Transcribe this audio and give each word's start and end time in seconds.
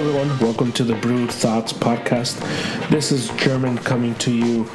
everyone. 0.00 0.38
Welcome 0.38 0.72
to 0.72 0.84
the 0.84 0.94
Brewed 0.94 1.30
Thoughts 1.30 1.74
podcast. 1.74 2.40
This 2.88 3.12
is 3.12 3.28
German 3.36 3.76
coming 3.76 4.14
to 4.14 4.32
you 4.32 4.66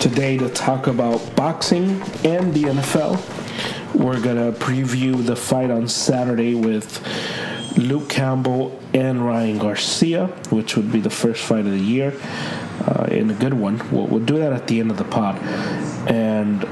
today 0.00 0.38
to 0.38 0.48
talk 0.48 0.86
about 0.86 1.36
boxing 1.36 2.00
and 2.24 2.54
the 2.54 2.62
NFL. 2.62 3.20
We're 3.94 4.18
going 4.18 4.36
to 4.36 4.58
preview 4.58 5.22
the 5.26 5.36
fight 5.36 5.70
on 5.70 5.88
Saturday 5.88 6.54
with 6.54 7.06
Luke 7.76 8.08
Campbell 8.08 8.80
and 8.94 9.22
Ryan 9.26 9.58
Garcia, 9.58 10.28
which 10.48 10.74
would 10.74 10.90
be 10.90 11.00
the 11.00 11.10
first 11.10 11.42
fight 11.42 11.66
of 11.66 11.72
the 11.72 11.78
year, 11.78 12.18
uh, 12.86 13.08
and 13.10 13.30
a 13.30 13.34
good 13.34 13.52
one. 13.52 13.78
We'll, 13.90 14.06
we'll 14.06 14.24
do 14.24 14.38
that 14.38 14.54
at 14.54 14.68
the 14.68 14.80
end 14.80 14.90
of 14.90 14.96
the 14.96 15.04
pod. 15.04 15.38
And 16.08 16.66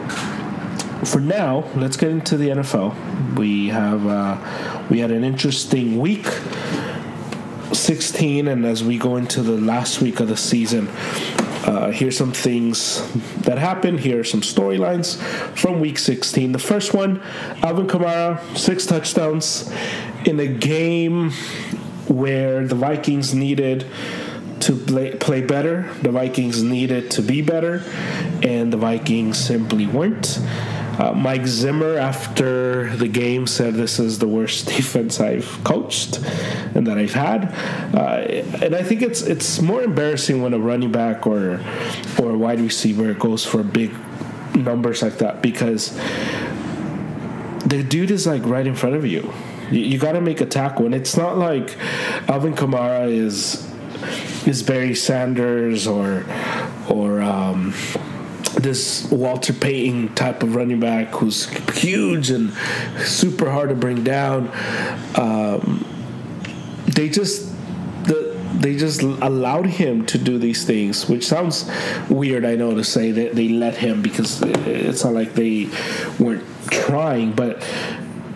for 1.07 1.21
now, 1.21 1.68
let's 1.76 1.98
get 1.98 2.11
into 2.11 2.39
the 2.39 2.48
NFL. 2.48 3.36
We 3.36 3.68
have 3.68 4.07
uh, 4.07 4.86
we 4.89 5.00
had 5.00 5.11
an 5.11 5.22
interesting 5.22 5.98
week. 5.98 6.26
16 7.90 8.46
and 8.46 8.64
as 8.64 8.85
we 8.85 8.96
go 8.96 9.17
into 9.17 9.43
the 9.43 9.61
last 9.61 10.00
week 10.00 10.21
of 10.21 10.29
the 10.29 10.36
season 10.36 10.86
uh, 11.67 11.90
here's 11.90 12.16
some 12.16 12.30
things 12.30 13.03
that 13.40 13.58
happened. 13.58 13.99
Here 13.99 14.21
are 14.21 14.25
some 14.25 14.43
storylines 14.43 15.16
from 15.58 15.80
week 15.80 15.99
16 15.99 16.53
the 16.53 16.61
first 16.61 16.94
one 16.94 17.21
alvin 17.64 17.89
kamara 17.89 18.39
six 18.57 18.86
touchdowns 18.86 19.72
in 20.25 20.39
a 20.39 20.46
game 20.46 21.32
where 22.07 22.64
the 22.64 22.76
vikings 22.76 23.35
needed 23.35 23.85
to 24.61 24.77
play, 24.77 25.16
play 25.16 25.41
better. 25.41 25.93
The 26.02 26.13
vikings 26.13 26.63
needed 26.63 27.11
to 27.11 27.22
be 27.22 27.43
better 27.43 27.82
and 28.41 28.72
the 28.72 28.77
vikings 28.77 29.36
simply 29.36 29.88
weren't 29.88 30.38
uh, 31.00 31.13
Mike 31.13 31.46
Zimmer, 31.46 31.96
after 31.96 32.95
the 32.97 33.08
game, 33.08 33.47
said 33.47 33.72
this 33.72 33.98
is 33.98 34.19
the 34.19 34.28
worst 34.28 34.66
defense 34.77 35.19
I've 35.19 35.48
coached 35.64 36.19
and 36.74 36.86
that 36.86 36.98
I've 36.98 37.14
had. 37.14 37.55
Uh, 37.94 38.20
and 38.62 38.74
I 38.74 38.83
think 38.83 39.00
it's 39.00 39.22
it's 39.22 39.62
more 39.62 39.83
embarrassing 39.83 40.42
when 40.42 40.52
a 40.52 40.58
running 40.58 40.92
back 40.92 41.27
or 41.27 41.61
or 42.19 42.36
wide 42.36 42.61
receiver 42.61 43.14
goes 43.14 43.47
for 43.47 43.62
big 43.62 43.92
numbers 44.55 45.00
like 45.00 45.16
that 45.19 45.41
because 45.41 45.97
the 47.64 47.83
dude 47.83 48.11
is 48.11 48.27
like 48.27 48.44
right 48.44 48.67
in 48.67 48.74
front 48.74 48.94
of 48.94 49.06
you. 49.06 49.33
You, 49.70 49.80
you 49.80 49.98
got 49.98 50.12
to 50.12 50.20
make 50.20 50.42
a 50.42 50.46
tackle, 50.46 50.84
and 50.84 50.94
it's 50.94 51.17
not 51.17 51.39
like 51.39 51.78
Alvin 52.28 52.55
Kamara 52.55 53.11
is 53.11 53.67
is 54.46 54.62
Barry 54.62 54.94
Sanders 54.94 55.86
or 55.86 56.27
or. 56.91 57.22
Um, 57.22 57.72
this 58.60 59.10
Walter 59.10 59.52
Payton 59.52 60.14
type 60.14 60.42
of 60.42 60.55
running 60.55 60.80
back 60.80 61.08
who's 61.08 61.46
huge 61.78 62.30
and 62.30 62.52
super 62.98 63.50
hard 63.50 63.70
to 63.70 63.74
bring 63.74 64.05
down. 64.05 64.50
Um, 65.16 65.86
they 66.86 67.08
just 67.08 67.50
the, 68.05 68.38
they 68.55 68.77
just 68.77 69.02
allowed 69.02 69.66
him 69.66 70.06
to 70.06 70.18
do 70.18 70.38
these 70.38 70.64
things, 70.64 71.08
which 71.08 71.27
sounds 71.27 71.70
weird. 72.08 72.44
I 72.44 72.56
know 72.56 72.74
to 72.74 72.84
say 72.84 73.12
that 73.12 73.34
they 73.34 73.48
let 73.48 73.77
him 73.77 74.02
because 74.02 74.42
it's 74.42 75.05
not 75.05 75.14
like 75.14 75.34
they 75.34 75.68
weren't 76.18 76.44
trying, 76.70 77.33
but 77.33 77.62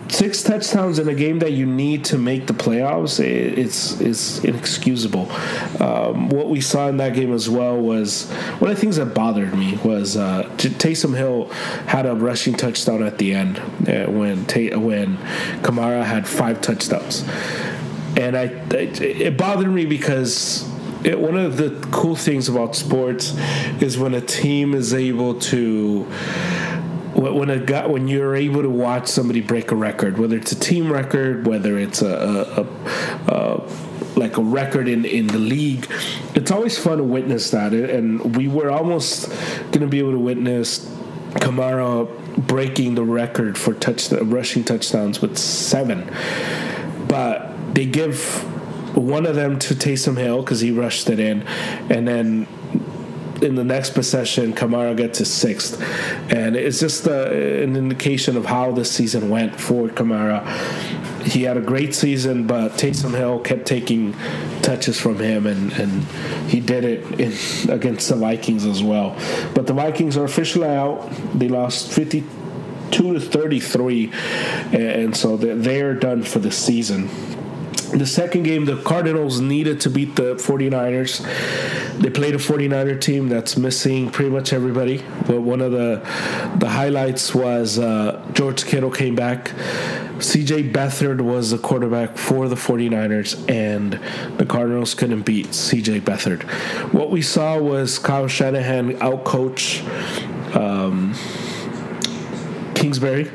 six 0.09 0.43
touchdowns 0.43 0.99
in 0.99 1.07
a 1.09 1.13
game 1.13 1.39
that 1.39 1.53
you 1.53 1.65
need 1.65 2.05
to 2.05 2.17
make 2.17 2.47
the 2.47 2.53
playoffs, 2.53 3.19
it's 3.19 3.99
it's 3.99 4.43
inexcusable. 4.43 5.31
Um, 5.79 6.29
what 6.29 6.49
we 6.49 6.61
saw 6.61 6.87
in 6.87 6.97
that 6.97 7.13
game 7.13 7.33
as 7.33 7.49
well 7.49 7.77
was 7.77 8.29
one 8.59 8.69
of 8.71 8.75
the 8.75 8.81
things 8.81 8.97
that 8.97 9.13
bothered 9.13 9.53
me 9.57 9.77
was 9.83 10.17
uh, 10.17 10.43
Taysom 10.57 11.15
Hill 11.15 11.49
had 11.87 12.05
a 12.05 12.15
rushing 12.15 12.53
touchdown 12.53 13.03
at 13.03 13.17
the 13.17 13.33
end 13.33 13.59
uh, 13.59 14.09
when 14.11 14.45
when 14.45 15.17
Kamara 15.61 16.03
had 16.03 16.27
five 16.27 16.61
touchdowns, 16.61 17.23
and 18.17 18.37
I 18.37 18.43
it, 18.73 19.01
it 19.01 19.37
bothered 19.37 19.71
me 19.71 19.85
because. 19.85 20.69
It, 21.03 21.19
one 21.19 21.37
of 21.37 21.57
the 21.57 21.69
cool 21.91 22.15
things 22.15 22.49
about 22.49 22.75
sports 22.75 23.37
is 23.79 23.95
when 23.95 24.15
a 24.15 24.21
team 24.21 24.73
is 24.73 24.91
able 24.91 25.39
to 25.41 26.11
when 27.15 27.49
a 27.49 27.59
guy, 27.59 27.87
when 27.87 28.07
you're 28.07 28.35
able 28.35 28.61
to 28.61 28.69
watch 28.69 29.07
somebody 29.07 29.41
break 29.41 29.71
a 29.71 29.75
record, 29.75 30.17
whether 30.17 30.35
it's 30.35 30.51
a 30.51 30.59
team 30.59 30.91
record, 30.91 31.47
whether 31.47 31.77
it's 31.77 32.01
a, 32.01 32.07
a, 32.07 32.61
a, 32.61 33.35
a 33.35 33.69
like 34.17 34.37
a 34.37 34.41
record 34.41 34.87
in, 34.87 35.05
in 35.05 35.27
the 35.27 35.39
league, 35.39 35.87
it's 36.35 36.51
always 36.51 36.77
fun 36.77 36.97
to 36.97 37.03
witness 37.03 37.51
that. 37.51 37.73
And 37.73 38.35
we 38.35 38.47
were 38.47 38.71
almost 38.71 39.29
going 39.71 39.81
to 39.81 39.87
be 39.87 39.99
able 39.99 40.11
to 40.11 40.19
witness 40.19 40.85
Kamara 41.35 42.07
breaking 42.47 42.95
the 42.95 43.03
record 43.03 43.57
for 43.57 43.73
touch 43.73 44.11
rushing 44.11 44.63
touchdowns 44.63 45.21
with 45.21 45.37
seven, 45.37 46.09
but 47.07 47.53
they 47.73 47.85
give 47.85 48.43
one 48.95 49.25
of 49.25 49.35
them 49.35 49.59
to 49.59 49.75
Taysom 49.75 50.17
Hill 50.17 50.41
because 50.41 50.61
he 50.61 50.71
rushed 50.71 51.09
it 51.09 51.19
in, 51.19 51.43
and 51.89 52.07
then 52.07 52.47
in 53.45 53.55
the 53.55 53.63
next 53.63 53.91
possession, 53.91 54.53
Kamara 54.53 54.97
gets 54.97 55.19
his 55.19 55.31
sixth, 55.31 55.81
and 56.31 56.55
it's 56.55 56.79
just 56.79 57.07
uh, 57.07 57.27
an 57.29 57.75
indication 57.75 58.35
of 58.35 58.45
how 58.45 58.71
this 58.71 58.91
season 58.91 59.29
went 59.29 59.59
for 59.59 59.87
Kamara. 59.87 60.43
He 61.23 61.43
had 61.43 61.57
a 61.57 61.61
great 61.61 61.95
season, 61.95 62.45
but 62.45 62.73
Taysom 62.73 63.11
Hill 63.11 63.39
kept 63.39 63.65
taking 63.65 64.13
touches 64.61 64.99
from 64.99 65.19
him, 65.19 65.47
and, 65.47 65.71
and 65.73 66.03
he 66.49 66.59
did 66.59 66.83
it 66.83 67.19
in, 67.19 67.71
against 67.71 68.09
the 68.09 68.15
Vikings 68.15 68.65
as 68.65 68.83
well. 68.83 69.15
But 69.53 69.67
the 69.67 69.73
Vikings 69.73 70.17
are 70.17 70.25
officially 70.25 70.67
out. 70.67 71.09
They 71.33 71.47
lost 71.47 71.91
52 71.91 73.13
to 73.13 73.19
33, 73.19 74.11
and 74.73 75.15
so 75.15 75.37
they're 75.37 75.93
done 75.95 76.23
for 76.23 76.39
the 76.39 76.51
season. 76.51 77.09
The 77.91 78.05
second 78.05 78.43
game, 78.43 78.65
the 78.65 78.81
Cardinals 78.81 79.39
needed 79.39 79.79
to 79.81 79.89
beat 79.89 80.15
the 80.15 80.35
49ers. 80.35 81.21
They 81.99 82.09
played 82.09 82.35
a 82.35 82.37
49er 82.37 82.99
team 82.99 83.29
that's 83.29 83.55
missing 83.55 84.11
pretty 84.11 84.31
much 84.31 84.51
everybody. 84.51 85.03
But 85.27 85.41
one 85.41 85.61
of 85.61 85.71
the 85.71 86.01
the 86.57 86.69
highlights 86.69 87.33
was 87.33 87.79
uh, 87.79 88.25
George 88.33 88.65
Kittle 88.65 88.91
came 88.91 89.15
back. 89.15 89.49
CJ 90.17 90.71
Beathard 90.71 91.21
was 91.21 91.51
the 91.51 91.57
quarterback 91.57 92.17
for 92.17 92.47
the 92.47 92.55
49ers, 92.55 93.49
and 93.49 93.99
the 94.37 94.45
Cardinals 94.45 94.93
couldn't 94.93 95.23
beat 95.23 95.47
CJ 95.47 96.01
Beathard. 96.01 96.43
What 96.93 97.11
we 97.11 97.21
saw 97.21 97.59
was 97.59 97.99
Kyle 97.99 98.27
Shanahan 98.27 98.93
outcoach 98.95 99.83
um, 100.55 101.13
Kingsbury. 102.75 103.31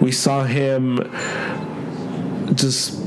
We 0.00 0.12
saw 0.12 0.44
him 0.44 0.98
just 2.54 3.03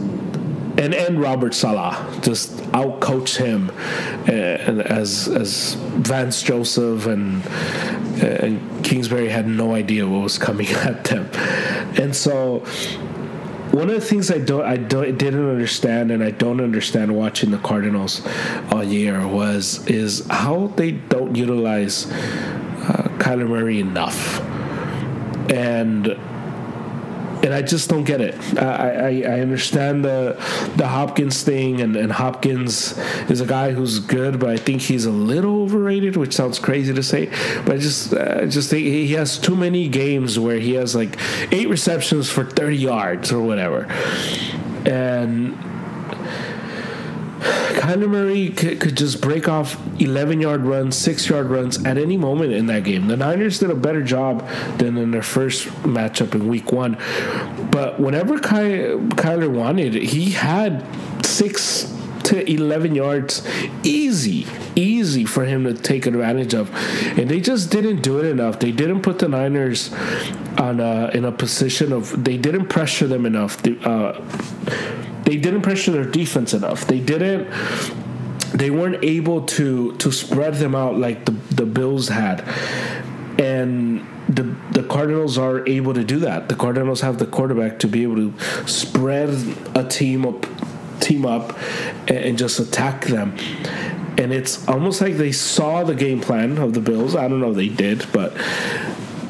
and 0.78 0.94
and 0.94 1.20
Robert 1.20 1.54
Saleh 1.54 2.22
just 2.22 2.56
outcoach 2.72 3.38
him, 3.38 3.72
and 4.30 4.82
as 4.82 5.28
as 5.28 5.74
Vance 5.74 6.44
Joseph 6.44 7.08
and 7.08 7.46
and 8.22 8.86
Kingsbury 8.86 9.30
had 9.30 9.48
no 9.48 9.74
idea 9.74 10.08
what 10.08 10.22
was 10.24 10.38
coming 10.38 10.68
at 10.90 11.04
them, 11.06 11.30
and 12.00 12.16
so 12.16 12.64
one 13.72 13.90
of 13.90 13.96
the 13.96 14.02
things 14.02 14.32
I 14.32 14.38
don't 14.38 14.64
I 14.64 14.78
don't 14.78 15.18
didn't 15.18 15.50
understand 15.50 16.12
and 16.12 16.24
I 16.24 16.32
don't 16.32 16.62
understand 16.62 17.16
watching 17.16 17.52
the 17.52 17.58
Cardinals 17.58 18.22
all 18.72 18.84
year 18.84 19.28
was 19.28 19.86
is 19.88 20.26
how 20.30 20.68
they 20.76 20.92
don't 20.92 21.36
utilize 21.36 22.10
uh, 22.10 23.10
Kyler 23.18 23.48
Murray 23.48 23.80
enough, 23.80 24.40
and 25.52 26.18
and 27.44 27.54
I 27.54 27.62
just 27.62 27.90
don't 27.90 28.04
get 28.04 28.22
it. 28.22 28.36
I, 28.58 28.64
I, 28.66 29.10
I 29.36 29.40
understand 29.42 30.04
the 30.04 30.36
the 30.76 30.88
Hopkins 30.88 31.44
thing, 31.44 31.82
and, 31.82 31.96
and 31.96 32.12
Hopkins 32.12 32.98
is 33.30 33.42
a 33.42 33.46
guy 33.46 33.72
who's 33.72 34.00
good, 34.00 34.40
but 34.40 34.50
I 34.50 34.58
think 34.58 34.82
he's 34.82 35.06
a 35.06 35.12
little 35.12 35.64
overrated, 35.64 36.18
which 36.18 36.34
sounds 36.34 36.60
crazy 36.60 36.94
to 36.94 37.04
say. 37.04 37.28
But 37.66 37.76
I 37.76 37.78
just 37.78 38.14
uh, 38.14 38.40
I 38.42 38.46
just 38.46 38.70
think 38.70 38.86
he 38.86 39.14
has 39.14 39.38
too 39.38 39.56
many 39.56 39.88
games 39.88 40.40
where 40.40 40.60
he 40.60 40.74
has 40.74 40.96
like 40.96 41.18
eight 41.52 41.70
receptions 41.70 42.30
for 42.30 42.44
thirty 42.44 42.78
yards 42.78 43.32
or 43.32 43.42
whatever, 43.42 43.86
and 44.86 45.58
Kyler 47.40 48.10
Murray 48.10 48.50
could, 48.50 48.80
could 48.80 48.98
just 48.98 49.22
break 49.22 49.48
off 49.48 49.80
11 50.00 50.42
yard 50.42 50.62
runs, 50.62 50.96
six 50.96 51.30
yard 51.30 51.48
runs 51.48 51.84
at 51.86 51.98
any 51.98 52.18
moment 52.18 52.54
in 52.54 52.68
that 52.68 52.84
game. 52.84 53.08
The 53.08 53.18
Niners 53.18 53.60
did 53.60 53.70
a 53.70 53.76
better 53.76 54.04
job 54.04 54.48
than 54.78 54.98
in 54.98 55.12
their 55.12 55.24
first 55.24 55.68
matchup 55.84 56.36
in 56.36 56.48
week 56.48 56.72
one. 56.72 56.98
But 57.72 58.00
whenever 58.00 58.40
Ky- 58.40 58.98
Kyler 59.16 59.50
wanted, 59.50 59.94
he 59.94 60.32
had 60.32 60.86
six 61.26 61.94
to 62.24 62.52
11 62.52 62.94
yards 62.94 63.48
easy 63.84 64.46
easy 64.76 65.24
for 65.24 65.46
him 65.46 65.64
to 65.64 65.74
take 65.74 66.06
advantage 66.06 66.54
of 66.54 66.70
and 67.18 67.30
they 67.30 67.40
just 67.40 67.72
didn't 67.72 68.02
do 68.02 68.20
it 68.20 68.26
enough 68.26 68.60
they 68.60 68.72
didn't 68.72 69.02
put 69.02 69.20
the 69.20 69.30
niners 69.30 69.94
on 70.58 70.82
a, 70.82 71.10
in 71.14 71.24
a 71.24 71.32
position 71.32 71.94
of 71.94 72.22
they 72.26 72.36
didn't 72.36 72.68
pressure 72.68 73.08
them 73.08 73.26
enough 73.26 73.66
uh, 73.86 74.20
they 75.28 75.36
didn't 75.36 75.62
pressure 75.62 75.92
their 75.92 76.06
defense 76.06 76.54
enough. 76.54 76.88
They 76.88 77.02
didn't. 77.02 77.50
They 78.54 78.72
weren't 78.72 79.04
able 79.04 79.46
to 79.58 79.94
to 79.98 80.10
spread 80.10 80.54
them 80.54 80.74
out 80.74 80.98
like 80.98 81.26
the 81.26 81.34
the 81.54 81.66
Bills 81.66 82.08
had, 82.08 82.48
and 83.38 84.08
the 84.30 84.56
the 84.72 84.84
Cardinals 84.84 85.38
are 85.38 85.68
able 85.68 85.94
to 85.94 86.06
do 86.06 86.20
that. 86.20 86.48
The 86.48 86.56
Cardinals 86.56 87.02
have 87.02 87.18
the 87.18 87.26
quarterback 87.26 87.80
to 87.80 87.90
be 87.90 88.04
able 88.04 88.16
to 88.16 88.34
spread 88.68 89.30
a 89.76 89.84
team 89.84 90.26
up 90.26 90.46
team 91.02 91.26
up 91.26 91.58
and, 92.08 92.18
and 92.18 92.38
just 92.38 92.58
attack 92.60 93.04
them. 93.06 93.36
And 94.18 94.32
it's 94.32 94.66
almost 94.70 95.02
like 95.02 95.16
they 95.16 95.34
saw 95.34 95.84
the 95.84 95.94
game 95.94 96.22
plan 96.22 96.58
of 96.58 96.74
the 96.74 96.80
Bills. 96.80 97.18
I 97.18 97.28
don't 97.28 97.42
know 97.42 97.54
they 97.54 97.68
did, 97.68 98.06
but 98.14 98.34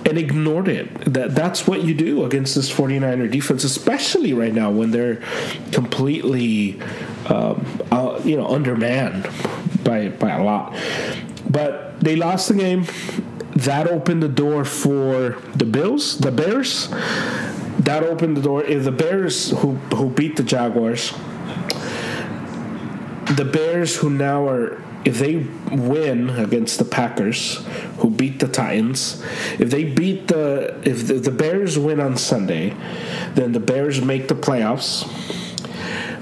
and 0.07 0.18
ignored 0.18 0.68
it. 0.68 1.13
That 1.13 1.36
that's 1.36 1.68
what 1.68 1.83
you 1.83 1.94
do 1.94 2.24
against 2.24 2.56
this 2.56 2.71
49er 2.71 3.30
defense, 3.30 3.63
especially 3.63 4.33
right 4.33 4.54
now 4.54 4.71
when 4.71 4.92
they're 4.92 5.21
completely 5.71 6.80
um, 7.27 7.65
uh, 7.92 8.21
you 8.24 8.38
know 8.38 8.48
undermanned 8.48 9.27
by 9.83 10.09
by 10.09 10.31
a 10.31 10.44
lot. 10.44 10.75
But 11.50 12.00
they 12.00 12.15
lost 12.15 12.48
the 12.48 12.56
game. 12.56 12.86
That 13.56 13.88
opened 13.88 14.24
the 14.24 14.30
door 14.30 14.63
for 14.63 15.42
the 15.56 15.65
Bills, 15.65 16.19
the 16.19 16.31
Bears. 16.31 16.89
That 17.80 18.04
opened 18.04 18.38
the 18.38 18.42
door. 18.42 18.63
If 18.63 18.83
the 18.83 18.92
Bears 18.92 19.51
who 19.51 19.74
who 19.95 20.09
beat 20.09 20.38
the 20.38 20.44
Jaguars, 20.44 21.12
the 23.36 23.45
Bears 23.45 23.98
who 23.98 24.09
now 24.09 24.48
are 24.48 24.81
if 25.06 25.20
they 25.20 25.38
win 25.72 26.30
against 26.30 26.80
the 26.80 26.86
Packers, 26.86 27.66
who 28.00 28.10
beat 28.10 28.40
the 28.40 28.48
Titans, 28.48 29.24
if 29.60 29.70
they 29.70 29.84
beat 29.84 30.28
the 30.28 30.80
if 30.84 31.08
the, 31.08 31.16
the 31.16 31.32
Bears 31.32 31.78
win 31.78 32.00
on 32.00 32.18
Sunday, 32.18 32.76
then 33.36 33.52
the 33.52 33.60
Bears 33.60 34.02
make 34.02 34.28
the 34.28 34.36
playoffs. 34.36 35.06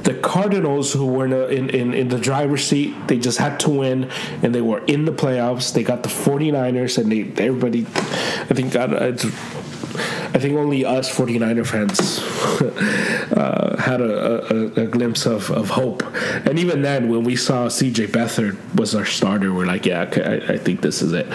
The 0.04 0.13
Cardinals, 0.13 0.94
who 0.94 1.07
were 1.07 1.25
in, 1.50 1.72
in, 1.72 1.94
in, 1.95 2.10
the 2.10 2.19
driver's 2.19 2.63
seat, 2.63 2.94
they 3.07 3.18
just 3.18 3.39
had 3.39 3.60
to 3.62 3.72
win, 3.72 4.12
and 4.44 4.54
they 4.54 4.62
were 4.62 4.86
in 4.86 5.06
the 5.06 5.12
playoffs. 5.12 5.74
They 5.74 5.81
got 5.81 6.04
the 6.04 6.10
49ers, 6.10 7.00
and 7.00 7.12
they 7.12 7.44
everybody, 7.44 7.88
I 7.88 8.54
think, 8.54 8.74
got. 8.74 8.94
Uh, 8.94 9.13
I 9.95 10.39
think 10.39 10.57
only 10.57 10.86
us 10.86 11.09
49er 11.09 11.65
fans 11.65 12.19
uh, 13.31 13.75
had 13.80 14.01
a, 14.01 14.53
a, 14.53 14.83
a, 14.83 14.88
glimpse 14.88 15.25
of, 15.25 15.50
of 15.51 15.69
hope. 15.69 16.03
And 16.45 16.59
even 16.59 16.81
then, 16.81 17.09
when 17.09 17.24
we 17.24 17.36
saw 17.36 17.68
CJ 17.68 18.07
Beathard 18.07 18.57
was 18.75 18.95
our 18.95 19.06
starter, 19.06 19.53
we're 19.53 19.65
like, 19.65 19.86
yeah, 19.86 20.09
I, 20.15 20.53
I 20.53 20.57
think 20.57 20.81
this 20.81 21.01
is 21.01 21.13
it. 21.13 21.27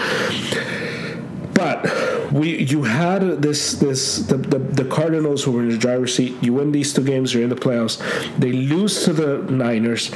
But 1.53 2.31
we, 2.31 2.63
you 2.63 2.83
had 2.83 3.41
this, 3.41 3.73
this 3.73 4.19
the, 4.19 4.37
the, 4.37 4.57
the 4.57 4.85
Cardinals 4.85 5.43
who 5.43 5.51
were 5.51 5.61
in 5.61 5.69
the 5.69 5.77
driver's 5.77 6.15
seat. 6.15 6.41
You 6.41 6.53
win 6.53 6.71
these 6.71 6.93
two 6.93 7.03
games, 7.03 7.33
you're 7.33 7.43
in 7.43 7.49
the 7.49 7.55
playoffs. 7.55 7.99
They 8.37 8.51
lose 8.51 9.03
to 9.05 9.13
the 9.13 9.39
Niners. 9.51 10.11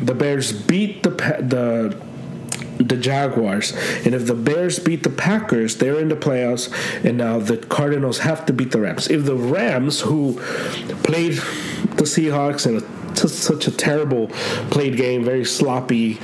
The 0.00 0.14
Bears 0.14 0.52
beat 0.52 1.02
the 1.02 1.10
the 1.10 2.07
the 2.78 2.96
Jaguars. 2.96 3.72
And 4.04 4.14
if 4.14 4.26
the 4.26 4.34
Bears 4.34 4.78
beat 4.78 5.02
the 5.02 5.10
Packers, 5.10 5.76
they're 5.76 5.98
in 5.98 6.08
the 6.08 6.16
playoffs. 6.16 6.72
And 7.04 7.18
now 7.18 7.38
the 7.38 7.56
Cardinals 7.56 8.18
have 8.20 8.46
to 8.46 8.52
beat 8.52 8.70
the 8.70 8.80
Rams. 8.80 9.08
If 9.08 9.24
the 9.24 9.36
Rams, 9.36 10.00
who 10.00 10.34
played 11.02 11.34
the 11.34 12.04
Seahawks 12.04 12.66
in 12.66 12.76
a 12.76 12.98
such 13.26 13.66
a 13.66 13.72
terrible 13.72 14.28
played 14.70 14.96
game, 14.96 15.24
very 15.24 15.44
sloppy, 15.44 16.18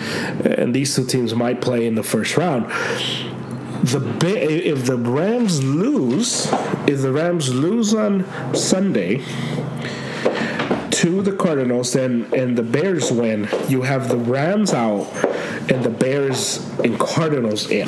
and 0.45 0.75
these 0.75 0.95
two 0.95 1.05
teams 1.05 1.35
might 1.35 1.61
play 1.61 1.87
in 1.87 1.97
the 1.97 2.03
first 2.03 2.37
round. 2.37 2.67
The 3.83 4.01
if 4.65 4.87
the 4.87 4.97
Rams 4.97 5.63
lose, 5.63 6.47
if 6.87 7.03
the 7.03 7.13
Rams 7.13 7.53
lose 7.53 7.93
on 7.93 8.25
Sunday, 8.55 9.23
to 11.05 11.21
the 11.21 11.33
Cardinals 11.33 11.93
then 11.93 12.27
and 12.33 12.57
the 12.57 12.63
Bears 12.63 13.13
win, 13.13 13.47
you 13.69 13.83
have 13.83 14.09
the 14.09 14.17
Rams 14.17 14.73
out 14.73 15.07
and 15.71 15.85
the 15.85 15.91
Bears 15.91 16.67
and 16.79 16.99
Cardinals 16.99 17.71
in. 17.71 17.87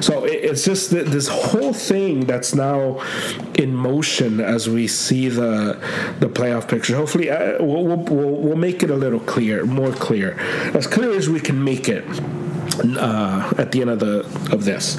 So 0.00 0.24
it's 0.24 0.64
just 0.64 0.90
this 0.90 1.28
whole 1.28 1.74
thing 1.74 2.20
that's 2.20 2.54
now 2.54 3.04
in 3.56 3.74
motion 3.74 4.40
as 4.40 4.66
we 4.66 4.86
see 4.86 5.28
the 5.28 5.78
the 6.20 6.28
playoff 6.28 6.68
picture. 6.68 6.96
Hopefully, 6.96 7.28
uh, 7.28 7.62
we'll, 7.62 7.84
we'll, 7.84 8.30
we'll 8.30 8.56
make 8.56 8.82
it 8.82 8.88
a 8.88 8.96
little 8.96 9.20
clear, 9.20 9.66
more 9.66 9.92
clear, 9.92 10.38
as 10.74 10.86
clear 10.86 11.10
as 11.10 11.28
we 11.28 11.40
can 11.40 11.62
make 11.62 11.86
it 11.86 12.04
uh, 12.96 13.52
at 13.58 13.72
the 13.72 13.82
end 13.82 13.90
of 13.90 14.00
the 14.00 14.20
of 14.50 14.64
this. 14.64 14.94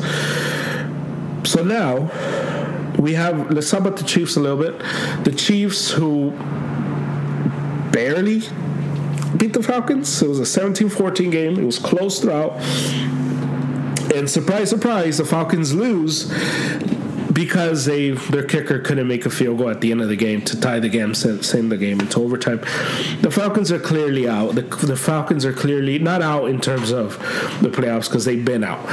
So 1.49 1.63
now 1.63 2.11
we 2.99 3.15
have 3.15 3.49
let's 3.49 3.71
talk 3.71 3.79
about 3.79 3.97
the 3.97 4.03
Chiefs 4.03 4.35
a 4.35 4.39
little 4.39 4.59
bit. 4.59 4.77
The 5.23 5.31
Chiefs 5.31 5.89
who 5.89 6.31
barely 7.91 8.41
beat 9.37 9.53
the 9.53 9.63
Falcons. 9.63 10.21
It 10.21 10.27
was 10.27 10.39
a 10.39 10.45
17 10.45 10.89
14 10.89 11.29
game. 11.29 11.59
It 11.59 11.65
was 11.65 11.79
close 11.79 12.19
throughout. 12.19 12.53
And 14.13 14.29
surprise, 14.29 14.69
surprise, 14.69 15.17
the 15.17 15.25
Falcons 15.25 15.73
lose 15.73 16.31
because 17.31 17.85
they 17.85 18.09
their 18.09 18.43
kicker 18.43 18.79
couldn't 18.79 19.07
make 19.07 19.25
a 19.25 19.29
field 19.29 19.59
goal 19.59 19.69
at 19.69 19.81
the 19.81 19.91
end 19.91 20.01
of 20.01 20.09
the 20.09 20.15
game 20.15 20.41
to 20.41 20.59
tie 20.59 20.79
the 20.79 20.89
game, 20.89 21.13
send 21.13 21.71
the 21.71 21.77
game 21.77 21.99
into 21.99 22.19
overtime. 22.19 22.59
The 23.21 23.31
Falcons 23.31 23.71
are 23.71 23.79
clearly 23.79 24.27
out. 24.27 24.55
The, 24.55 24.63
the 24.63 24.97
Falcons 24.97 25.45
are 25.45 25.53
clearly 25.53 25.99
not 25.99 26.21
out 26.21 26.49
in 26.49 26.59
terms 26.59 26.91
of 26.91 27.17
the 27.61 27.69
playoffs 27.69 28.07
because 28.07 28.25
they've 28.25 28.43
been 28.43 28.63
out. 28.63 28.85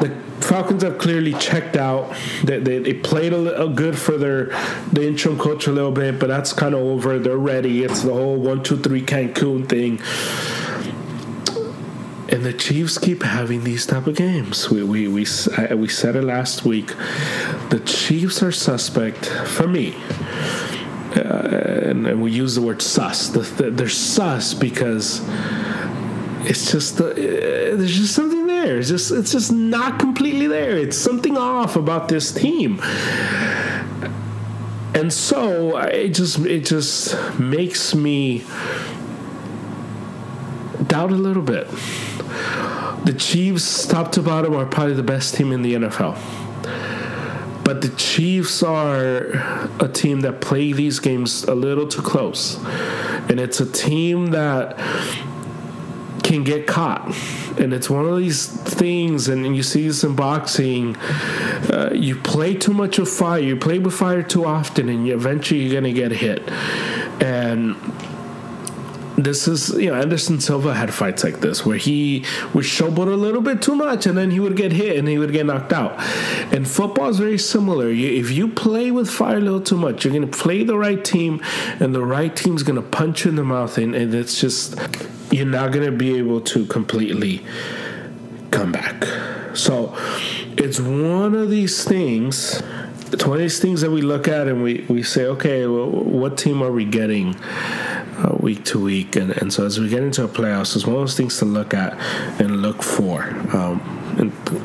The 0.00 0.16
Falcons 0.50 0.82
have 0.82 0.98
clearly 0.98 1.32
checked 1.34 1.76
out. 1.76 2.12
They, 2.42 2.58
they, 2.58 2.78
they 2.80 2.94
played 2.94 3.32
a, 3.32 3.38
little 3.38 3.68
good 3.68 3.96
for 3.96 4.18
their 4.18 4.46
the 4.92 5.06
interim 5.06 5.38
coach 5.38 5.68
a 5.68 5.72
little 5.72 5.92
bit, 5.92 6.18
but 6.18 6.26
that's 6.26 6.52
kind 6.52 6.74
of 6.74 6.80
over. 6.80 7.20
They're 7.20 7.36
ready. 7.36 7.84
It's 7.84 8.02
the 8.02 8.12
whole 8.12 8.36
one, 8.36 8.64
two, 8.64 8.76
three 8.76 9.00
Cancun 9.00 9.68
thing. 9.68 10.00
And 12.34 12.44
the 12.44 12.52
Chiefs 12.52 12.98
keep 12.98 13.22
having 13.22 13.62
these 13.62 13.86
type 13.86 14.08
of 14.08 14.16
games. 14.16 14.68
We 14.68 14.82
we 14.82 15.06
we 15.06 15.24
we 15.76 15.88
said 15.88 16.16
it 16.16 16.24
last 16.24 16.64
week. 16.64 16.96
The 17.68 17.80
Chiefs 17.86 18.42
are 18.42 18.50
suspect 18.50 19.26
for 19.26 19.68
me. 19.68 19.94
Uh, 21.14 21.90
and, 21.90 22.06
and, 22.08 22.22
we 22.22 22.32
use 22.32 22.56
the 22.56 22.62
word 22.62 22.82
sus. 22.82 23.28
The, 23.28 23.40
the, 23.40 23.70
they're 23.70 23.88
sus 23.88 24.54
because 24.54 25.20
it's 26.42 26.70
just 26.70 26.98
the, 26.98 27.10
uh, 27.10 27.76
there's 27.76 27.96
just 27.96 28.14
something 28.14 28.39
there. 28.62 28.78
It's 28.78 28.88
just 28.88 29.10
it's 29.10 29.32
just 29.32 29.52
not 29.52 29.98
completely 29.98 30.46
there. 30.46 30.76
It's 30.76 30.96
something 30.96 31.36
off 31.36 31.76
about 31.76 32.08
this 32.08 32.32
team. 32.32 32.80
And 34.94 35.12
so 35.12 35.78
it 35.78 36.10
just 36.10 36.38
it 36.40 36.64
just 36.64 37.16
makes 37.38 37.94
me 37.94 38.44
doubt 40.86 41.12
a 41.12 41.16
little 41.16 41.42
bit. 41.42 41.68
The 43.04 43.14
Chiefs, 43.16 43.86
top 43.86 44.12
to 44.12 44.22
bottom, 44.22 44.54
are 44.54 44.66
probably 44.66 44.94
the 44.94 45.02
best 45.02 45.34
team 45.34 45.52
in 45.52 45.62
the 45.62 45.74
NFL. 45.74 46.18
But 47.64 47.82
the 47.82 47.88
Chiefs 47.96 48.62
are 48.62 49.70
a 49.80 49.88
team 49.88 50.20
that 50.20 50.40
play 50.40 50.72
these 50.72 50.98
games 50.98 51.44
a 51.44 51.54
little 51.54 51.88
too 51.88 52.02
close. 52.02 52.58
And 53.28 53.40
it's 53.40 53.60
a 53.60 53.70
team 53.70 54.32
that 54.32 54.76
can 56.22 56.44
get 56.44 56.66
caught. 56.66 57.14
And 57.58 57.74
it's 57.74 57.90
one 57.90 58.06
of 58.06 58.16
these 58.16 58.46
things, 58.46 59.28
and 59.28 59.56
you 59.56 59.62
see 59.62 59.86
this 59.86 60.04
in 60.04 60.14
boxing. 60.14 60.96
Uh, 60.96 61.90
you 61.92 62.16
play 62.16 62.54
too 62.54 62.72
much 62.72 62.98
with 62.98 63.08
fire, 63.08 63.40
you 63.40 63.56
play 63.56 63.78
with 63.78 63.94
fire 63.94 64.22
too 64.22 64.44
often, 64.44 64.88
and 64.88 65.06
you, 65.06 65.14
eventually 65.14 65.60
you're 65.60 65.80
going 65.80 65.92
to 65.92 65.98
get 65.98 66.12
hit. 66.12 66.48
And 67.20 67.76
this 69.24 69.48
is 69.48 69.70
you 69.70 69.90
know 69.90 69.94
Anderson 69.94 70.40
Silva 70.40 70.74
had 70.74 70.92
fights 70.92 71.24
like 71.24 71.40
this 71.40 71.64
where 71.66 71.76
he 71.76 72.24
would 72.54 72.64
showboat 72.64 73.12
a 73.12 73.16
little 73.16 73.40
bit 73.40 73.62
too 73.62 73.74
much 73.74 74.06
and 74.06 74.16
then 74.16 74.30
he 74.30 74.40
would 74.40 74.56
get 74.56 74.72
hit 74.72 74.96
and 74.98 75.08
he 75.08 75.18
would 75.18 75.32
get 75.32 75.46
knocked 75.46 75.72
out. 75.72 75.94
And 76.52 76.68
football 76.68 77.08
is 77.08 77.18
very 77.18 77.38
similar. 77.38 77.90
You, 77.90 78.20
if 78.20 78.30
you 78.30 78.48
play 78.48 78.90
with 78.90 79.10
fire 79.10 79.38
a 79.38 79.40
little 79.40 79.60
too 79.60 79.76
much, 79.76 80.04
you're 80.04 80.14
going 80.14 80.28
to 80.28 80.38
play 80.38 80.64
the 80.64 80.76
right 80.76 81.04
team, 81.04 81.40
and 81.80 81.94
the 81.94 82.04
right 82.04 82.34
team's 82.34 82.62
going 82.62 82.76
to 82.76 82.88
punch 82.88 83.24
you 83.24 83.30
in 83.30 83.36
the 83.36 83.44
mouth, 83.44 83.78
and, 83.78 83.94
and 83.94 84.14
it's 84.14 84.40
just 84.40 84.78
you're 85.30 85.46
not 85.46 85.72
going 85.72 85.86
to 85.86 85.96
be 85.96 86.18
able 86.18 86.40
to 86.40 86.66
completely 86.66 87.44
come 88.50 88.72
back. 88.72 89.04
So 89.54 89.96
it's 90.56 90.80
one 90.80 91.34
of 91.34 91.50
these 91.50 91.84
things. 91.84 92.62
It's 93.12 93.24
one 93.24 93.38
of 93.38 93.42
these 93.42 93.58
things 93.58 93.80
that 93.80 93.90
we 93.90 94.02
look 94.02 94.28
at 94.28 94.46
and 94.46 94.62
we, 94.62 94.86
we 94.88 95.02
say, 95.02 95.26
okay, 95.26 95.66
well, 95.66 95.88
what 95.90 96.38
team 96.38 96.62
are 96.62 96.70
we 96.70 96.84
getting? 96.84 97.34
Uh, 98.22 98.36
week 98.38 98.64
to 98.66 98.78
week. 98.78 99.16
And, 99.16 99.30
and 99.30 99.52
so 99.52 99.64
as 99.64 99.78
we 99.78 99.88
get 99.88 100.02
into 100.02 100.24
a 100.24 100.28
playoffs, 100.28 100.76
of 100.76 100.84
those 100.84 101.16
things 101.16 101.38
to 101.38 101.44
look 101.44 101.74
at 101.74 101.94
and 102.40 102.62
look 102.62 102.82
for 102.82 103.22
um, 103.56 103.80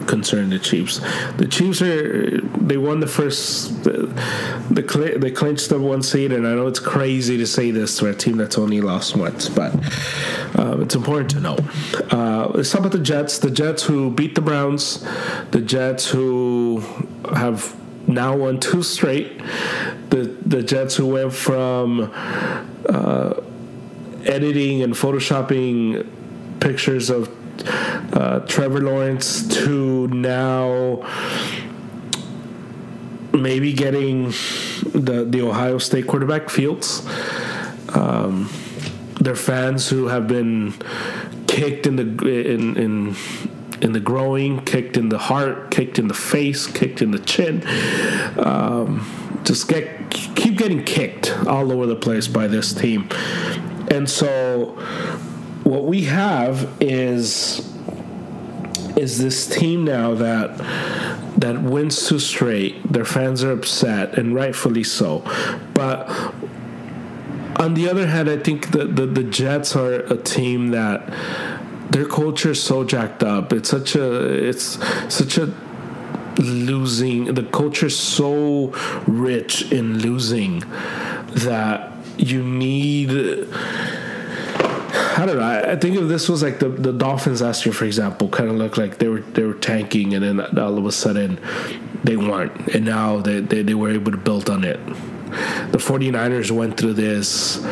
concerning 0.07 0.49
the 0.49 0.59
Chiefs. 0.59 0.99
The 1.37 1.47
Chiefs 1.47 1.81
are 1.81 2.41
they 2.41 2.77
won 2.77 2.99
the 2.99 3.07
first 3.07 3.83
the, 3.83 4.07
the 4.69 5.17
they 5.19 5.31
clinched 5.31 5.69
the 5.69 5.79
one 5.79 6.03
seed, 6.03 6.31
and 6.31 6.47
I 6.47 6.55
know 6.55 6.67
it's 6.67 6.79
crazy 6.79 7.37
to 7.37 7.47
say 7.47 7.71
this 7.71 7.97
to 7.99 8.07
a 8.07 8.13
team 8.13 8.37
that's 8.37 8.57
only 8.57 8.81
lost 8.81 9.15
once, 9.15 9.49
but 9.49 9.73
uh, 10.57 10.79
it's 10.81 10.95
important 10.95 11.29
to 11.31 11.39
know. 11.39 11.57
Uh, 12.11 12.63
talk 12.63 12.79
about 12.79 12.91
the 12.91 12.99
Jets. 12.99 13.39
The 13.39 13.51
Jets 13.51 13.83
who 13.83 14.11
beat 14.11 14.35
the 14.35 14.41
Browns. 14.41 15.05
The 15.51 15.61
Jets 15.61 16.09
who 16.09 16.83
have 17.33 17.75
now 18.07 18.35
won 18.35 18.59
two 18.59 18.83
straight. 18.83 19.41
The 20.09 20.35
the 20.45 20.63
Jets 20.63 20.95
who 20.95 21.07
went 21.07 21.33
from 21.33 22.11
uh, 22.87 23.41
editing 24.25 24.83
and 24.83 24.93
photoshopping 24.93 26.07
pictures 26.59 27.09
of 27.09 27.29
uh, 28.13 28.39
Trevor 28.41 28.81
Lawrence 28.81 29.47
to 29.63 30.07
now 30.07 31.03
maybe 33.33 33.73
getting 33.73 34.29
the 34.93 35.25
the 35.27 35.41
Ohio 35.41 35.77
State 35.77 36.07
quarterback 36.07 36.49
Fields. 36.49 37.05
Um, 37.89 38.49
their 39.21 39.35
fans 39.35 39.89
who 39.89 40.07
have 40.07 40.27
been 40.27 40.73
kicked 41.47 41.87
in 41.87 41.95
the 41.95 42.03
in 42.27 42.77
in 42.77 43.15
in 43.85 43.93
the 43.93 43.99
growing, 43.99 44.65
kicked 44.65 44.97
in 44.97 45.09
the 45.09 45.17
heart, 45.17 45.69
kicked 45.69 45.99
in 45.99 46.07
the 46.07 46.13
face, 46.13 46.65
kicked 46.65 47.01
in 47.01 47.11
the 47.11 47.19
chin. 47.19 47.63
Um, 48.37 49.05
just 49.45 49.67
get 49.67 50.09
keep 50.09 50.57
getting 50.57 50.83
kicked 50.83 51.31
all 51.47 51.71
over 51.71 51.85
the 51.85 51.95
place 51.95 52.27
by 52.27 52.47
this 52.47 52.73
team, 52.73 53.07
and 53.89 54.09
so 54.09 54.71
what 55.63 55.85
we 55.85 56.05
have 56.05 56.69
is 56.81 57.71
is 58.97 59.19
this 59.19 59.47
team 59.47 59.83
now 59.83 60.15
that 60.15 60.57
that 61.37 61.61
wins 61.61 62.07
too 62.07 62.19
straight. 62.19 62.91
Their 62.91 63.05
fans 63.05 63.43
are 63.43 63.51
upset, 63.51 64.17
and 64.17 64.33
rightfully 64.33 64.83
so. 64.83 65.19
But 65.75 66.09
on 67.57 67.75
the 67.75 67.87
other 67.89 68.07
hand, 68.07 68.29
I 68.29 68.37
think 68.37 68.71
the, 68.71 68.85
the, 68.85 69.05
the 69.05 69.23
Jets 69.23 69.75
are 69.75 69.93
a 69.93 70.17
team 70.17 70.69
that 70.69 71.07
their 71.89 72.05
culture 72.05 72.51
is 72.51 72.61
so 72.61 72.83
jacked 72.83 73.23
up. 73.23 73.53
It's 73.53 73.69
such 73.69 73.95
a 73.95 74.47
it's 74.47 74.79
such 75.13 75.37
a 75.37 75.53
losing 76.37 77.33
the 77.33 77.43
culture 77.43 77.85
is 77.85 77.97
so 77.97 78.73
rich 79.07 79.71
in 79.71 79.99
losing 79.99 80.59
that 81.29 81.93
you 82.17 82.43
need 82.43 83.09
I 85.17 85.25
don't 85.25 85.37
know. 85.37 85.71
I 85.71 85.77
think 85.77 85.95
if 85.95 86.09
this 86.09 86.27
was 86.27 86.43
like 86.43 86.59
the, 86.59 86.67
the 86.67 86.91
Dolphins 86.91 87.41
last 87.41 87.65
year, 87.65 87.71
for 87.71 87.85
example, 87.85 88.27
kind 88.27 88.49
of 88.49 88.57
looked 88.57 88.77
like 88.77 88.97
they 88.97 89.07
were 89.07 89.21
they 89.21 89.43
were 89.43 89.53
tanking, 89.53 90.13
and 90.13 90.23
then 90.23 90.59
all 90.59 90.77
of 90.77 90.85
a 90.85 90.91
sudden 90.91 91.39
they 92.03 92.17
weren't, 92.17 92.51
and 92.75 92.85
now 92.85 93.21
they, 93.21 93.39
they, 93.39 93.61
they 93.61 93.73
were 93.73 93.91
able 93.91 94.11
to 94.11 94.17
build 94.17 94.49
on 94.49 94.65
it. 94.65 94.79
The 95.71 95.77
49ers 95.77 96.51
went 96.51 96.77
through 96.77 96.93
this 96.93 97.63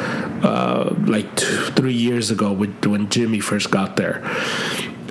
uh, 0.44 0.94
like 1.06 1.36
two, 1.36 1.66
three 1.72 1.94
years 1.94 2.32
ago 2.32 2.52
with, 2.52 2.86
when 2.86 3.10
Jimmy 3.10 3.40
first 3.40 3.72
got 3.72 3.96
there 3.96 4.22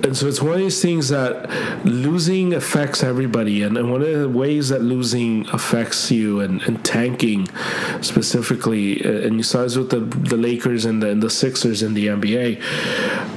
and 0.03 0.15
so 0.15 0.27
it's 0.27 0.41
one 0.41 0.53
of 0.53 0.59
these 0.59 0.81
things 0.81 1.09
that 1.09 1.49
losing 1.85 2.53
affects 2.53 3.03
everybody. 3.03 3.63
And, 3.63 3.77
and 3.77 3.91
one 3.91 4.01
of 4.01 4.19
the 4.19 4.29
ways 4.29 4.69
that 4.69 4.81
losing 4.81 5.47
affects 5.49 6.11
you 6.11 6.39
and, 6.41 6.61
and 6.63 6.83
tanking 6.83 7.47
specifically 8.01 9.03
uh, 9.03 9.25
and 9.25 9.37
you 9.37 9.43
saw 9.43 9.63
this 9.63 9.75
with 9.75 9.89
the, 9.89 9.99
the 9.99 10.37
lakers 10.37 10.85
and 10.85 11.01
the, 11.01 11.09
and 11.09 11.21
the 11.21 11.29
sixers 11.29 11.81
in 11.81 11.93
the 11.93 12.07
nba 12.07 12.61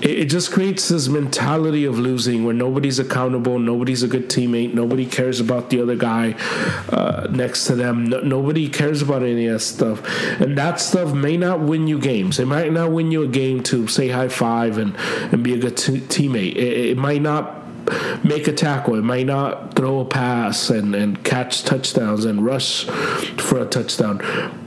it, 0.02 0.10
it, 0.10 0.24
just 0.26 0.50
creates 0.50 0.88
this 0.88 1.08
mentality 1.08 1.84
of 1.84 1.98
losing 1.98 2.44
where 2.44 2.54
nobody's 2.54 2.98
accountable 2.98 3.58
nobody's 3.58 4.02
a 4.02 4.08
good 4.08 4.28
teammate 4.28 4.74
nobody 4.74 5.06
cares 5.06 5.40
about 5.40 5.70
the 5.70 5.80
other 5.80 5.94
guy 5.94 6.32
uh, 6.90 7.26
next 7.30 7.66
to 7.66 7.74
them 7.74 8.04
no, 8.04 8.20
nobody 8.20 8.68
cares 8.68 9.02
about 9.02 9.22
any 9.22 9.46
of 9.46 9.54
that 9.54 9.60
stuff. 9.60 10.02
And 10.40 10.56
that 10.58 10.80
stuff 10.80 11.12
may 11.12 11.36
not 11.36 11.60
win 11.60 11.86
you 11.86 11.98
games. 11.98 12.38
It 12.38 12.46
might 12.46 12.72
not 12.72 12.90
win 12.90 13.10
you 13.10 13.22
a 13.22 13.28
game 13.28 13.62
to 13.64 13.88
say 13.88 14.08
high 14.08 14.28
five 14.28 14.78
and, 14.78 14.96
and 15.32 15.42
be 15.42 15.54
a 15.54 15.58
good 15.58 15.76
t- 15.76 16.00
teammate 16.00 16.55
it, 16.56 16.90
it 16.90 16.96
might 16.96 17.22
not 17.22 17.66
make 18.24 18.48
a 18.48 18.52
tackle. 18.52 18.94
It 18.96 19.04
might 19.04 19.26
not 19.26 19.74
throw 19.74 20.00
a 20.00 20.04
pass 20.04 20.70
and, 20.70 20.94
and 20.94 21.22
catch 21.22 21.64
touchdowns 21.64 22.24
and 22.24 22.44
rush 22.44 22.84
for 22.84 23.60
a 23.60 23.66
touchdown. 23.66 24.18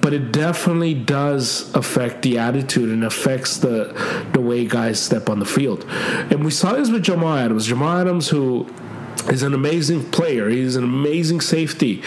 But 0.01 0.13
it 0.13 0.31
definitely 0.31 0.93
does 0.93 1.73
affect 1.75 2.21
the 2.21 2.37
attitude 2.37 2.89
and 2.89 3.03
affects 3.03 3.57
the 3.57 4.29
the 4.33 4.41
way 4.41 4.65
guys 4.65 4.99
step 5.01 5.29
on 5.29 5.39
the 5.39 5.45
field. 5.45 5.85
And 5.89 6.43
we 6.45 6.51
saw 6.51 6.73
this 6.73 6.89
with 6.89 7.03
Jamal 7.03 7.37
Adams. 7.37 7.65
Jamal 7.65 7.99
Adams, 7.99 8.29
who 8.29 8.67
is 9.29 9.43
an 9.43 9.53
amazing 9.53 10.09
player, 10.11 10.49
he's 10.49 10.75
an 10.75 10.83
amazing 10.83 11.41
safety. 11.41 12.01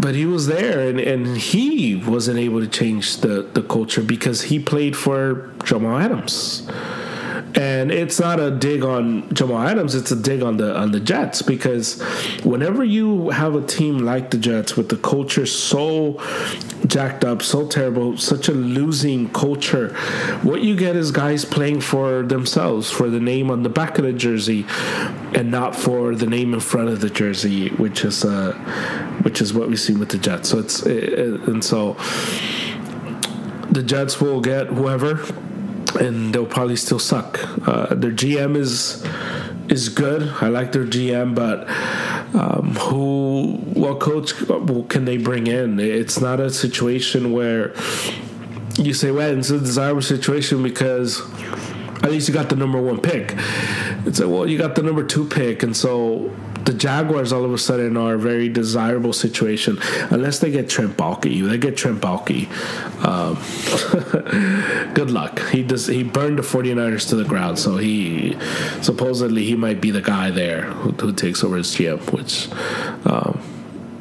But 0.00 0.14
he 0.14 0.24
was 0.24 0.46
there 0.46 0.88
and, 0.88 0.98
and 0.98 1.36
he 1.36 1.96
wasn't 1.96 2.38
able 2.38 2.60
to 2.60 2.68
change 2.68 3.18
the, 3.18 3.42
the 3.42 3.62
culture 3.62 4.02
because 4.02 4.40
he 4.42 4.58
played 4.58 4.96
for 4.96 5.52
Jamal 5.64 5.98
Adams 5.98 6.66
and 7.54 7.90
it's 7.90 8.20
not 8.20 8.38
a 8.40 8.50
dig 8.50 8.84
on 8.84 9.32
Jamal 9.34 9.66
Adams; 9.66 9.94
it's 9.94 10.10
a 10.10 10.16
dig 10.16 10.42
on 10.42 10.56
the 10.56 10.76
on 10.76 10.92
the 10.92 11.00
Jets 11.00 11.42
because 11.42 12.00
whenever 12.42 12.84
you 12.84 13.30
have 13.30 13.54
a 13.54 13.64
team 13.66 13.98
like 13.98 14.30
the 14.30 14.38
Jets 14.38 14.76
with 14.76 14.88
the 14.88 14.96
culture 14.96 15.46
so 15.46 16.20
jacked 16.86 17.24
up, 17.24 17.42
so 17.42 17.66
terrible, 17.66 18.16
such 18.16 18.48
a 18.48 18.52
losing 18.52 19.28
culture, 19.30 19.94
what 20.42 20.62
you 20.62 20.76
get 20.76 20.96
is 20.96 21.10
guys 21.10 21.44
playing 21.44 21.80
for 21.80 22.22
themselves, 22.22 22.90
for 22.90 23.10
the 23.10 23.20
name 23.20 23.50
on 23.50 23.62
the 23.62 23.68
back 23.68 23.98
of 23.98 24.04
the 24.04 24.12
jersey, 24.12 24.66
and 25.34 25.50
not 25.50 25.74
for 25.74 26.14
the 26.14 26.26
name 26.26 26.54
in 26.54 26.60
front 26.60 26.88
of 26.88 27.00
the 27.00 27.10
jersey, 27.10 27.68
which 27.70 28.04
is 28.04 28.24
uh, 28.24 28.52
which 29.22 29.40
is 29.40 29.52
what 29.52 29.68
we 29.68 29.76
see 29.76 29.94
with 29.94 30.10
the 30.10 30.18
Jets. 30.18 30.48
So 30.50 30.58
it's 30.58 30.84
it, 30.86 31.40
and 31.48 31.64
so 31.64 31.96
the 33.70 33.82
Jets 33.82 34.20
will 34.20 34.40
get 34.40 34.66
whoever 34.68 35.24
and 35.96 36.34
they'll 36.34 36.46
probably 36.46 36.76
still 36.76 36.98
suck. 36.98 37.38
Uh, 37.66 37.94
their 37.94 38.12
GM 38.12 38.56
is 38.56 39.04
is 39.68 39.88
good. 39.88 40.22
I 40.40 40.48
like 40.48 40.72
their 40.72 40.84
GM, 40.84 41.34
but 41.34 41.68
um, 42.34 42.74
who, 42.74 43.58
what 43.74 44.00
coach 44.00 44.34
can 44.88 45.04
they 45.04 45.16
bring 45.16 45.46
in? 45.46 45.78
It's 45.78 46.20
not 46.20 46.40
a 46.40 46.50
situation 46.50 47.32
where 47.32 47.74
you 48.76 48.94
say, 48.94 49.10
"Well, 49.10 49.36
it's 49.38 49.50
a 49.50 49.58
desirable 49.58 50.02
situation 50.02 50.62
because." 50.62 51.22
At 52.02 52.10
least 52.10 52.28
you 52.28 52.32
got 52.32 52.48
the 52.48 52.56
number 52.56 52.80
one 52.80 52.98
pick. 52.98 53.34
It's 54.06 54.20
like, 54.20 54.30
well, 54.30 54.46
you 54.46 54.56
got 54.56 54.74
the 54.74 54.82
number 54.82 55.04
two 55.04 55.28
pick, 55.28 55.62
and 55.62 55.76
so 55.76 56.34
the 56.64 56.72
Jaguars 56.72 57.32
all 57.32 57.44
of 57.44 57.52
a 57.52 57.58
sudden 57.58 57.96
are 57.96 58.14
a 58.14 58.18
very 58.18 58.48
desirable 58.48 59.12
situation 59.12 59.78
unless 60.10 60.38
they 60.38 60.50
get 60.50 60.68
Trent 60.68 60.96
Baalke. 60.96 61.48
They 61.48 61.58
get 61.58 61.76
Trent 61.76 62.00
Baalke. 62.00 62.48
Um, 63.04 63.34
good 64.94 65.10
luck. 65.10 65.40
He 65.48 65.62
does. 65.62 65.86
He 65.86 66.02
burned 66.02 66.38
the 66.38 66.42
49ers 66.42 67.08
to 67.10 67.16
the 67.16 67.24
ground, 67.24 67.58
so 67.58 67.76
he 67.76 68.36
supposedly 68.82 69.44
he 69.44 69.56
might 69.56 69.80
be 69.80 69.90
the 69.90 70.02
guy 70.02 70.30
there 70.30 70.62
who, 70.62 70.92
who 70.92 71.12
takes 71.12 71.42
over 71.44 71.56
as 71.56 71.74
GM, 71.74 72.12
which. 72.12 72.48
Um, 73.06 73.40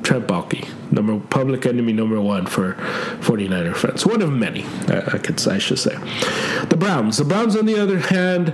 Trent 0.10 0.26
Baalke, 0.26 0.68
number 0.92 1.20
public 1.20 1.68
enemy 1.68 1.94
number 1.94 2.20
one 2.20 2.48
for 2.48 2.74
49er 3.20 3.76
fans. 3.76 4.08
One 4.08 4.24
of 4.24 4.32
many, 4.32 4.66
I, 4.88 5.04
I 5.14 5.18
could 5.20 5.48
I 5.48 5.60
should 5.60 5.78
say. 5.78 5.96
The 6.70 6.78
Browns. 6.78 7.18
The 7.18 7.26
Browns, 7.26 7.56
on 7.56 7.68
the 7.68 7.80
other 7.80 8.00
hand, 8.00 8.54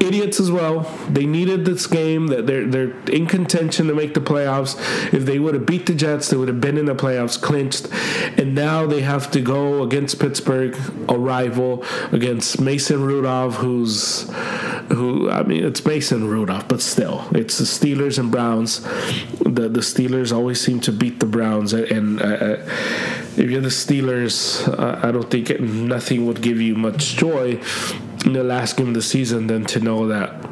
idiots 0.00 0.40
as 0.40 0.50
well. 0.50 0.80
They 1.08 1.26
needed 1.26 1.64
this 1.64 1.86
game. 1.86 2.28
That 2.28 2.46
they're 2.46 2.66
they're 2.66 2.98
in 3.08 3.26
contention 3.26 3.86
to 3.88 3.94
make 3.94 4.14
the 4.14 4.20
playoffs. 4.20 4.76
If 5.12 5.24
they 5.24 5.38
would 5.38 5.54
have 5.54 5.66
beat 5.66 5.86
the 5.86 5.94
Jets, 5.94 6.28
they 6.28 6.36
would 6.36 6.48
have 6.48 6.60
been 6.60 6.76
in 6.76 6.86
the 6.86 6.94
playoffs, 6.94 7.40
clinched. 7.40 7.88
And 8.38 8.54
now 8.54 8.86
they 8.86 9.02
have 9.02 9.30
to 9.32 9.40
go 9.40 9.82
against 9.82 10.18
Pittsburgh, 10.18 10.76
a 11.08 11.18
rival, 11.18 11.84
against 12.12 12.60
Mason 12.60 13.04
Rudolph, 13.04 13.56
who's 13.56 14.28
who. 14.88 15.30
I 15.30 15.42
mean, 15.42 15.64
it's 15.64 15.84
Mason 15.84 16.28
Rudolph, 16.28 16.68
but 16.68 16.80
still, 16.80 17.26
it's 17.32 17.58
the 17.58 17.64
Steelers 17.64 18.18
and 18.18 18.30
Browns. 18.30 18.80
The 19.40 19.68
the 19.68 19.80
Steelers 19.80 20.32
always 20.32 20.60
seem 20.60 20.80
to 20.80 20.92
beat 20.92 21.20
the 21.20 21.26
Browns, 21.26 21.72
and. 21.72 22.20
Uh, 22.20 22.26
uh 22.26 22.66
if 23.36 23.48
you're 23.48 23.60
the 23.62 23.68
Steelers, 23.68 24.68
uh, 24.68 25.06
I 25.06 25.12
don't 25.12 25.30
think 25.30 25.50
it, 25.50 25.60
nothing 25.62 26.26
would 26.26 26.42
give 26.42 26.60
you 26.60 26.74
much 26.74 27.16
joy 27.16 27.60
in 28.24 28.32
the 28.32 28.44
last 28.44 28.76
game 28.76 28.88
of 28.88 28.94
the 28.94 29.02
season 29.02 29.46
than 29.46 29.64
to 29.66 29.80
know 29.80 30.06
that 30.08 30.46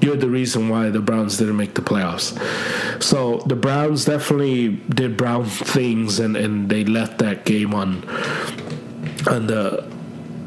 you're 0.00 0.16
the 0.16 0.28
reason 0.28 0.68
why 0.68 0.90
the 0.90 1.00
Browns 1.00 1.38
didn't 1.38 1.56
make 1.56 1.74
the 1.74 1.82
playoffs. 1.82 2.32
So 3.02 3.38
the 3.46 3.56
Browns 3.56 4.04
definitely 4.04 4.68
did 4.68 5.16
Brown 5.16 5.44
things 5.46 6.18
and, 6.18 6.36
and 6.36 6.68
they 6.68 6.84
left 6.84 7.18
that 7.18 7.44
game 7.44 7.74
on 7.74 8.08
on 9.28 9.48
the 9.48 9.84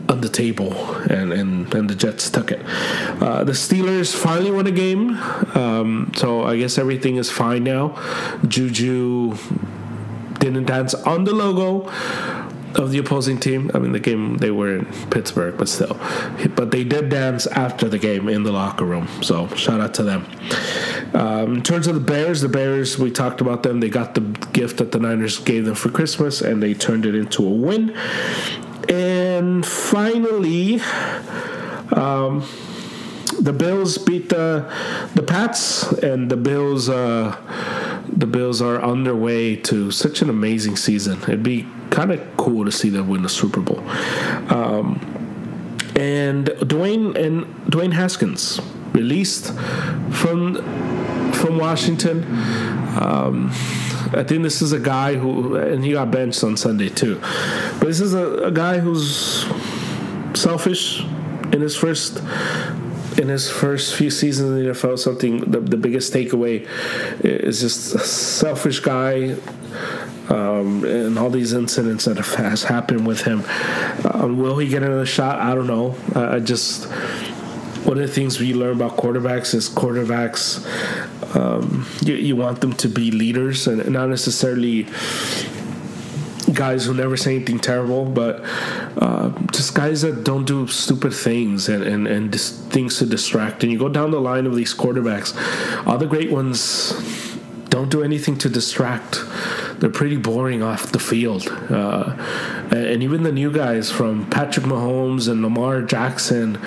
on 0.07 0.21
the 0.21 0.29
table 0.29 0.73
and, 1.11 1.31
and, 1.31 1.71
and 1.73 1.87
the 1.87 1.93
Jets 1.93 2.31
took 2.31 2.51
it. 2.51 2.61
Uh, 3.21 3.43
the 3.43 3.51
Steelers 3.51 4.15
finally 4.15 4.49
won 4.49 4.65
a 4.65 4.71
game. 4.71 5.15
Um, 5.55 6.11
so 6.15 6.43
I 6.43 6.57
guess 6.57 6.79
everything 6.79 7.17
is 7.17 7.29
fine 7.29 7.63
now. 7.63 7.95
Juju 8.47 9.35
didn't 10.39 10.65
dance 10.65 10.95
on 10.95 11.25
the 11.25 11.33
logo 11.33 11.91
of 12.75 12.91
the 12.91 12.97
opposing 12.97 13.39
team. 13.39 13.71
I 13.73 13.79
mean, 13.79 13.91
the 13.91 13.99
game 13.99 14.37
they 14.37 14.51
were 14.51 14.77
in 14.77 14.85
Pittsburgh, 15.09 15.57
but 15.57 15.69
still. 15.69 15.99
But 16.55 16.71
they 16.71 16.83
did 16.83 17.09
dance 17.09 17.47
after 17.47 17.89
the 17.89 17.97
game 17.97 18.29
in 18.29 18.43
the 18.43 18.51
locker 18.51 18.85
room. 18.85 19.07
So 19.21 19.47
shout 19.49 19.81
out 19.81 19.93
to 19.95 20.03
them. 20.03 20.25
Um, 21.13 21.55
in 21.55 21.63
terms 21.63 21.87
of 21.87 21.95
the 21.95 22.01
Bears, 22.01 22.41
the 22.41 22.49
Bears 22.49 22.97
we 22.97 23.11
talked 23.11 23.41
about 23.41 23.63
them. 23.63 23.79
They 23.79 23.89
got 23.89 24.15
the 24.15 24.21
gift 24.53 24.77
that 24.77 24.91
the 24.91 24.99
Niners 24.99 25.39
gave 25.39 25.65
them 25.65 25.75
for 25.75 25.89
Christmas, 25.89 26.41
and 26.41 26.61
they 26.61 26.73
turned 26.73 27.05
it 27.05 27.15
into 27.15 27.45
a 27.45 27.49
win. 27.49 27.95
And 28.87 29.65
finally. 29.65 30.81
Um, 31.91 32.45
the 33.39 33.53
Bills 33.53 33.97
beat 33.97 34.29
the 34.29 34.71
the 35.15 35.23
Pats, 35.23 35.91
and 35.93 36.29
the 36.29 36.37
Bills 36.37 36.89
uh, 36.89 37.35
the 38.11 38.27
Bills 38.27 38.61
are 38.61 38.79
on 38.81 39.03
their 39.03 39.15
way 39.15 39.55
to 39.55 39.91
such 39.91 40.21
an 40.21 40.29
amazing 40.29 40.75
season. 40.75 41.21
It'd 41.23 41.43
be 41.43 41.67
kind 41.89 42.11
of 42.11 42.37
cool 42.37 42.65
to 42.65 42.71
see 42.71 42.89
them 42.89 43.07
win 43.07 43.23
the 43.23 43.29
Super 43.29 43.61
Bowl. 43.61 43.79
Um, 44.49 44.99
and 45.95 46.47
Dwayne 46.47 47.15
and 47.15 47.45
Dwayne 47.65 47.93
Haskins 47.93 48.59
released 48.93 49.53
from 50.11 50.55
from 51.33 51.57
Washington. 51.57 52.23
Um, 52.99 53.49
I 54.11 54.23
think 54.23 54.43
this 54.43 54.61
is 54.61 54.71
a 54.71 54.79
guy 54.79 55.15
who, 55.15 55.55
and 55.55 55.83
he 55.83 55.91
got 55.93 56.11
benched 56.11 56.43
on 56.43 56.57
Sunday 56.57 56.89
too. 56.89 57.19
But 57.79 57.87
this 57.87 57.99
is 57.99 58.13
a, 58.13 58.45
a 58.45 58.51
guy 58.51 58.79
who's 58.79 59.45
selfish 60.33 61.01
in 61.51 61.61
his 61.61 61.75
first 61.75 62.21
in 63.19 63.27
his 63.27 63.51
first 63.51 63.95
few 63.95 64.09
seasons 64.09 64.49
in 64.49 64.63
the 64.63 64.71
NFL, 64.71 64.97
something 64.97 65.39
the, 65.51 65.59
the 65.59 65.77
biggest 65.77 66.13
takeaway 66.13 66.65
is 67.23 67.59
just 67.59 67.93
a 67.93 67.99
selfish 67.99 68.79
guy. 68.79 69.35
Um, 70.29 70.85
and 70.85 71.17
all 71.17 71.31
these 71.31 71.53
incidents 71.53 72.05
that 72.05 72.17
have, 72.17 72.35
has 72.35 72.63
happened 72.63 73.07
with 73.07 73.21
him. 73.21 73.43
Um, 74.05 74.37
will 74.37 74.59
he 74.59 74.67
get 74.67 74.83
another 74.83 75.05
shot? 75.05 75.39
I 75.39 75.55
don't 75.55 75.65
know. 75.65 75.95
I, 76.15 76.39
just 76.39 76.85
one 77.83 77.97
of 77.97 78.07
the 78.07 78.13
things 78.13 78.39
we 78.39 78.53
learn 78.53 78.75
about 78.75 78.95
quarterbacks 78.95 79.55
is 79.55 79.69
quarterbacks 79.69 80.63
um, 81.35 81.87
you, 82.01 82.15
you, 82.15 82.35
want 82.35 82.61
them 82.61 82.73
to 82.73 82.87
be 82.87 83.11
leaders 83.11 83.67
and 83.67 83.89
not 83.89 84.09
necessarily 84.09 84.87
guys 86.59 86.83
who 86.83 86.93
never 86.93 87.15
say 87.15 87.37
anything 87.37 87.57
terrible, 87.57 88.03
but 88.03 88.41
uh, 88.97 89.29
just 89.53 89.73
guys 89.73 90.01
that 90.01 90.25
don't 90.25 90.43
do 90.43 90.67
stupid 90.67 91.13
things 91.13 91.69
and, 91.69 91.83
and, 91.85 92.05
and 92.05 92.35
things 92.35 92.99
to 92.99 93.05
distract. 93.05 93.63
And 93.63 93.71
you 93.71 93.79
go 93.79 93.87
down 93.87 94.11
the 94.11 94.19
line 94.19 94.45
of 94.45 94.53
these 94.55 94.73
quarterbacks, 94.75 95.29
all 95.87 95.97
the 95.97 96.05
great 96.05 96.29
ones 96.29 96.91
don't 97.69 97.89
do 97.89 98.03
anything 98.03 98.37
to 98.39 98.49
distract. 98.49 99.23
They're 99.79 99.89
pretty 99.89 100.17
boring 100.17 100.61
off 100.61 100.91
the 100.91 100.99
field. 100.99 101.47
Uh, 101.69 102.15
and 102.71 103.01
even 103.01 103.23
the 103.23 103.31
new 103.31 103.51
guys 103.51 103.89
from 103.89 104.29
Patrick 104.29 104.65
Mahomes 104.65 105.29
and 105.29 105.41
Lamar 105.41 105.81
Jackson, 105.81 106.59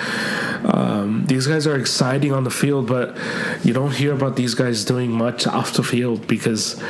um, 0.65 1.25
these 1.27 1.47
guys 1.47 1.67
are 1.67 1.77
exciting 1.77 2.31
on 2.31 2.43
the 2.43 2.51
field, 2.51 2.87
but 2.87 3.17
you 3.63 3.73
don't 3.73 3.93
hear 3.93 4.13
about 4.13 4.35
these 4.35 4.55
guys 4.55 4.83
doing 4.83 5.11
much 5.11 5.45
off 5.45 5.73
the 5.73 5.83
field 5.83 6.27
because 6.27 6.81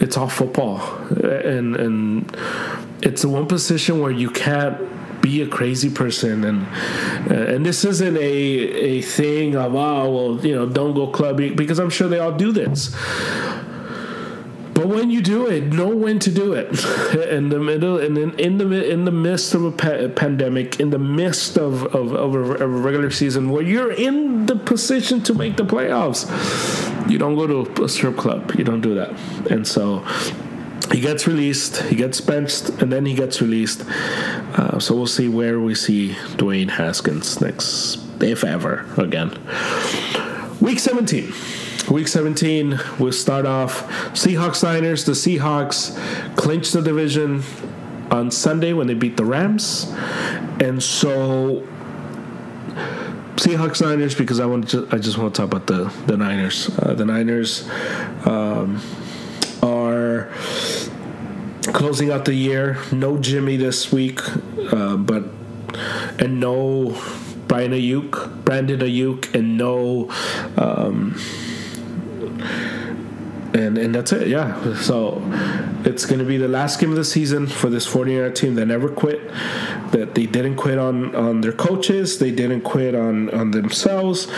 it's 0.00 0.16
all 0.16 0.28
football. 0.28 0.80
And, 1.08 1.76
and 1.76 2.36
it's 3.02 3.22
the 3.22 3.28
one 3.28 3.46
position 3.46 4.00
where 4.00 4.12
you 4.12 4.30
can't 4.30 4.78
be 5.22 5.40
a 5.40 5.46
crazy 5.46 5.88
person 5.88 6.44
and 6.44 6.66
uh, 7.30 7.54
and 7.54 7.64
this 7.64 7.84
isn't 7.84 8.16
a 8.16 8.20
a 8.20 9.02
thing 9.02 9.54
of 9.54 9.72
oh 9.72 10.10
well 10.10 10.44
you 10.44 10.52
know 10.52 10.66
don't 10.66 10.94
go 10.94 11.06
clubbing 11.06 11.54
because 11.54 11.78
I'm 11.78 11.90
sure 11.90 12.08
they 12.08 12.18
all 12.18 12.32
do 12.32 12.50
this 12.50 12.92
but 14.82 14.88
when 14.88 15.10
you 15.10 15.22
do 15.22 15.46
it, 15.46 15.72
know 15.72 15.94
when 15.94 16.18
to 16.18 16.30
do 16.32 16.54
it. 16.54 16.66
In 17.30 17.50
the 17.50 17.60
middle, 17.60 17.98
and 17.98 18.18
in, 18.18 18.38
in 18.38 18.58
the 18.58 18.90
in 18.90 19.04
the 19.04 19.12
midst 19.12 19.54
of 19.54 19.64
a 19.64 19.70
pa- 19.70 20.08
pandemic, 20.08 20.80
in 20.80 20.90
the 20.90 20.98
midst 20.98 21.56
of 21.56 21.84
of, 21.94 22.12
of, 22.12 22.34
a, 22.34 22.38
of 22.38 22.60
a 22.62 22.66
regular 22.66 23.10
season, 23.12 23.50
where 23.50 23.62
you're 23.62 23.92
in 23.92 24.46
the 24.46 24.56
position 24.56 25.22
to 25.22 25.34
make 25.34 25.56
the 25.56 25.64
playoffs, 25.64 26.26
you 27.08 27.16
don't 27.16 27.36
go 27.36 27.46
to 27.64 27.84
a 27.84 27.88
strip 27.88 28.16
club. 28.16 28.52
You 28.58 28.64
don't 28.64 28.80
do 28.80 28.94
that. 28.96 29.10
And 29.50 29.66
so 29.66 30.00
he 30.90 31.00
gets 31.00 31.28
released, 31.28 31.82
he 31.82 31.94
gets 31.94 32.20
benched, 32.20 32.68
and 32.82 32.92
then 32.92 33.06
he 33.06 33.14
gets 33.14 33.40
released. 33.40 33.84
Uh, 33.86 34.80
so 34.80 34.96
we'll 34.96 35.06
see 35.06 35.28
where 35.28 35.60
we 35.60 35.76
see 35.76 36.16
Dwayne 36.36 36.70
Haskins 36.70 37.40
next, 37.40 38.00
if 38.20 38.42
ever, 38.42 38.84
again. 38.96 39.30
Week 40.60 40.80
17. 40.80 41.32
Week 41.92 42.08
17, 42.08 42.80
we'll 42.98 43.12
start 43.12 43.44
off 43.44 43.86
Seahawks 44.14 44.62
Niners. 44.62 45.04
The 45.04 45.12
Seahawks 45.12 45.94
clinched 46.36 46.72
the 46.72 46.80
division 46.80 47.42
on 48.10 48.30
Sunday 48.30 48.72
when 48.72 48.86
they 48.86 48.94
beat 48.94 49.18
the 49.18 49.26
Rams. 49.26 49.92
And 50.58 50.82
so 50.82 51.68
Seahawks 53.36 53.82
Niners 53.82 54.14
because 54.14 54.40
I 54.40 54.46
want 54.46 54.70
to 54.70 54.88
I 54.90 54.96
just 54.96 55.18
want 55.18 55.34
to 55.34 55.42
talk 55.42 55.52
about 55.52 55.66
the 55.66 55.92
the 56.06 56.16
Niners. 56.16 56.70
Uh, 56.78 56.94
the 56.94 57.04
Niners 57.04 57.68
um, 58.24 58.80
are 59.62 60.30
closing 61.74 62.10
out 62.10 62.24
the 62.24 62.32
year. 62.32 62.78
No 62.90 63.18
Jimmy 63.18 63.58
this 63.58 63.92
week, 63.92 64.18
uh, 64.72 64.96
but 64.96 65.24
and 66.18 66.40
no 66.40 66.98
Brian 67.48 67.72
Aiyuk, 67.72 68.46
Brandon 68.46 68.80
Aiyuk, 68.80 69.34
and 69.34 69.58
no. 69.58 70.10
Um, 70.56 71.20
and 73.54 73.76
and 73.76 73.94
that's 73.94 74.12
it. 74.12 74.28
Yeah. 74.28 74.74
So 74.76 75.22
it's 75.84 76.06
going 76.06 76.18
to 76.20 76.24
be 76.24 76.36
the 76.36 76.48
last 76.48 76.80
game 76.80 76.90
of 76.90 76.96
the 76.96 77.04
season 77.04 77.46
for 77.46 77.68
this 77.68 77.86
49er 77.86 78.34
team 78.34 78.54
that 78.54 78.66
never 78.66 78.88
quit. 78.88 79.28
That 79.92 80.14
they 80.14 80.26
didn't 80.26 80.56
quit 80.56 80.78
on 80.78 81.14
on 81.14 81.40
their 81.42 81.52
coaches. 81.52 82.18
They 82.18 82.30
didn't 82.30 82.62
quit 82.62 82.94
on 82.94 83.30
on 83.30 83.50
themselves. 83.50 84.28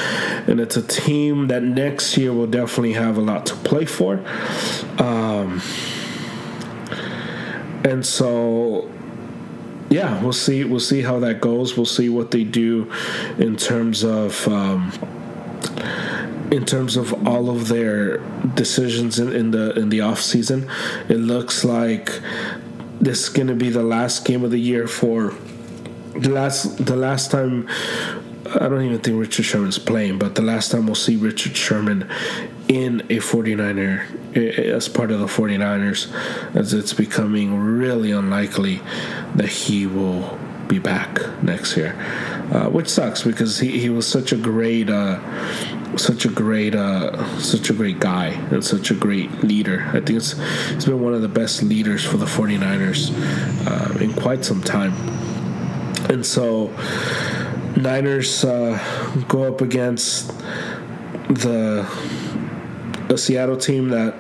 And 0.48 0.60
it's 0.60 0.76
a 0.76 0.82
team 0.82 1.48
that 1.48 1.62
next 1.62 2.16
year 2.16 2.32
will 2.32 2.46
definitely 2.46 2.94
have 2.94 3.16
a 3.16 3.20
lot 3.20 3.46
to 3.46 3.54
play 3.56 3.84
for. 3.84 4.24
Um, 4.98 5.62
and 7.84 8.04
so 8.04 8.90
yeah, 9.90 10.20
we'll 10.22 10.32
see. 10.32 10.64
We'll 10.64 10.80
see 10.80 11.02
how 11.02 11.20
that 11.20 11.40
goes. 11.40 11.76
We'll 11.76 11.86
see 11.86 12.08
what 12.08 12.32
they 12.32 12.42
do 12.42 12.90
in 13.38 13.56
terms 13.56 14.02
of. 14.02 14.48
Um, 14.48 14.92
in 16.50 16.64
terms 16.64 16.96
of 16.96 17.26
all 17.26 17.50
of 17.50 17.68
their 17.68 18.18
decisions 18.54 19.18
in, 19.18 19.34
in 19.34 19.50
the 19.50 19.78
in 19.78 19.88
the 19.88 20.00
off 20.00 20.20
season. 20.20 20.68
It 21.08 21.18
looks 21.18 21.64
like 21.64 22.20
this 23.00 23.24
is 23.24 23.28
going 23.28 23.48
to 23.48 23.54
be 23.54 23.70
the 23.70 23.82
last 23.82 24.24
game 24.24 24.44
of 24.44 24.50
the 24.50 24.60
year 24.60 24.86
for 24.86 25.34
the 26.14 26.30
last 26.30 26.84
the 26.84 26.96
last 26.96 27.30
time. 27.30 27.68
I 28.46 28.68
don't 28.68 28.82
even 28.82 29.00
think 29.00 29.18
Richard 29.18 29.44
Sherman's 29.44 29.78
playing, 29.78 30.18
but 30.18 30.34
the 30.34 30.42
last 30.42 30.70
time 30.70 30.86
we'll 30.86 30.94
see 30.94 31.16
Richard 31.16 31.56
Sherman 31.56 32.08
in 32.68 33.00
a 33.02 33.18
49er 33.18 34.36
as 34.36 34.88
part 34.88 35.10
of 35.10 35.18
the 35.18 35.26
49ers, 35.26 36.12
as 36.54 36.74
it's 36.74 36.92
becoming 36.92 37.58
really 37.58 38.12
unlikely 38.12 38.80
that 39.34 39.48
he 39.48 39.86
will 39.86 40.38
be 40.68 40.78
back 40.78 41.20
next 41.42 41.76
year, 41.76 41.94
uh, 42.52 42.68
which 42.68 42.88
sucks 42.88 43.22
because 43.22 43.58
he, 43.58 43.78
he 43.78 43.88
was 43.90 44.06
such 44.06 44.32
a 44.32 44.36
great 44.36 44.88
uh, 44.90 45.18
such 45.96 46.24
a 46.24 46.28
great 46.28 46.74
uh, 46.74 47.38
such 47.38 47.70
a 47.70 47.72
great 47.72 48.00
guy 48.00 48.28
and 48.50 48.64
such 48.64 48.90
a 48.90 48.94
great 48.94 49.30
leader. 49.42 49.84
I 49.88 50.00
think 50.00 50.10
it's 50.10 50.32
he's 50.72 50.84
been 50.84 51.00
one 51.00 51.14
of 51.14 51.22
the 51.22 51.28
best 51.28 51.62
leaders 51.62 52.04
for 52.04 52.16
the 52.16 52.26
49ers 52.26 53.12
uh, 53.66 53.98
in 53.98 54.12
quite 54.12 54.44
some 54.44 54.62
time. 54.62 54.92
And 56.10 56.24
so 56.24 56.68
Niners 57.76 58.44
uh, 58.44 59.24
go 59.28 59.44
up 59.44 59.60
against 59.60 60.28
the 61.28 61.88
a 63.08 63.18
Seattle 63.18 63.56
team 63.56 63.88
that 63.90 64.14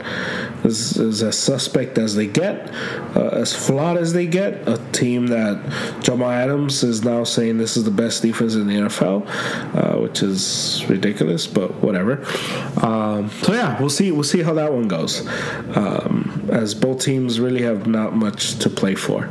is, 0.64 0.96
is 0.96 1.22
as 1.22 1.38
suspect 1.38 1.98
as 1.98 2.14
they 2.14 2.26
get, 2.26 2.70
uh, 3.16 3.28
as 3.32 3.54
flawed 3.54 3.96
as 3.96 4.12
they 4.12 4.26
get. 4.26 4.66
A 4.68 4.78
team 4.92 5.28
that 5.28 6.00
Jamal 6.02 6.30
Adams 6.30 6.82
is 6.82 7.04
now 7.04 7.24
saying 7.24 7.58
this 7.58 7.76
is 7.76 7.84
the 7.84 7.90
best 7.90 8.22
defense 8.22 8.54
in 8.54 8.66
the 8.66 8.74
NFL, 8.74 9.26
uh, 9.74 10.00
which 10.00 10.22
is 10.22 10.84
ridiculous, 10.88 11.46
but 11.46 11.72
whatever. 11.82 12.24
Um, 12.82 13.30
so 13.42 13.52
yeah, 13.52 13.78
we'll 13.78 13.90
see. 13.90 14.10
We'll 14.10 14.24
see 14.24 14.42
how 14.42 14.54
that 14.54 14.72
one 14.72 14.88
goes. 14.88 15.26
Um, 15.76 16.48
as 16.50 16.74
both 16.74 17.00
teams 17.00 17.40
really 17.40 17.62
have 17.62 17.86
not 17.86 18.14
much 18.14 18.58
to 18.60 18.70
play 18.70 18.94
for. 18.94 19.24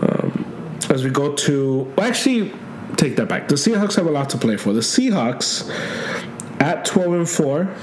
Um, 0.00 0.46
as 0.90 1.04
we 1.04 1.10
go 1.10 1.34
to, 1.34 1.92
well, 1.96 2.06
actually, 2.06 2.52
take 2.96 3.16
that 3.16 3.28
back. 3.28 3.48
The 3.48 3.54
Seahawks 3.54 3.96
have 3.96 4.06
a 4.06 4.10
lot 4.10 4.30
to 4.30 4.38
play 4.38 4.56
for. 4.56 4.72
The 4.72 4.80
Seahawks 4.80 5.70
at 6.60 6.84
12 6.84 7.12
and 7.12 7.28
4 7.28 7.74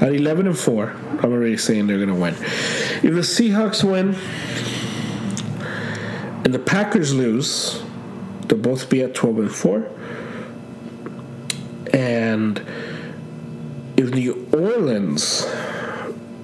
at 0.00 0.14
11 0.14 0.46
and 0.46 0.58
4, 0.58 0.90
I'm 1.20 1.32
already 1.32 1.56
saying 1.56 1.86
they're 1.86 2.04
going 2.04 2.08
to 2.08 2.14
win. 2.14 2.34
If 2.34 3.02
the 3.02 3.22
Seahawks 3.22 3.82
win 3.82 4.14
and 6.44 6.54
the 6.54 6.58
Packers 6.58 7.12
lose, 7.12 7.82
they'll 8.46 8.58
both 8.58 8.88
be 8.88 9.02
at 9.02 9.14
12 9.14 9.38
and 9.38 9.52
4. 9.52 9.90
And 11.92 12.62
if 13.96 14.10
New 14.10 14.48
Orleans 14.52 15.46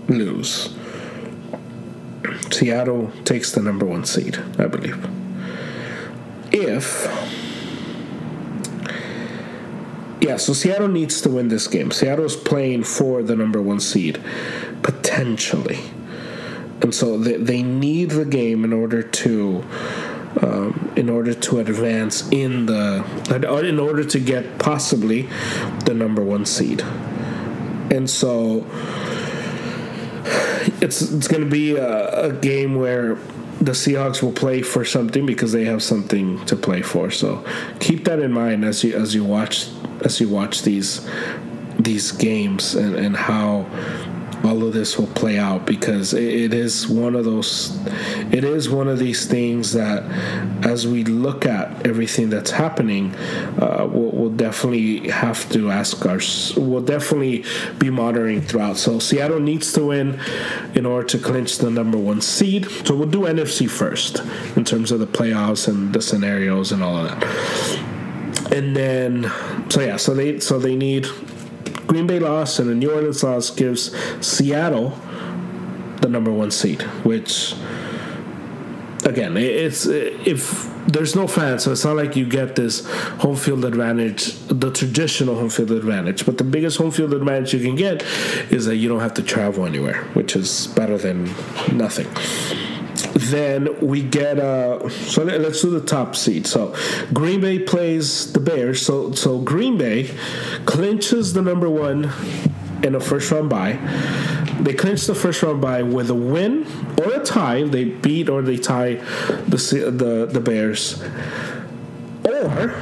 lose, 0.09 0.75
Seattle 2.51 3.13
takes 3.25 3.53
the 3.53 3.63
number 3.63 3.87
one 3.87 4.05
seed, 4.05 4.37
I 4.59 4.67
believe. 4.67 5.07
If 6.51 7.07
yeah, 10.21 10.37
so 10.37 10.53
Seattle 10.53 10.89
needs 10.89 11.21
to 11.23 11.29
win 11.29 11.49
this 11.49 11.67
game. 11.67 11.91
Seattle's 11.91 12.37
playing 12.37 12.85
for 12.85 13.23
the 13.23 13.37
number 13.37 13.61
one 13.61 13.81
seed, 13.81 14.23
potentially. 14.83 15.81
And 16.81 16.95
so 16.95 17.19
they, 17.19 17.37
they 17.37 17.63
need 17.63 18.11
the 18.11 18.25
game 18.25 18.65
in 18.65 18.73
order 18.73 19.03
to 19.03 19.65
um, 20.43 20.93
in 20.97 21.09
order 21.09 21.33
to 21.33 21.61
advance 21.61 22.29
in 22.31 22.67
the 22.67 23.05
in 23.67 23.79
order 23.79 24.05
to 24.05 24.19
get 24.19 24.59
possibly 24.59 25.29
the 25.85 25.95
number 25.95 26.23
one 26.23 26.45
seed. 26.45 26.83
And 27.91 28.11
so 28.11 28.67
it's 30.81 31.03
it's 31.03 31.29
going 31.29 31.45
to 31.45 31.51
be 31.51 31.77
a, 31.77 32.27
a 32.27 32.33
game 32.33 32.75
where 32.75 33.15
the 33.61 33.73
Seahawks 33.73 34.23
will 34.23 34.33
play 34.33 34.63
for 34.63 34.85
something 34.85 35.25
because 35.25 35.53
they 35.53 35.65
have 35.65 35.83
something 35.83 36.45
to 36.47 36.57
play 36.57 36.83
for. 36.83 37.11
So 37.11 37.45
keep 37.79 38.05
that 38.05 38.19
in 38.19 38.33
mind 38.33 38.65
as 38.65 38.83
you 38.83 38.95
as 38.95 39.15
you 39.15 39.25
watch 39.25 39.69
as 40.05 40.21
you 40.21 40.29
watch 40.29 40.63
these 40.63 41.07
these 41.79 42.13
games 42.13 42.75
and, 42.75 42.95
and 42.95 43.17
how 43.17 43.67
all 44.45 44.63
of 44.63 44.75
this 44.75 44.99
will 44.99 45.07
play 45.09 45.39
out 45.39 45.65
because 45.65 46.13
it 46.13 46.53
is 46.53 46.87
one 46.87 47.15
of 47.15 47.25
those 47.25 47.79
it 48.31 48.45
is 48.45 48.69
one 48.69 48.89
of 48.89 48.99
these 48.99 49.27
things 49.27 49.73
that 49.73 50.03
as 50.65 50.87
we 50.87 51.03
look 51.03 51.47
at 51.47 51.87
everything 51.87 52.29
that's 52.29 52.51
happening 52.51 53.15
uh, 53.59 53.89
we'll, 53.91 54.11
we'll, 54.11 54.35
definitely 54.35 55.09
have 55.09 55.49
to 55.51 55.71
ask 55.71 56.05
our 56.05 56.21
we'll 56.57 56.83
definitely 56.83 57.45
be 57.79 57.89
monitoring 57.89 58.41
throughout. 58.41 58.77
So 58.77 58.99
seattle 58.99 59.39
needs 59.39 59.73
to 59.75 59.87
win 59.87 60.21
in 60.75 60.85
order 60.85 61.07
to 61.09 61.19
clinch 61.19 61.59
the 61.59 61.71
number 61.71 61.97
one 61.97 62.21
seed. 62.21 62.69
So 62.87 62.97
we'll 62.97 63.09
do 63.09 63.21
nfc 63.21 63.71
first 63.71 64.21
in 64.57 64.65
terms 64.65 64.91
of 64.93 65.01
the 65.01 65.07
playoffs 65.07 65.69
and 65.69 65.95
the 65.95 66.03
scenarios 66.03 66.73
and 66.73 66.83
all 66.83 66.97
of 66.97 67.09
that 67.09 67.94
and 68.55 68.77
then 68.77 69.31
so 69.69 69.81
yeah 69.81 69.97
so 69.97 70.15
they 70.15 70.41
so 70.41 70.59
they 70.59 70.77
need 70.77 71.07
Green 71.87 72.07
Bay 72.07 72.19
loss 72.19 72.59
and 72.59 72.69
the 72.69 72.75
New 72.75 72.91
Orleans 72.93 73.23
loss 73.23 73.51
gives 73.51 73.95
Seattle 74.27 74.99
the 76.01 76.09
number 76.09 76.33
one 76.33 76.51
seed, 76.51 76.83
which 77.03 77.55
again, 79.05 79.37
it's 79.37 79.87
if 79.87 80.71
there's 80.87 81.15
no 81.15 81.27
fans, 81.27 81.65
so 81.65 81.73
it's 81.73 81.85
not 81.85 81.97
like 81.97 82.17
you 82.17 82.27
get 82.27 82.57
this 82.57 82.87
home 83.21 83.37
field 83.37 83.65
advantage, 83.65 84.35
the 84.49 84.71
traditional 84.71 85.35
home 85.35 85.51
field 85.51 85.71
advantage. 85.71 86.27
But 86.27 86.39
the 86.39 86.45
biggest 86.45 86.79
home 86.79 86.91
field 86.91 87.15
advantage 87.15 87.55
you 87.55 87.61
can 87.61 87.77
get 87.77 88.03
is 88.51 88.67
that 88.67 88.77
you 88.77 88.89
don't 88.89 89.01
have 89.01 89.15
to 89.15 89.23
travel 89.23 89.67
anywhere, 89.67 90.05
which 90.15 90.37
is 90.37 90.67
better 90.69 90.99
than 90.99 91.25
nothing 91.73 92.09
then 93.15 93.79
we 93.81 94.03
get 94.03 94.39
uh 94.39 94.89
so 94.89 95.23
let's 95.25 95.63
do 95.63 95.71
the 95.71 95.85
top 95.85 96.17
seed. 96.17 96.47
So 96.47 96.75
green 97.13 97.41
bay 97.41 97.59
plays 97.59 98.33
the 98.33 98.41
bears. 98.41 98.85
So 98.85 99.13
so 99.13 99.39
green 99.39 99.79
bay 99.79 100.11
clinches 100.67 101.33
the 101.33 101.43
number 101.43 101.69
one 101.69 102.13
in 102.83 102.95
a 102.95 103.01
first 103.01 103.31
round 103.31 103.51
bye. 103.51 103.79
They 104.61 104.75
clinch 104.75 105.07
the 105.07 105.15
first 105.15 105.43
round 105.43 105.61
bye 105.61 105.83
with 105.83 106.11
a 106.11 106.15
win 106.15 106.67
or 106.99 107.15
a 107.15 107.25
tie. 107.25 107.65
They 107.65 107.85
beat 107.85 108.29
or 108.29 108.43
they 108.43 108.59
tie 108.59 108.95
the 109.49 109.57
the, 109.91 110.27
the 110.31 110.41
bears 110.41 111.03
or 112.25 112.75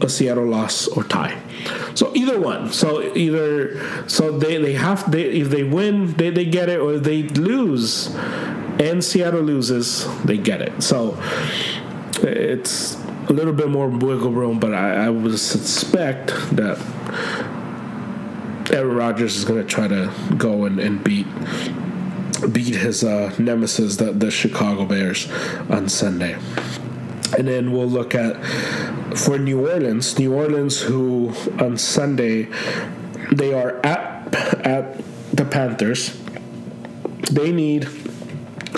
a 0.00 0.08
seattle 0.08 0.46
loss 0.46 0.88
or 0.88 1.04
tie. 1.04 1.40
So 1.94 2.12
either 2.14 2.40
one. 2.40 2.72
So 2.72 3.14
either 3.14 4.08
so 4.08 4.36
they, 4.38 4.58
they 4.58 4.74
have 4.74 5.10
they 5.10 5.24
if 5.24 5.50
they 5.50 5.62
win 5.62 6.14
they, 6.14 6.30
they 6.30 6.44
get 6.44 6.68
it 6.68 6.80
or 6.80 6.98
they 6.98 7.22
lose 7.22 8.14
and 8.80 9.02
Seattle 9.02 9.42
loses, 9.42 10.06
they 10.24 10.38
get 10.38 10.60
it. 10.60 10.82
So 10.82 11.18
it's 12.22 12.96
a 13.28 13.32
little 13.32 13.52
bit 13.52 13.70
more 13.70 13.88
wiggle 13.88 14.32
room, 14.32 14.58
but 14.58 14.74
I, 14.74 15.06
I 15.06 15.10
would 15.10 15.38
suspect 15.38 16.28
that 16.56 16.78
Aaron 18.72 18.96
Rodgers 18.96 19.36
is 19.36 19.44
going 19.44 19.60
to 19.60 19.66
try 19.66 19.88
to 19.88 20.12
go 20.36 20.64
and, 20.64 20.78
and 20.78 21.02
beat 21.02 21.26
beat 22.52 22.74
his 22.74 23.02
uh, 23.02 23.34
nemesis, 23.38 23.96
the, 23.96 24.12
the 24.12 24.30
Chicago 24.30 24.84
Bears, 24.84 25.30
on 25.70 25.88
Sunday. 25.88 26.36
And 27.38 27.48
then 27.48 27.72
we'll 27.72 27.88
look 27.88 28.14
at 28.14 28.36
for 29.16 29.38
New 29.38 29.66
Orleans, 29.68 30.18
New 30.18 30.34
Orleans, 30.34 30.82
who 30.82 31.32
on 31.58 31.78
Sunday 31.78 32.48
they 33.32 33.54
are 33.54 33.84
at 33.84 34.34
at 34.64 35.02
the 35.32 35.44
Panthers. 35.44 36.18
They 37.30 37.50
need 37.52 37.88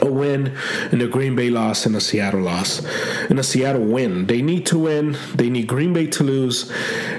a 0.02 0.06
win 0.06 0.56
and 0.92 1.02
a 1.02 1.08
Green 1.08 1.34
Bay 1.36 1.50
loss 1.50 1.86
and 1.86 1.96
a 1.96 2.00
Seattle 2.00 2.40
loss 2.40 2.84
and 3.28 3.38
a 3.38 3.42
Seattle 3.42 3.84
win. 3.84 4.26
They 4.26 4.42
need 4.42 4.66
to 4.66 4.78
win. 4.78 5.16
They 5.34 5.50
need 5.50 5.66
Green 5.66 5.92
Bay 5.92 6.06
to 6.08 6.24
lose, 6.24 6.70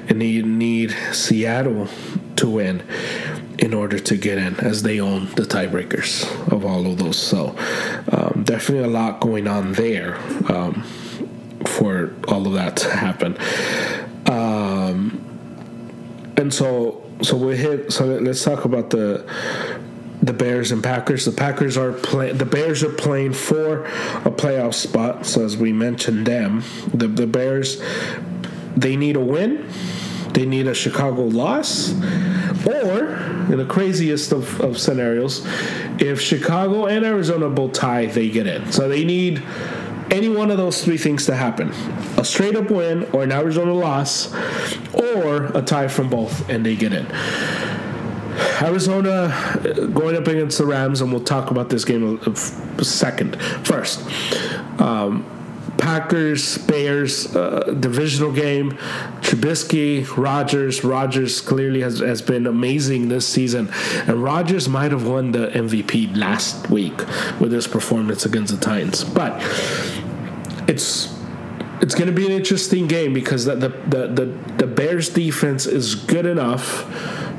and 0.08 0.22
they 0.22 0.42
need 0.42 0.96
Seattle 1.12 1.88
to 2.38 2.50
win 2.50 2.84
in 3.60 3.74
order 3.74 3.98
to 3.98 4.16
get 4.16 4.38
in, 4.38 4.56
as 4.60 4.84
they 4.84 5.00
own 5.00 5.26
the 5.36 5.42
tiebreakers 5.42 6.52
of 6.52 6.64
all 6.64 6.86
of 6.86 7.00
those. 7.00 7.18
So, 7.18 7.56
um, 8.12 8.44
definitely 8.44 8.88
a 8.88 8.92
lot 8.92 9.20
going 9.20 9.48
on 9.48 9.74
there 9.74 10.18
um, 10.52 10.84
for 11.66 12.14
all 12.28 12.46
of 12.46 12.54
that 12.54 12.78
to 12.78 12.92
happen. 12.92 13.36
Um, 14.28 15.24
and 16.38 16.54
so, 16.54 17.04
so 17.24 17.36
we 17.36 17.58
hit. 17.58 17.92
So 17.92 18.06
let's 18.06 18.44
talk 18.44 18.66
about 18.66 18.92
the 18.92 19.26
the 20.28 20.34
Bears 20.34 20.72
and 20.72 20.84
Packers. 20.84 21.26
The 21.26 21.32
Packers 21.32 21.78
are 21.78 21.94
play, 21.94 22.32
the 22.32 22.46
Bears 22.46 22.84
are 22.84 22.92
playing 22.92 23.34
for 23.34 23.86
a 23.86 24.32
playoff 24.32 24.74
spot. 24.74 25.26
So 25.26 25.44
as 25.44 25.58
we 25.58 25.74
mentioned 25.74 26.28
them, 26.28 26.64
the 26.94 27.08
the 27.08 27.28
Bears 27.28 27.82
they 28.76 28.96
need 28.96 29.16
a 29.16 29.22
win. 29.22 29.68
They 30.34 30.46
need 30.46 30.68
a 30.68 30.76
Chicago 30.76 31.24
loss, 31.24 31.94
or 32.64 33.16
in 33.50 33.58
the 33.58 33.66
craziest 33.68 34.32
of, 34.32 34.62
of 34.62 34.78
scenarios, 34.78 35.44
if 36.00 36.22
Chicago 36.22 36.86
and 36.86 37.04
Arizona 37.04 37.50
both 37.50 37.74
tie, 37.74 38.06
they 38.06 38.30
get 38.30 38.46
in. 38.46 38.72
So 38.72 38.88
they 38.88 39.04
need 39.04 39.42
any 40.12 40.30
one 40.30 40.52
of 40.52 40.58
those 40.58 40.84
three 40.84 40.98
things 40.98 41.26
to 41.26 41.36
happen 41.36 41.74
a 42.18 42.24
straight 42.24 42.56
up 42.56 42.72
win 42.72 43.04
or 43.14 43.24
an 43.24 43.32
Arizona 43.32 43.74
loss 43.74 44.34
or 44.94 45.46
a 45.58 45.62
tie 45.62 45.88
from 45.88 46.10
both 46.10 46.50
and 46.50 46.66
they 46.66 46.76
get 46.76 46.94
in. 46.94 47.06
Arizona 48.62 49.34
going 49.94 50.16
up 50.16 50.28
against 50.28 50.58
the 50.58 50.66
Rams, 50.66 51.02
and 51.02 51.12
we'll 51.12 51.24
talk 51.24 51.52
about 51.52 51.70
this 51.70 51.86
game 51.86 52.20
a, 52.26 52.84
second. 52.84 53.40
First, 53.64 54.02
um, 54.80 55.26
Packers, 55.78 56.58
Bears, 56.58 57.36
uh, 57.36 57.76
divisional 57.80 58.32
game. 58.32 58.72
Trubisky, 59.22 60.06
Rodgers. 60.18 60.84
Rodgers 60.84 61.40
clearly 61.40 61.82
has, 61.82 62.00
has 62.00 62.22
been 62.22 62.48
amazing 62.48 63.10
this 63.10 63.28
season. 63.28 63.70
And 64.08 64.24
Rodgers 64.24 64.68
might 64.68 64.92
have 64.92 65.08
won 65.08 65.32
the 65.32 65.48
MVP 65.48 66.18
last 66.18 66.70
week 66.70 66.98
with 67.40 67.52
his 67.52 67.68
performance 67.68 68.26
against 68.26 68.54
the 68.54 68.60
Titans. 68.60 69.04
But 69.04 69.40
it's 70.68 71.16
it's 71.80 71.94
going 71.94 72.08
to 72.08 72.14
be 72.14 72.26
an 72.26 72.32
interesting 72.32 72.88
game 72.88 73.14
because 73.14 73.46
the, 73.46 73.56
the, 73.56 73.70
the, 73.70 74.08
the, 74.08 74.26
the 74.58 74.68
Bears 74.68 75.10
defense 75.10 75.68
is 75.68 75.94
good 75.94 76.26
enough 76.26 76.86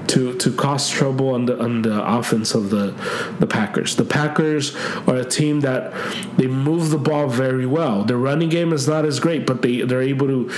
to 0.09 0.35
to 0.35 0.53
cause 0.53 0.89
trouble 0.89 1.31
on 1.31 1.47
the 1.47 1.59
on 1.61 1.83
the 1.83 2.05
offense 2.05 2.55
of 2.55 2.71
the 2.71 2.95
the 3.39 3.47
Packers. 3.47 3.97
The 3.97 4.05
Packers 4.05 4.75
are 5.07 5.17
a 5.17 5.25
team 5.25 5.61
that 5.61 5.93
they 6.37 6.47
move 6.47 6.91
the 6.91 6.99
ball 6.99 7.29
very 7.29 7.67
well. 7.67 8.05
Their 8.05 8.19
running 8.19 8.49
game 8.49 8.73
is 8.73 8.89
not 8.89 9.05
as 9.05 9.21
great, 9.21 9.47
but 9.47 9.63
they 9.63 9.83
they're 9.83 10.03
able 10.03 10.27
to 10.27 10.51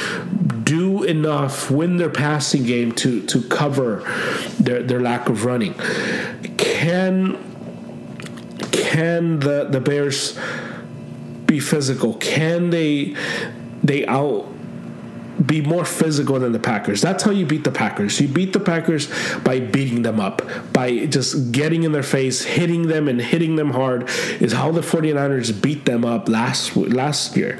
do 0.64 1.02
enough 1.02 1.70
win 1.70 1.96
their 1.96 2.10
passing 2.10 2.64
game 2.64 2.92
to 2.92 3.22
to 3.26 3.42
cover 3.48 4.02
their 4.58 4.82
their 4.82 5.00
lack 5.00 5.28
of 5.28 5.44
running. 5.44 5.74
Can 6.56 7.36
can 8.72 9.40
the 9.40 9.68
the 9.70 9.80
Bears 9.80 10.38
be 11.46 11.60
physical? 11.60 12.14
Can 12.14 12.70
they 12.70 13.16
they 13.82 14.06
out 14.06 14.46
be 15.44 15.60
more 15.60 15.84
physical 15.84 16.38
than 16.38 16.52
the 16.52 16.58
Packers. 16.58 17.00
That's 17.00 17.22
how 17.22 17.30
you 17.30 17.46
beat 17.46 17.64
the 17.64 17.70
Packers. 17.70 18.20
You 18.20 18.28
beat 18.28 18.52
the 18.52 18.60
Packers 18.60 19.08
by 19.40 19.60
beating 19.60 20.02
them 20.02 20.20
up, 20.20 20.42
by 20.72 21.06
just 21.06 21.52
getting 21.52 21.82
in 21.82 21.92
their 21.92 22.02
face, 22.02 22.42
hitting 22.42 22.88
them 22.88 23.08
and 23.08 23.20
hitting 23.20 23.56
them 23.56 23.70
hard 23.70 24.08
is 24.40 24.52
how 24.52 24.70
the 24.70 24.80
49ers 24.80 25.60
beat 25.60 25.84
them 25.84 26.04
up 26.04 26.28
last 26.28 26.76
last 26.76 27.36
year. 27.36 27.58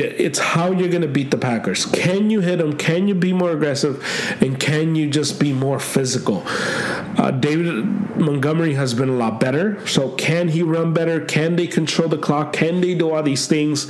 It's 0.00 0.38
how 0.38 0.70
you're 0.70 0.88
going 0.88 1.02
to 1.02 1.08
beat 1.08 1.30
the 1.30 1.38
Packers. 1.38 1.86
Can 1.86 2.30
you 2.30 2.40
hit 2.40 2.58
them? 2.58 2.76
Can 2.76 3.08
you 3.08 3.14
be 3.14 3.32
more 3.32 3.52
aggressive? 3.52 4.04
And 4.40 4.58
can 4.58 4.94
you 4.94 5.10
just 5.10 5.40
be 5.40 5.52
more 5.52 5.80
physical? 5.80 6.42
Uh, 6.46 7.30
David 7.30 7.84
Montgomery 8.16 8.74
has 8.74 8.94
been 8.94 9.08
a 9.08 9.16
lot 9.16 9.40
better. 9.40 9.84
So 9.86 10.10
can 10.12 10.48
he 10.48 10.62
run 10.62 10.92
better? 10.92 11.24
Can 11.24 11.56
they 11.56 11.66
control 11.66 12.08
the 12.08 12.18
clock? 12.18 12.52
Can 12.52 12.80
they 12.80 12.94
do 12.94 13.10
all 13.10 13.22
these 13.22 13.46
things? 13.46 13.86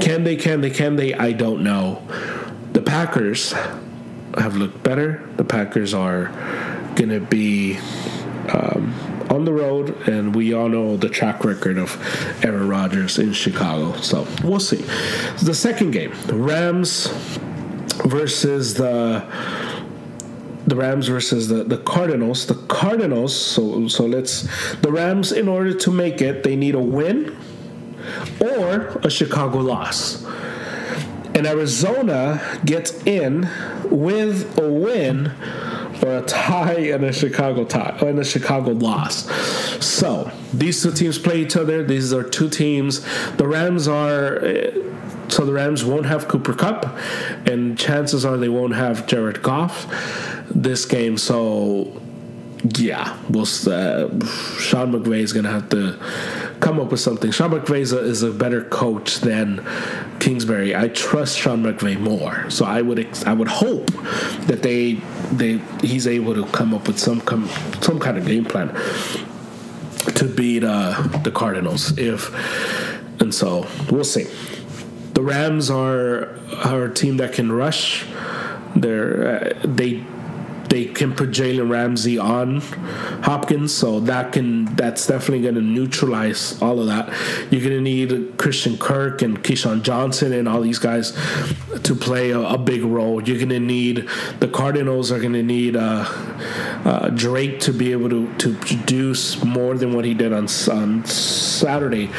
Can 0.00 0.24
they? 0.24 0.36
Can 0.36 0.60
they? 0.60 0.70
Can 0.70 0.96
they? 0.96 1.14
I 1.14 1.32
don't 1.32 1.62
know. 1.62 2.02
The 2.72 2.82
Packers 2.82 3.52
have 4.36 4.56
looked 4.56 4.82
better. 4.82 5.28
The 5.36 5.44
Packers 5.44 5.94
are 5.94 6.26
going 6.94 7.10
to 7.10 7.20
be. 7.20 7.78
Um, 8.52 8.94
on 9.30 9.44
the 9.44 9.52
road, 9.52 10.08
and 10.08 10.34
we 10.34 10.52
all 10.54 10.68
know 10.68 10.96
the 10.96 11.08
track 11.08 11.44
record 11.44 11.78
of 11.78 11.96
Aaron 12.44 12.68
Rodgers 12.68 13.18
in 13.18 13.32
Chicago. 13.32 13.96
So 14.00 14.26
we'll 14.42 14.60
see. 14.60 14.84
The 15.42 15.54
second 15.54 15.92
game, 15.92 16.12
the 16.26 16.36
Rams 16.36 17.06
versus 18.04 18.74
the 18.74 19.24
the 20.66 20.76
Rams 20.76 21.08
versus 21.08 21.48
the, 21.48 21.64
the 21.64 21.78
Cardinals. 21.78 22.46
The 22.46 22.54
Cardinals, 22.54 23.34
so 23.34 23.88
so 23.88 24.06
let's 24.06 24.42
the 24.76 24.92
Rams 24.92 25.32
in 25.32 25.48
order 25.48 25.72
to 25.74 25.90
make 25.90 26.20
it, 26.20 26.42
they 26.42 26.56
need 26.56 26.74
a 26.74 26.80
win 26.80 27.36
or 28.40 29.00
a 29.02 29.10
Chicago 29.10 29.58
loss. 29.58 30.24
And 31.34 31.46
Arizona 31.46 32.60
gets 32.64 33.02
in 33.06 33.48
with 33.84 34.58
a 34.58 34.68
win 34.68 35.32
or 36.02 36.18
a 36.18 36.22
tie 36.22 36.90
and 36.92 37.04
a 37.04 37.12
Chicago 37.12 37.64
tie 37.64 37.96
and 38.00 38.18
a 38.18 38.24
Chicago 38.24 38.72
loss. 38.72 39.28
So 39.84 40.30
these 40.52 40.82
two 40.82 40.92
teams 40.92 41.18
play 41.18 41.42
each 41.42 41.56
other. 41.56 41.84
These 41.84 42.12
are 42.12 42.22
two 42.22 42.48
teams. 42.48 43.04
The 43.36 43.46
Rams 43.46 43.88
are. 43.88 44.44
Eh, 44.44 44.70
so 45.28 45.44
the 45.44 45.52
Rams 45.52 45.84
won't 45.84 46.06
have 46.06 46.26
Cooper 46.26 46.54
Kupp, 46.54 46.96
and 47.46 47.78
chances 47.78 48.24
are 48.24 48.38
they 48.38 48.48
won't 48.48 48.74
have 48.74 49.06
Jared 49.06 49.42
Goff 49.42 49.86
this 50.50 50.86
game. 50.86 51.18
So 51.18 52.00
yeah, 52.76 53.16
we'll, 53.28 53.42
uh, 53.42 54.08
Sean 54.58 54.92
McVay 54.92 55.20
is 55.20 55.32
to 55.32 55.50
have 55.50 55.68
to 55.70 55.98
come 56.60 56.80
up 56.80 56.90
with 56.90 57.00
something. 57.00 57.30
Sean 57.30 57.50
McVay 57.50 57.80
is 57.80 57.92
a, 57.92 57.98
is 57.98 58.22
a, 58.22 58.32
better 58.32 58.64
coach 58.64 59.20
than 59.20 59.64
Kingsbury. 60.20 60.74
I 60.74 60.88
trust 60.88 61.38
Sean 61.38 61.62
McVay 61.62 61.98
more, 61.98 62.48
so 62.50 62.64
I 62.64 62.82
would 62.82 63.06
I 63.26 63.32
would 63.32 63.48
hope 63.48 63.86
that 64.46 64.62
they 64.62 64.94
they 65.32 65.58
he's 65.80 66.06
able 66.06 66.34
to 66.34 66.44
come 66.46 66.74
up 66.74 66.86
with 66.86 66.98
some 66.98 67.20
come, 67.20 67.48
some 67.80 67.98
kind 67.98 68.18
of 68.18 68.26
game 68.26 68.44
plan 68.44 68.68
to 70.14 70.24
beat 70.24 70.64
uh, 70.64 71.02
the 71.22 71.30
Cardinals. 71.30 71.96
If 71.98 72.32
and 73.20 73.34
so 73.34 73.66
we'll 73.90 74.04
see. 74.04 74.26
The 75.14 75.22
Rams 75.22 75.70
are 75.70 76.36
are 76.64 76.84
a 76.84 76.94
team 76.94 77.16
that 77.18 77.32
can 77.32 77.50
rush. 77.50 78.06
They're 78.76 79.54
uh, 79.54 79.58
they 79.64 80.04
they 80.68 80.86
can 80.86 81.14
put 81.14 81.30
Jalen 81.30 81.70
Ramsey 81.70 82.18
on 82.18 82.60
Hopkins, 83.22 83.74
so 83.74 84.00
that 84.00 84.32
can 84.32 84.66
that's 84.76 85.06
definitely 85.06 85.42
going 85.42 85.54
to 85.54 85.62
neutralize 85.62 86.60
all 86.60 86.80
of 86.80 86.86
that. 86.86 87.08
You're 87.50 87.62
going 87.62 87.72
to 87.72 87.80
need 87.80 88.38
Christian 88.38 88.78
Kirk 88.78 89.22
and 89.22 89.42
KeeSean 89.42 89.82
Johnson 89.82 90.32
and 90.32 90.48
all 90.48 90.60
these 90.60 90.78
guys 90.78 91.12
to 91.82 91.94
play 91.94 92.30
a, 92.30 92.40
a 92.40 92.58
big 92.58 92.82
role. 92.82 93.22
You're 93.22 93.38
going 93.38 93.48
to 93.50 93.60
need 93.60 94.08
the 94.40 94.48
Cardinals 94.48 95.10
are 95.12 95.20
going 95.20 95.32
to 95.32 95.42
need 95.42 95.76
uh, 95.76 96.04
uh, 96.84 97.08
Drake 97.10 97.60
to 97.60 97.72
be 97.72 97.92
able 97.92 98.10
to 98.10 98.32
to 98.36 98.54
produce 98.54 99.42
more 99.44 99.74
than 99.74 99.94
what 99.94 100.04
he 100.04 100.14
did 100.14 100.32
on 100.32 100.48
on 100.70 101.04
Saturday 101.04 102.10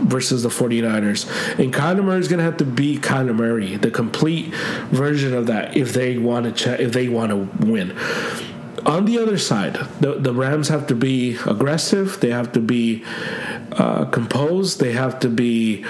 versus 0.00 0.42
the 0.42 0.48
49ers. 0.48 1.28
And 1.58 1.72
Kyler 1.72 2.04
Murray 2.04 2.20
is 2.20 2.28
going 2.28 2.38
to 2.38 2.44
have 2.44 2.56
to 2.58 2.64
be 2.64 2.98
Kyler 2.98 3.34
Murray, 3.34 3.76
the 3.76 3.90
complete 3.90 4.54
version 4.90 5.34
of 5.34 5.46
that 5.46 5.76
if 5.76 5.92
they 5.92 6.18
want 6.18 6.46
to 6.46 6.52
ch- 6.52 6.80
if 6.80 6.92
they 6.92 7.08
want 7.08 7.30
to 7.30 7.66
win. 7.66 7.96
On 8.86 9.04
the 9.04 9.18
other 9.18 9.36
side, 9.36 9.74
the, 10.00 10.14
the 10.14 10.32
Rams 10.32 10.68
have 10.68 10.86
to 10.86 10.94
be 10.94 11.36
aggressive. 11.46 12.18
They 12.20 12.30
have 12.30 12.52
to 12.52 12.60
be 12.60 13.04
uh, 13.72 14.06
composed. 14.06 14.80
They 14.80 14.92
have 14.92 15.20
to 15.20 15.28
be 15.28 15.84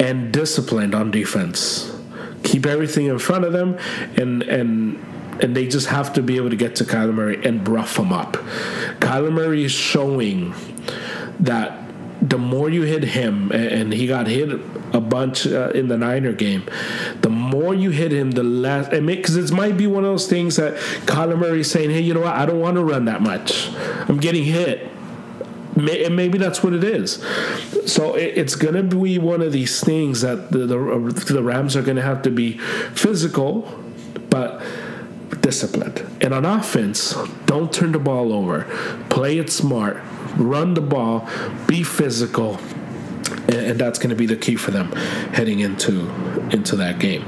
and 0.00 0.32
disciplined 0.32 0.94
on 0.94 1.10
defense. 1.10 1.94
Keep 2.42 2.66
everything 2.66 3.06
in 3.06 3.18
front 3.18 3.44
of 3.44 3.52
them, 3.52 3.78
and 4.16 4.42
and 4.42 4.98
and 5.42 5.56
they 5.56 5.66
just 5.66 5.88
have 5.88 6.12
to 6.14 6.22
be 6.22 6.36
able 6.36 6.50
to 6.50 6.56
get 6.56 6.76
to 6.76 6.84
Kyler 6.84 7.14
Murray 7.14 7.44
and 7.44 7.66
rough 7.66 7.98
him 7.98 8.12
up. 8.12 8.34
Kyler 9.00 9.32
Murray 9.32 9.64
is 9.64 9.72
showing 9.72 10.54
that 11.40 11.83
the 12.28 12.38
more 12.38 12.70
you 12.70 12.82
hit 12.82 13.02
him, 13.02 13.52
and 13.52 13.92
he 13.92 14.06
got 14.06 14.26
hit 14.26 14.50
a 14.94 15.00
bunch 15.00 15.46
uh, 15.46 15.70
in 15.74 15.88
the 15.88 15.98
Niner 15.98 16.32
game, 16.32 16.64
the 17.20 17.28
more 17.28 17.74
you 17.74 17.90
hit 17.90 18.12
him, 18.12 18.30
the 18.30 18.42
less. 18.42 18.88
Because 18.88 19.36
it 19.36 19.52
might 19.52 19.76
be 19.76 19.86
one 19.86 20.04
of 20.04 20.10
those 20.10 20.26
things 20.26 20.56
that 20.56 20.74
Kyler 21.06 21.38
Murray 21.38 21.60
is 21.60 21.70
saying, 21.70 21.90
hey, 21.90 22.00
you 22.00 22.14
know 22.14 22.20
what? 22.20 22.34
I 22.34 22.46
don't 22.46 22.60
want 22.60 22.76
to 22.76 22.84
run 22.84 23.04
that 23.04 23.20
much. 23.20 23.68
I'm 24.08 24.16
getting 24.18 24.44
hit. 24.44 24.90
And 25.76 26.16
maybe 26.16 26.38
that's 26.38 26.62
what 26.62 26.72
it 26.72 26.84
is. 26.84 27.22
So 27.84 28.14
it's 28.14 28.54
going 28.54 28.74
to 28.74 28.82
be 28.82 29.18
one 29.18 29.42
of 29.42 29.52
these 29.52 29.80
things 29.80 30.22
that 30.22 30.50
the, 30.50 30.66
the, 30.66 31.32
the 31.34 31.42
Rams 31.42 31.76
are 31.76 31.82
going 31.82 31.96
to 31.96 32.02
have 32.02 32.22
to 32.22 32.30
be 32.30 32.56
physical, 32.94 33.62
but 34.30 34.62
disciplined. 35.40 36.06
And 36.22 36.32
on 36.32 36.46
offense, 36.46 37.14
don't 37.44 37.70
turn 37.70 37.92
the 37.92 37.98
ball 37.98 38.32
over. 38.32 38.62
Play 39.10 39.38
it 39.38 39.50
smart 39.50 40.00
run 40.36 40.74
the 40.74 40.80
ball, 40.80 41.28
be 41.66 41.82
physical, 41.82 42.58
and, 43.48 43.54
and 43.54 43.80
that's 43.80 43.98
going 43.98 44.10
to 44.10 44.16
be 44.16 44.26
the 44.26 44.36
key 44.36 44.56
for 44.56 44.70
them 44.70 44.92
heading 45.32 45.60
into 45.60 46.08
into 46.50 46.76
that 46.76 46.98
game. 46.98 47.24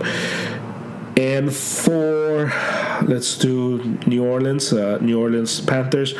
And 1.17 1.55
for 1.55 2.53
let's 3.03 3.39
do 3.39 3.99
New 4.07 4.25
Orleans, 4.25 4.73
uh, 4.73 4.99
New 4.99 5.19
Orleans 5.19 5.61
Panthers. 5.61 6.15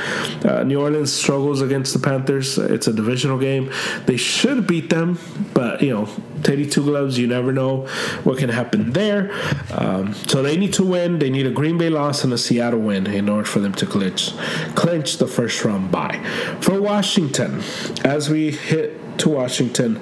Uh, 0.45 0.63
New 0.65 0.81
Orleans 0.81 1.13
struggles 1.13 1.61
against 1.61 1.93
the 1.93 1.99
Panthers. 1.99 2.57
It's 2.57 2.87
a 2.87 2.93
divisional 2.93 3.39
game. 3.39 3.71
They 4.07 4.17
should 4.17 4.67
beat 4.67 4.89
them, 4.89 5.19
but 5.53 5.83
you 5.83 5.91
know, 5.91 6.09
Teddy 6.43 6.67
Two 6.69 6.85
Gloves. 6.85 7.19
You 7.19 7.27
never 7.27 7.53
know 7.53 7.87
what 8.25 8.39
can 8.39 8.49
happen 8.49 8.93
there. 8.93 9.33
Um, 9.71 10.15
so 10.15 10.43
they 10.43 10.57
need 10.57 10.73
to 10.75 10.85
win. 10.85 11.19
They 11.19 11.31
need 11.31 11.47
a 11.47 11.51
Green 11.51 11.77
Bay 11.77 11.91
loss 11.91 12.25
and 12.25 12.33
a 12.33 12.39
Seattle 12.39 12.81
win 12.81 13.07
in 13.07 13.29
order 13.29 13.47
for 13.47 13.61
them 13.61 13.75
to 13.75 13.87
clinch 13.87 14.33
clinch 14.75 15.19
the 15.19 15.27
first 15.27 15.65
round 15.65 15.91
bye. 15.91 16.19
For 16.61 16.81
Washington, 16.81 17.63
as 18.05 18.31
we 18.31 18.51
hit 18.51 19.19
to 19.19 19.29
Washington 19.29 20.01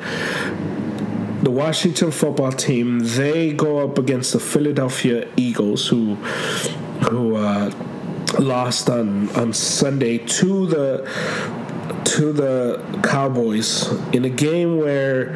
the 1.45 1.51
Washington 1.51 2.11
football 2.11 2.53
team 2.53 3.01
they 3.01 3.53
go 3.53 3.79
up 3.79 3.99
against 3.99 4.33
the 4.33 4.41
Philadelphia 4.41 5.29
Eagles, 5.37 5.87
who 5.87 6.15
who 7.11 7.37
uh, 7.37 7.71
lost 8.39 8.89
on 8.89 9.29
on 9.31 9.53
Sunday 9.53 10.19
to 10.19 10.67
the 10.67 11.09
to 12.05 12.33
the 12.33 13.01
Cowboys 13.03 13.91
in 14.13 14.25
a 14.25 14.31
game 14.31 14.79
where 14.79 15.35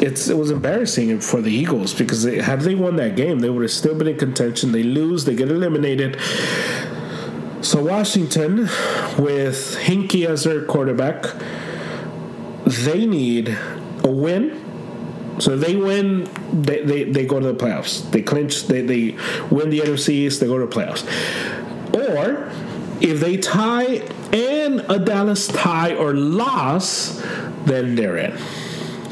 it's 0.00 0.28
it 0.28 0.36
was 0.36 0.50
embarrassing 0.50 1.20
for 1.20 1.40
the 1.40 1.50
Eagles 1.50 1.94
because 1.94 2.22
they, 2.22 2.40
had 2.40 2.60
they 2.60 2.74
won 2.74 2.96
that 2.96 3.16
game, 3.16 3.40
they 3.40 3.50
would 3.50 3.62
have 3.62 3.70
still 3.70 3.94
been 3.94 4.08
in 4.08 4.16
contention. 4.16 4.72
They 4.72 4.82
lose, 4.82 5.24
they 5.24 5.34
get 5.34 5.50
eliminated. 5.50 6.18
So 7.62 7.84
Washington, 7.84 8.62
with 9.18 9.76
Heinicke 9.82 10.26
as 10.26 10.44
their 10.44 10.64
quarterback, 10.64 11.26
they 12.64 13.04
need 13.04 13.58
a 14.04 14.10
win. 14.10 14.66
So 15.40 15.52
if 15.52 15.60
they 15.60 15.76
win, 15.76 16.28
they, 16.52 16.84
they, 16.84 17.04
they 17.04 17.26
go 17.26 17.40
to 17.40 17.52
the 17.52 17.54
playoffs. 17.54 18.08
They 18.10 18.22
clinch, 18.22 18.66
they, 18.66 18.82
they 18.82 19.16
win 19.50 19.70
the 19.70 19.80
NFC 19.80 20.10
East, 20.10 20.40
they 20.40 20.46
go 20.46 20.58
to 20.58 20.66
the 20.66 20.72
playoffs. 20.72 21.04
Or 21.94 22.50
if 23.00 23.20
they 23.20 23.38
tie 23.38 24.02
and 24.32 24.80
a 24.88 24.98
Dallas 24.98 25.48
tie 25.48 25.94
or 25.94 26.14
loss, 26.14 27.22
then 27.64 27.94
they're 27.94 28.18
in. 28.18 28.38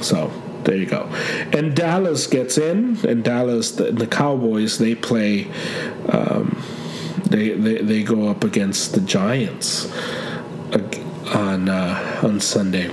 So 0.02 0.30
there 0.64 0.76
you 0.76 0.86
go. 0.86 1.04
And 1.52 1.74
Dallas 1.74 2.26
gets 2.26 2.58
in, 2.58 2.98
and 3.06 3.24
Dallas, 3.24 3.72
the, 3.72 3.90
the 3.90 4.06
Cowboys, 4.06 4.78
they 4.78 4.94
play, 4.94 5.50
um, 6.10 6.62
they, 7.24 7.50
they, 7.50 7.78
they 7.78 8.02
go 8.02 8.28
up 8.28 8.44
against 8.44 8.94
the 8.94 9.00
Giants 9.00 9.90
on, 11.34 11.68
uh, 11.68 12.20
on 12.22 12.40
Sunday. 12.40 12.90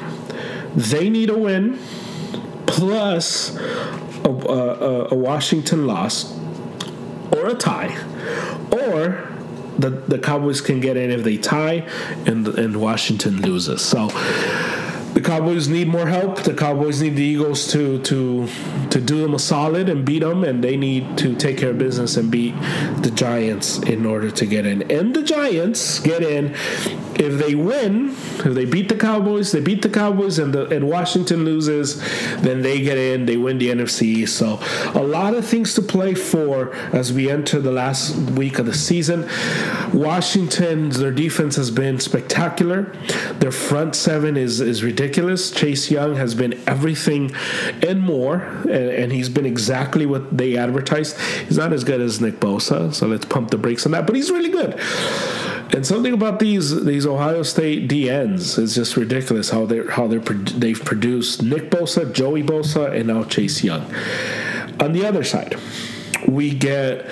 They 0.76 1.10
need 1.10 1.30
a 1.30 1.38
win 1.38 1.80
plus 2.66 3.56
a, 4.26 4.30
a, 4.30 5.08
a 5.12 5.16
Washington 5.16 5.88
loss 5.88 6.38
or 7.32 7.48
a 7.48 7.56
tie, 7.56 7.96
or 8.72 9.30
the 9.78 9.90
the 9.90 10.20
Cowboys 10.20 10.62
can 10.62 10.80
get 10.80 10.98
in 10.98 11.12
if 11.12 11.24
they 11.24 11.38
tie 11.38 11.88
and 12.26 12.48
and 12.48 12.82
Washington 12.82 13.42
loses. 13.42 13.82
So 13.82 14.08
the 15.14 15.22
Cowboys 15.22 15.70
need 15.70 15.88
more 15.88 16.08
help. 16.08 16.44
The 16.44 16.54
Cowboys 16.54 17.02
need 17.02 17.16
the 17.16 17.24
Eagles 17.24 17.72
to 17.72 18.00
to 18.04 18.48
to 18.96 19.02
do 19.02 19.22
them 19.22 19.34
a 19.34 19.40
solid 19.40 19.90
and 19.90 20.06
beat 20.06 20.22
them, 20.22 20.46
and 20.46 20.64
they 20.64 20.78
need 20.78 21.18
to 21.18 21.36
take 21.36 21.58
care 21.58 21.72
of 21.72 21.78
business 21.78 22.16
and 22.16 22.32
beat 22.32 22.56
the 23.02 23.12
Giants 23.14 23.78
in 23.80 24.06
order 24.06 24.32
to 24.32 24.46
get 24.46 24.66
in. 24.66 24.90
And 24.90 25.14
the 25.14 25.22
Giants 25.22 26.00
get 26.00 26.24
in 26.24 26.56
if 27.20 27.38
they 27.38 27.56
win. 27.56 28.10
If 28.10 28.54
they 28.54 28.64
beat 28.64 28.88
the 28.88 28.96
Cowboys, 28.96 29.52
they 29.52 29.60
beat 29.60 29.82
the 29.82 29.90
Cowboys, 29.90 30.40
and 30.40 30.54
the, 30.54 30.68
and 30.68 30.88
Washington 30.88 31.44
loses, 31.44 32.00
then 32.38 32.62
they 32.62 32.82
get 32.82 32.98
in. 32.98 33.26
They 33.26 33.36
win 33.36 33.58
the 33.58 33.70
NFC. 33.70 34.28
So 34.28 34.60
a 34.98 35.04
lot 35.04 35.34
of 35.34 35.46
things 35.46 35.74
to 35.76 35.82
play 35.82 36.14
for 36.14 36.74
as 36.94 37.12
we 37.12 37.30
enter 37.30 37.60
the 37.60 37.72
last 37.74 38.16
week 38.32 38.60
of 38.60 38.66
the 38.66 38.74
season. 38.74 39.28
Washington, 39.94 40.90
their 40.90 41.12
defense 41.12 41.58
has 41.58 41.70
been 41.70 42.00
spectacular. 42.00 42.94
Their 43.40 43.52
front 43.52 43.96
seven 43.96 44.38
is 44.38 44.62
is 44.62 44.84
ridiculous. 44.84 45.52
Chase 45.52 45.92
Young 45.92 46.16
has 46.16 46.34
been 46.34 46.62
everything 46.66 47.34
and 47.86 48.02
more, 48.02 48.44
and, 48.64 48.85
and, 48.90 49.12
he's 49.12 49.30
been 49.30 49.46
exactly 49.46 50.06
what 50.06 50.38
they 50.38 50.58
advertised. 50.58 51.18
He's 51.48 51.58
not 51.58 51.72
as 51.74 51.84
good 51.84 52.02
as 52.02 52.20
Nick 52.20 52.40
Bosa, 52.40 52.94
so 52.94 53.08
let's 53.08 53.26
pump 53.26 53.52
the 53.52 53.58
brakes 53.58 53.86
on 53.86 53.92
that, 53.94 54.06
but 54.06 54.16
he's 54.16 54.30
really 54.30 54.50
good. 54.50 54.80
And 55.74 55.86
something 55.86 56.14
about 56.14 56.40
these 56.40 56.84
these 56.86 57.06
Ohio 57.06 57.44
State 57.44 57.90
DNs 57.90 58.60
is 58.60 58.76
just 58.76 58.96
ridiculous 58.96 59.50
how 59.50 59.66
they 59.66 59.86
how 59.86 60.08
they 60.08 60.18
they've 60.18 60.84
produced 60.84 61.42
Nick 61.42 61.72
Bosa, 61.72 62.14
Joey 62.14 62.44
Bosa, 62.44 62.94
and 62.94 63.08
now 63.08 63.24
Chase 63.24 63.64
Young. 63.64 63.84
On 64.80 64.94
the 64.94 65.06
other 65.06 65.24
side, 65.24 65.56
we 66.28 66.54
get. 66.54 67.06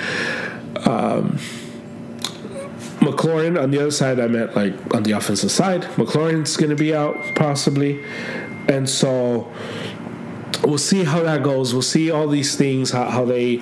Um, 0.86 1.40
McLaurin 3.04 3.62
on 3.62 3.72
the 3.72 3.80
other 3.80 3.92
side, 3.92 4.18
I 4.20 4.28
meant 4.28 4.56
like 4.56 4.74
on 4.96 5.04
the 5.04 5.12
offensive 5.12 5.52
side. 5.52 5.84
McLaurin's 5.98 6.56
going 6.56 6.70
to 6.70 6.76
be 6.76 6.96
out 6.96 7.18
possibly, 7.36 8.02
and 8.70 8.90
so 8.90 9.52
we'll 10.66 10.78
see 10.78 11.04
how 11.04 11.22
that 11.24 11.44
goes. 11.44 11.74
We'll 11.74 11.82
see 11.82 12.12
all 12.12 12.28
these 12.28 12.56
things 12.56 12.92
how, 12.92 13.10
how 13.10 13.26
they 13.26 13.58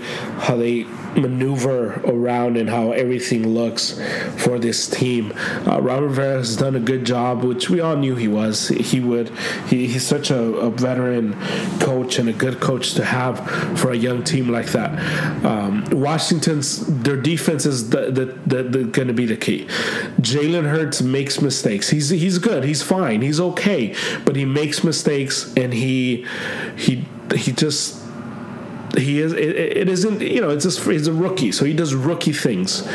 how 0.46 0.56
they 0.56 0.86
maneuver 1.16 2.02
around 2.06 2.58
and 2.58 2.70
how 2.70 2.92
everything 2.92 3.48
looks 3.48 4.00
for 4.38 4.60
this 4.60 4.88
team. 4.88 5.34
Uh, 5.68 5.82
Robert 5.82 6.08
Rivera 6.08 6.38
has 6.38 6.56
done 6.56 6.76
a 6.76 6.80
good 6.80 7.06
job, 7.06 7.44
which 7.44 7.70
we 7.70 7.80
all 7.80 7.96
knew 7.96 8.16
he 8.16 8.28
was. 8.28 8.70
He 8.70 9.00
would. 9.00 9.30
He, 9.68 9.88
he's 9.88 10.06
such 10.06 10.32
a, 10.32 10.40
a 10.40 10.70
veteran 10.70 11.34
coach 11.80 12.20
and 12.20 12.30
a 12.30 12.34
good 12.34 12.60
coach 12.60 12.94
to 12.96 13.06
have 13.06 13.40
for 13.80 13.92
a 13.92 13.98
young 13.98 14.24
team 14.24 14.50
like 14.50 14.68
that. 14.68 15.46
Um, 15.46 15.86
Washington's 15.92 16.86
their 16.88 17.18
defense 17.18 17.66
is 17.66 17.90
the, 17.90 18.12
the, 18.12 18.26
the, 18.46 18.64
the 18.64 18.84
going 18.86 19.08
to 19.08 19.14
be 19.14 19.26
the 19.26 19.38
key. 19.38 19.66
Jalen 20.20 20.70
Hurts 20.70 21.02
makes 21.02 21.42
mistakes. 21.42 21.90
He's 21.90 22.10
he's 22.10 22.38
good. 22.38 22.64
He's 22.64 22.82
fine. 22.82 23.22
He's 23.22 23.40
okay, 23.40 23.96
but 24.26 24.36
he 24.36 24.46
makes 24.46 24.84
mistakes 24.84 25.54
and 25.56 25.74
he 25.74 26.26
he 26.76 27.06
he 27.36 27.52
just 27.52 28.01
he 28.98 29.20
is 29.20 29.34
it, 29.34 29.56
it 29.56 29.90
isn't 29.90 30.22
you 30.22 30.42
know 30.42 30.50
it's 30.50 30.64
just 30.64 30.84
he's 30.86 31.08
a 31.08 31.14
rookie 31.14 31.52
so 31.52 31.66
he 31.66 31.74
does 31.74 31.96
rookie 31.96 32.34
things. 32.34 32.88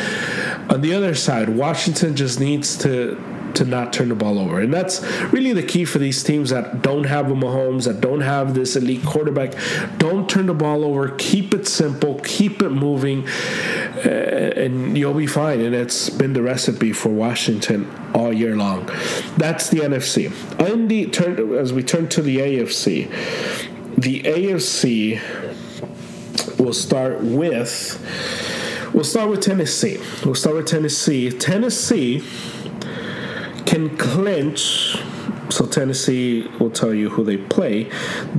On 0.69 0.81
the 0.81 0.95
other 0.95 1.15
side 1.15 1.49
washington 1.49 2.17
just 2.17 2.41
needs 2.41 2.77
to 2.79 3.21
to 3.57 3.65
not 3.65 3.93
turn 3.93 4.09
the 4.09 4.15
ball 4.15 4.39
over. 4.39 4.61
And 4.61 4.73
that's 4.73 5.03
really 5.33 5.53
the 5.53 5.63
key 5.63 5.85
for 5.85 5.99
these 5.99 6.23
teams 6.23 6.51
that 6.51 6.83
don't 6.83 7.05
have 7.05 7.31
a 7.31 7.35
Mahomes 7.35 7.85
that 7.85 8.01
don't 8.01 8.21
have 8.21 8.55
this 8.55 8.77
elite 8.77 9.05
quarterback. 9.05 9.55
Don't 9.99 10.29
turn 10.29 10.47
the 10.47 10.55
ball 10.55 10.85
over. 10.85 11.09
Keep 11.17 11.55
it 11.55 11.67
simple. 11.67 12.21
Keep 12.23 12.63
it 12.63 12.71
moving. 12.71 13.27
Uh, 13.27 14.53
and 14.57 14.97
you'll 14.97 15.15
be 15.15 15.27
fine. 15.27 15.61
And 15.61 15.75
it's 15.75 16.11
been 16.11 16.33
the 16.35 16.43
recipe 16.43 16.93
for 16.93 17.09
Washington 17.09 17.91
all 18.15 18.33
year 18.33 18.57
long. 18.57 18.87
That's 19.37 19.71
the 19.71 19.81
NFC 19.81 20.31
and 20.61 20.89
the 20.89 21.07
turn 21.07 21.55
as 21.55 21.73
we 21.73 21.83
turn 21.83 22.09
to 22.11 22.23
the 22.23 22.39
AFC 22.39 23.11
the 23.97 24.23
AFC 24.25 25.19
we'll 26.59 26.73
start 26.73 27.21
with 27.21 28.01
we'll 28.93 29.05
start 29.05 29.31
with 29.31 29.41
Tennessee. 29.41 29.99
We'll 30.25 30.35
start 30.35 30.57
with 30.57 30.67
Tennessee. 30.67 31.31
Tennessee 31.31 32.23
can 33.67 33.97
clinch. 33.97 34.97
So 35.49 35.67
Tennessee 35.67 36.49
will 36.59 36.71
tell 36.71 36.93
you 36.93 37.11
who 37.11 37.25
they 37.25 37.37
play. 37.37 37.91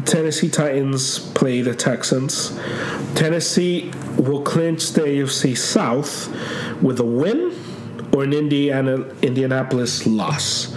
Tennessee 0.06 0.50
Titans 0.50 1.20
play 1.20 1.62
the 1.62 1.74
Texans. 1.74 2.60
Tennessee 3.16 3.92
will 4.18 4.42
clinch 4.42 4.92
the 4.92 5.02
AFC 5.02 5.58
South 5.58 6.28
with 6.82 7.00
a 7.00 7.06
win 7.06 7.54
or 8.14 8.24
an 8.24 8.34
Indiana 8.34 9.06
Indianapolis 9.22 10.06
loss. 10.06 10.76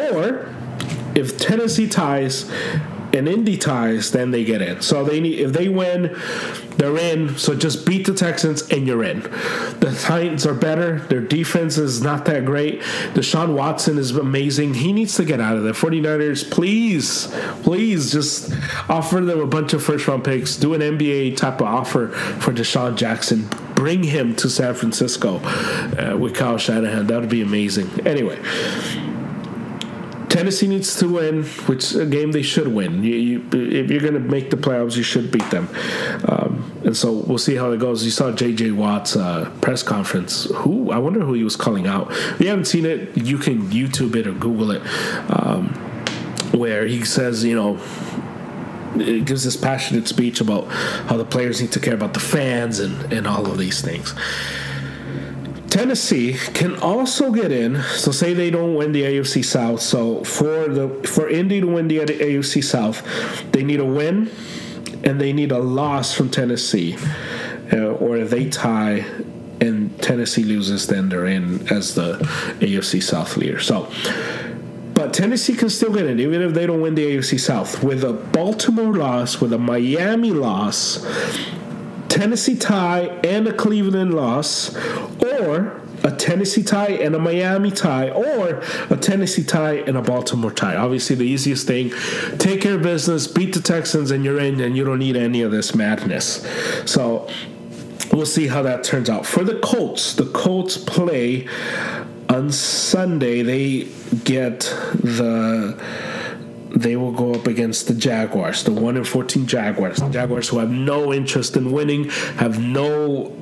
Or 0.00 0.54
if 1.14 1.38
Tennessee 1.38 1.88
ties 1.88 2.50
and 3.16 3.28
Indy 3.28 3.56
ties, 3.56 4.10
then 4.10 4.30
they 4.30 4.44
get 4.44 4.62
in. 4.62 4.82
So 4.82 5.02
they 5.02 5.20
need 5.20 5.40
if 5.40 5.52
they 5.52 5.68
win, 5.68 6.14
they're 6.76 6.98
in. 6.98 7.36
So 7.38 7.54
just 7.54 7.86
beat 7.86 8.06
the 8.06 8.14
Texans 8.14 8.68
and 8.68 8.86
you're 8.86 9.02
in. 9.02 9.20
The 9.20 9.96
Titans 10.00 10.46
are 10.46 10.54
better. 10.54 11.00
Their 11.00 11.20
defense 11.20 11.78
is 11.78 12.02
not 12.02 12.26
that 12.26 12.44
great. 12.44 12.80
Deshaun 13.14 13.54
Watson 13.54 13.98
is 13.98 14.14
amazing. 14.14 14.74
He 14.74 14.92
needs 14.92 15.16
to 15.16 15.24
get 15.24 15.40
out 15.40 15.56
of 15.56 15.64
there. 15.64 15.72
49ers, 15.72 16.50
please, 16.50 17.28
please 17.62 18.12
just 18.12 18.52
offer 18.88 19.20
them 19.20 19.40
a 19.40 19.46
bunch 19.46 19.72
of 19.72 19.82
first 19.82 20.06
round 20.06 20.24
picks. 20.24 20.56
Do 20.56 20.74
an 20.74 20.80
NBA 20.80 21.36
type 21.36 21.60
of 21.60 21.66
offer 21.66 22.08
for 22.08 22.52
Deshaun 22.52 22.96
Jackson. 22.96 23.48
Bring 23.74 24.02
him 24.02 24.34
to 24.36 24.48
San 24.48 24.74
Francisco 24.74 25.38
uh, 25.38 26.16
with 26.18 26.34
Kyle 26.34 26.58
Shanahan. 26.58 27.06
That 27.06 27.20
would 27.20 27.30
be 27.30 27.42
amazing. 27.42 28.06
Anyway. 28.06 28.38
Tennessee 30.36 30.66
needs 30.66 30.94
to 30.96 31.08
win, 31.08 31.44
which 31.44 31.94
a 31.94 32.04
game 32.04 32.30
they 32.30 32.42
should 32.42 32.68
win. 32.68 33.02
You, 33.02 33.14
you, 33.14 33.48
if 33.52 33.90
you're 33.90 34.02
going 34.02 34.12
to 34.12 34.20
make 34.20 34.50
the 34.50 34.58
playoffs, 34.58 34.94
you 34.94 35.02
should 35.02 35.32
beat 35.32 35.50
them. 35.50 35.66
Um, 36.28 36.70
and 36.84 36.94
so 36.94 37.10
we'll 37.10 37.38
see 37.38 37.54
how 37.54 37.70
it 37.70 37.80
goes. 37.80 38.04
You 38.04 38.10
saw 38.10 38.30
J.J. 38.32 38.72
Watt's 38.72 39.16
uh, 39.16 39.50
press 39.62 39.82
conference. 39.82 40.44
Who 40.56 40.90
I 40.90 40.98
wonder 40.98 41.20
who 41.20 41.32
he 41.32 41.42
was 41.42 41.56
calling 41.56 41.86
out. 41.86 42.10
If 42.10 42.40
you 42.42 42.48
haven't 42.48 42.66
seen 42.66 42.84
it, 42.84 43.16
you 43.16 43.38
can 43.38 43.70
YouTube 43.70 44.14
it 44.14 44.26
or 44.26 44.32
Google 44.32 44.72
it, 44.72 44.82
um, 45.30 45.68
where 46.52 46.86
he 46.86 47.02
says, 47.06 47.42
you 47.42 47.54
know, 47.54 47.80
it 49.00 49.24
gives 49.24 49.42
this 49.42 49.56
passionate 49.56 50.06
speech 50.06 50.42
about 50.42 50.66
how 51.08 51.16
the 51.16 51.24
players 51.24 51.62
need 51.62 51.72
to 51.72 51.80
care 51.80 51.94
about 51.94 52.12
the 52.12 52.20
fans 52.20 52.78
and, 52.78 53.10
and 53.10 53.26
all 53.26 53.50
of 53.50 53.56
these 53.56 53.80
things. 53.80 54.14
Tennessee 55.76 56.32
can 56.54 56.74
also 56.76 57.30
get 57.30 57.52
in. 57.52 57.82
So 57.82 58.10
say 58.10 58.32
they 58.32 58.48
don't 58.48 58.76
win 58.76 58.92
the 58.92 59.02
AFC 59.02 59.44
South. 59.44 59.82
So 59.82 60.24
for 60.24 60.68
the 60.68 60.88
for 61.06 61.28
Indy 61.28 61.60
to 61.60 61.66
win 61.66 61.86
the 61.86 61.98
AFC 61.98 62.64
South, 62.64 63.02
they 63.52 63.62
need 63.62 63.80
a 63.80 63.84
win 63.84 64.30
and 65.04 65.20
they 65.20 65.34
need 65.34 65.52
a 65.52 65.58
loss 65.58 66.14
from 66.14 66.30
Tennessee, 66.30 66.96
uh, 67.74 67.76
or 67.76 68.16
if 68.16 68.30
they 68.30 68.48
tie 68.48 69.04
and 69.60 70.02
Tennessee 70.02 70.44
loses, 70.44 70.86
then 70.86 71.10
they're 71.10 71.26
in 71.26 71.70
as 71.70 71.94
the 71.94 72.14
AFC 72.60 73.02
South 73.02 73.36
leader. 73.36 73.60
So. 73.60 73.92
But 74.94 75.12
Tennessee 75.12 75.54
can 75.54 75.68
still 75.68 75.92
get 75.92 76.06
in, 76.06 76.18
even 76.20 76.40
if 76.40 76.54
they 76.54 76.64
don't 76.64 76.80
win 76.80 76.94
the 76.94 77.04
AFC 77.04 77.38
South. 77.38 77.84
With 77.84 78.02
a 78.02 78.14
Baltimore 78.14 78.94
loss, 78.94 79.42
with 79.42 79.52
a 79.52 79.58
Miami 79.58 80.30
loss, 80.30 81.04
Tennessee 82.16 82.56
tie 82.56 83.02
and 83.22 83.46
a 83.46 83.52
Cleveland 83.52 84.14
loss, 84.14 84.74
or 85.22 85.82
a 86.02 86.10
Tennessee 86.10 86.62
tie 86.62 86.92
and 86.92 87.14
a 87.14 87.18
Miami 87.18 87.70
tie, 87.70 88.08
or 88.08 88.62
a 88.88 88.96
Tennessee 88.96 89.44
tie 89.44 89.74
and 89.74 89.98
a 89.98 90.02
Baltimore 90.02 90.50
tie. 90.50 90.76
Obviously, 90.76 91.14
the 91.14 91.24
easiest 91.24 91.66
thing 91.66 91.92
take 92.38 92.62
care 92.62 92.76
of 92.76 92.82
business, 92.82 93.26
beat 93.26 93.52
the 93.52 93.60
Texans, 93.60 94.10
and 94.10 94.24
you're 94.24 94.40
in, 94.40 94.60
and 94.60 94.74
you 94.74 94.82
don't 94.82 94.98
need 94.98 95.16
any 95.16 95.42
of 95.42 95.50
this 95.50 95.74
madness. 95.74 96.46
So 96.86 97.28
we'll 98.12 98.24
see 98.24 98.46
how 98.46 98.62
that 98.62 98.82
turns 98.82 99.10
out. 99.10 99.26
For 99.26 99.44
the 99.44 99.58
Colts, 99.60 100.14
the 100.14 100.26
Colts 100.26 100.78
play 100.78 101.46
on 102.30 102.50
Sunday. 102.50 103.42
They 103.42 103.88
get 104.24 104.60
the 104.94 105.78
they 106.76 106.94
will 106.94 107.12
go 107.12 107.32
up 107.32 107.46
against 107.46 107.88
the 107.88 107.94
Jaguars, 107.94 108.62
the 108.62 108.70
1 108.70 108.98
and 108.98 109.08
14 109.08 109.46
Jaguars. 109.46 109.96
The 109.96 110.10
Jaguars 110.10 110.50
who 110.50 110.58
have 110.58 110.70
no 110.70 111.12
interest 111.12 111.56
in 111.56 111.72
winning, 111.72 112.10
have 112.36 112.60
no 112.60 113.34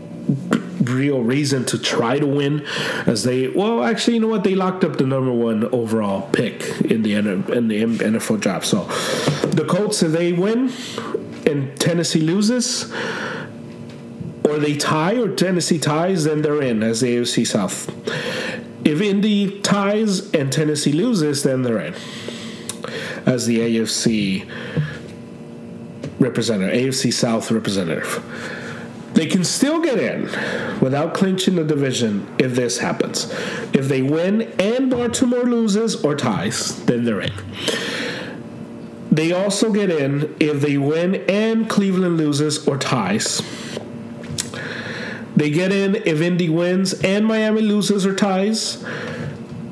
real 0.84 1.22
reason 1.22 1.64
to 1.64 1.78
try 1.78 2.18
to 2.18 2.26
win 2.26 2.64
as 3.06 3.24
they 3.24 3.48
well 3.48 3.82
actually 3.82 4.14
you 4.14 4.20
know 4.20 4.28
what? 4.28 4.44
They 4.44 4.54
locked 4.54 4.84
up 4.84 4.96
the 4.96 5.06
number 5.06 5.32
one 5.32 5.64
overall 5.72 6.28
pick 6.30 6.62
in 6.82 7.02
the 7.02 7.14
in 7.14 7.68
the 7.68 7.82
NFL 7.82 8.40
draft. 8.40 8.66
So 8.66 8.84
the 9.48 9.64
Colts 9.64 10.02
if 10.02 10.12
they 10.12 10.32
win 10.32 10.72
and 11.46 11.78
Tennessee 11.80 12.20
loses 12.20 12.92
or 14.44 14.58
they 14.58 14.76
tie 14.76 15.16
or 15.16 15.34
Tennessee 15.34 15.78
ties 15.78 16.24
then 16.24 16.42
they're 16.42 16.62
in 16.62 16.82
as 16.82 17.00
the 17.00 17.16
AFC 17.16 17.46
South. 17.46 17.90
If 18.86 19.00
Indy 19.00 19.60
ties 19.60 20.32
and 20.34 20.52
Tennessee 20.52 20.92
loses 20.92 21.42
then 21.42 21.62
they're 21.62 21.80
in 21.80 21.94
as 23.26 23.46
the 23.46 23.58
AFC 23.58 24.48
representative, 26.18 26.74
AFC 26.74 27.12
South 27.12 27.50
representative. 27.50 28.22
They 29.14 29.26
can 29.26 29.44
still 29.44 29.80
get 29.80 29.98
in 29.98 30.22
without 30.80 31.14
clinching 31.14 31.54
the 31.54 31.64
division 31.64 32.26
if 32.38 32.54
this 32.54 32.78
happens. 32.78 33.32
If 33.72 33.88
they 33.88 34.02
win 34.02 34.42
and 34.58 34.90
Baltimore 34.90 35.44
loses 35.44 36.04
or 36.04 36.16
ties, 36.16 36.84
then 36.86 37.04
they're 37.04 37.20
in. 37.20 37.32
They 39.12 39.30
also 39.30 39.72
get 39.72 39.90
in 39.90 40.34
if 40.40 40.60
they 40.60 40.76
win 40.76 41.14
and 41.28 41.70
Cleveland 41.70 42.16
loses 42.16 42.66
or 42.66 42.76
ties. 42.76 43.40
They 45.36 45.50
get 45.50 45.70
in 45.70 45.94
if 45.94 46.20
Indy 46.20 46.48
wins 46.48 46.94
and 47.04 47.24
Miami 47.24 47.60
loses 47.60 48.04
or 48.04 48.14
ties. 48.14 48.84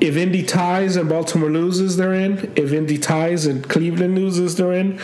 If 0.03 0.17
Indy 0.17 0.43
ties 0.43 0.97
and 0.97 1.07
Baltimore 1.07 1.49
loses, 1.49 1.95
they're 1.95 2.13
in. 2.13 2.51
If 2.57 2.73
Indy 2.73 2.97
ties 2.97 3.45
and 3.45 3.67
Cleveland 3.69 4.15
loses, 4.15 4.57
they're 4.57 4.73
in. 4.73 4.99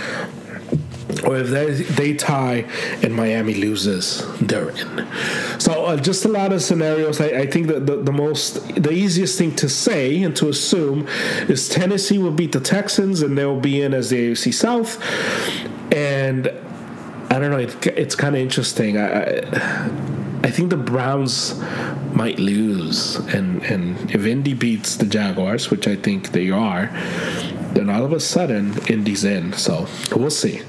Or 1.24 1.38
if 1.38 1.48
they, 1.48 1.72
they 1.72 2.14
tie 2.16 2.66
and 3.02 3.16
Miami 3.16 3.54
loses, 3.54 4.28
they're 4.40 4.72
in. 4.72 5.08
So 5.58 5.86
uh, 5.86 5.96
just 5.96 6.26
a 6.26 6.28
lot 6.28 6.52
of 6.52 6.62
scenarios. 6.62 7.22
I, 7.22 7.28
I 7.28 7.46
think 7.46 7.68
that 7.68 7.88
the, 7.88 7.96
the 7.96 8.12
most, 8.12 8.76
the 8.76 8.92
easiest 8.92 9.38
thing 9.38 9.56
to 9.56 9.70
say 9.70 10.22
and 10.22 10.36
to 10.36 10.50
assume 10.50 11.08
is 11.48 11.70
Tennessee 11.70 12.18
will 12.18 12.32
beat 12.32 12.52
the 12.52 12.60
Texans 12.60 13.22
and 13.22 13.38
they'll 13.38 13.58
be 13.58 13.82
in 13.82 13.94
as 13.94 14.10
the 14.10 14.32
AFC 14.32 14.54
South. 14.54 15.02
And 15.94 16.48
I 17.30 17.40
don't 17.40 17.52
know. 17.52 17.60
It, 17.60 17.88
it's 17.88 18.16
kind 18.16 18.36
of 18.36 18.42
interesting. 18.42 18.98
I, 18.98 19.38
I 19.38 20.19
I 20.42 20.52
think 20.52 20.70
the 20.70 20.78
Browns 20.78 21.60
might 22.14 22.40
lose, 22.40 23.18
and 23.18 23.62
and 23.64 24.10
if 24.12 24.26
Indy 24.26 24.54
beats 24.54 24.96
the 24.96 25.06
Jaguars, 25.06 25.70
which 25.70 25.88
I 25.88 25.96
think 25.96 26.32
they 26.32 26.50
are, 26.50 26.90
then 27.74 27.90
all 27.90 28.06
of 28.06 28.14
a 28.14 28.20
sudden 28.20 28.78
Indy's 28.88 29.24
in. 29.24 29.54
So 29.54 29.88
we'll 30.16 30.32
see, 30.32 30.62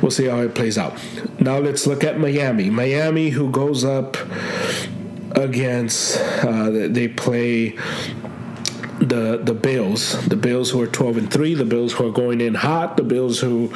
we'll 0.00 0.10
see 0.10 0.26
how 0.26 0.38
it 0.40 0.54
plays 0.54 0.78
out. 0.78 0.94
Now 1.40 1.58
let's 1.58 1.86
look 1.86 2.04
at 2.04 2.18
Miami. 2.18 2.70
Miami, 2.70 3.30
who 3.30 3.50
goes 3.50 3.84
up 3.84 4.16
against, 5.32 6.18
uh, 6.44 6.70
they 6.70 7.08
play 7.08 7.70
the 9.00 9.40
the 9.42 9.54
Bills, 9.54 10.26
the 10.28 10.36
Bills 10.36 10.70
who 10.70 10.80
are 10.80 10.86
twelve 10.86 11.16
and 11.16 11.30
three, 11.30 11.54
the 11.54 11.64
Bills 11.64 11.92
who 11.92 12.08
are 12.08 12.12
going 12.12 12.40
in 12.40 12.54
hot, 12.54 12.96
the 12.96 13.04
Bills 13.04 13.40
who 13.40 13.68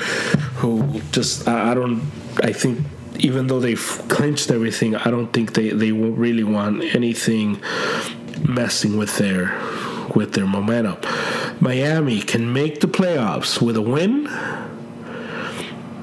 who 0.61 1.01
just 1.11 1.49
I, 1.49 1.73
I 1.73 1.75
don't 1.75 2.01
I 2.43 2.53
think 2.53 2.79
even 3.23 3.47
though 3.47 3.61
they've 3.61 4.03
clinched 4.09 4.51
everything, 4.51 4.97
I 4.97 5.11
don't 5.11 5.33
think 5.33 5.55
they, 5.55 5.71
they 5.71 5.93
really 5.93 6.45
want 6.45 6.83
anything 6.95 7.61
messing 8.47 8.97
with 8.97 9.17
their 9.19 9.57
with 10.17 10.33
their 10.33 10.47
momentum. 10.47 10.97
Miami 11.61 12.21
can 12.21 12.53
make 12.53 12.81
the 12.81 12.89
playoffs 12.89 13.63
with 13.63 13.77
a 13.77 13.81
win 13.81 14.27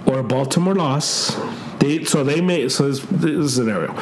or 0.05 0.19
a 0.19 0.23
Baltimore 0.23 0.73
loss. 0.73 1.37
They, 1.79 2.05
so 2.05 2.23
they 2.23 2.41
may 2.41 2.69
so 2.69 2.89
this, 2.89 3.05
this 3.11 3.55
scenario. 3.55 3.93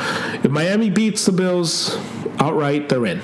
If 0.43 0.49
Miami 0.49 0.89
beats 0.89 1.25
the 1.25 1.31
Bills 1.31 1.97
outright, 2.39 2.89
they're 2.89 3.05
in. 3.05 3.21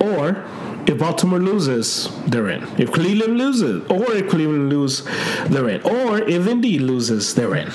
Or 0.00 0.44
if 0.90 0.98
Baltimore 0.98 1.38
loses, 1.38 2.08
they're 2.26 2.48
in. 2.48 2.64
If 2.76 2.92
Cleveland 2.92 3.38
loses, 3.38 3.88
or 3.88 4.12
if 4.12 4.28
Cleveland 4.28 4.70
loses, 4.70 5.06
they're 5.48 5.68
in. 5.68 5.80
Or 5.82 6.18
if 6.18 6.46
Indy 6.48 6.80
loses, 6.80 7.34
they're 7.34 7.54
in. 7.54 7.68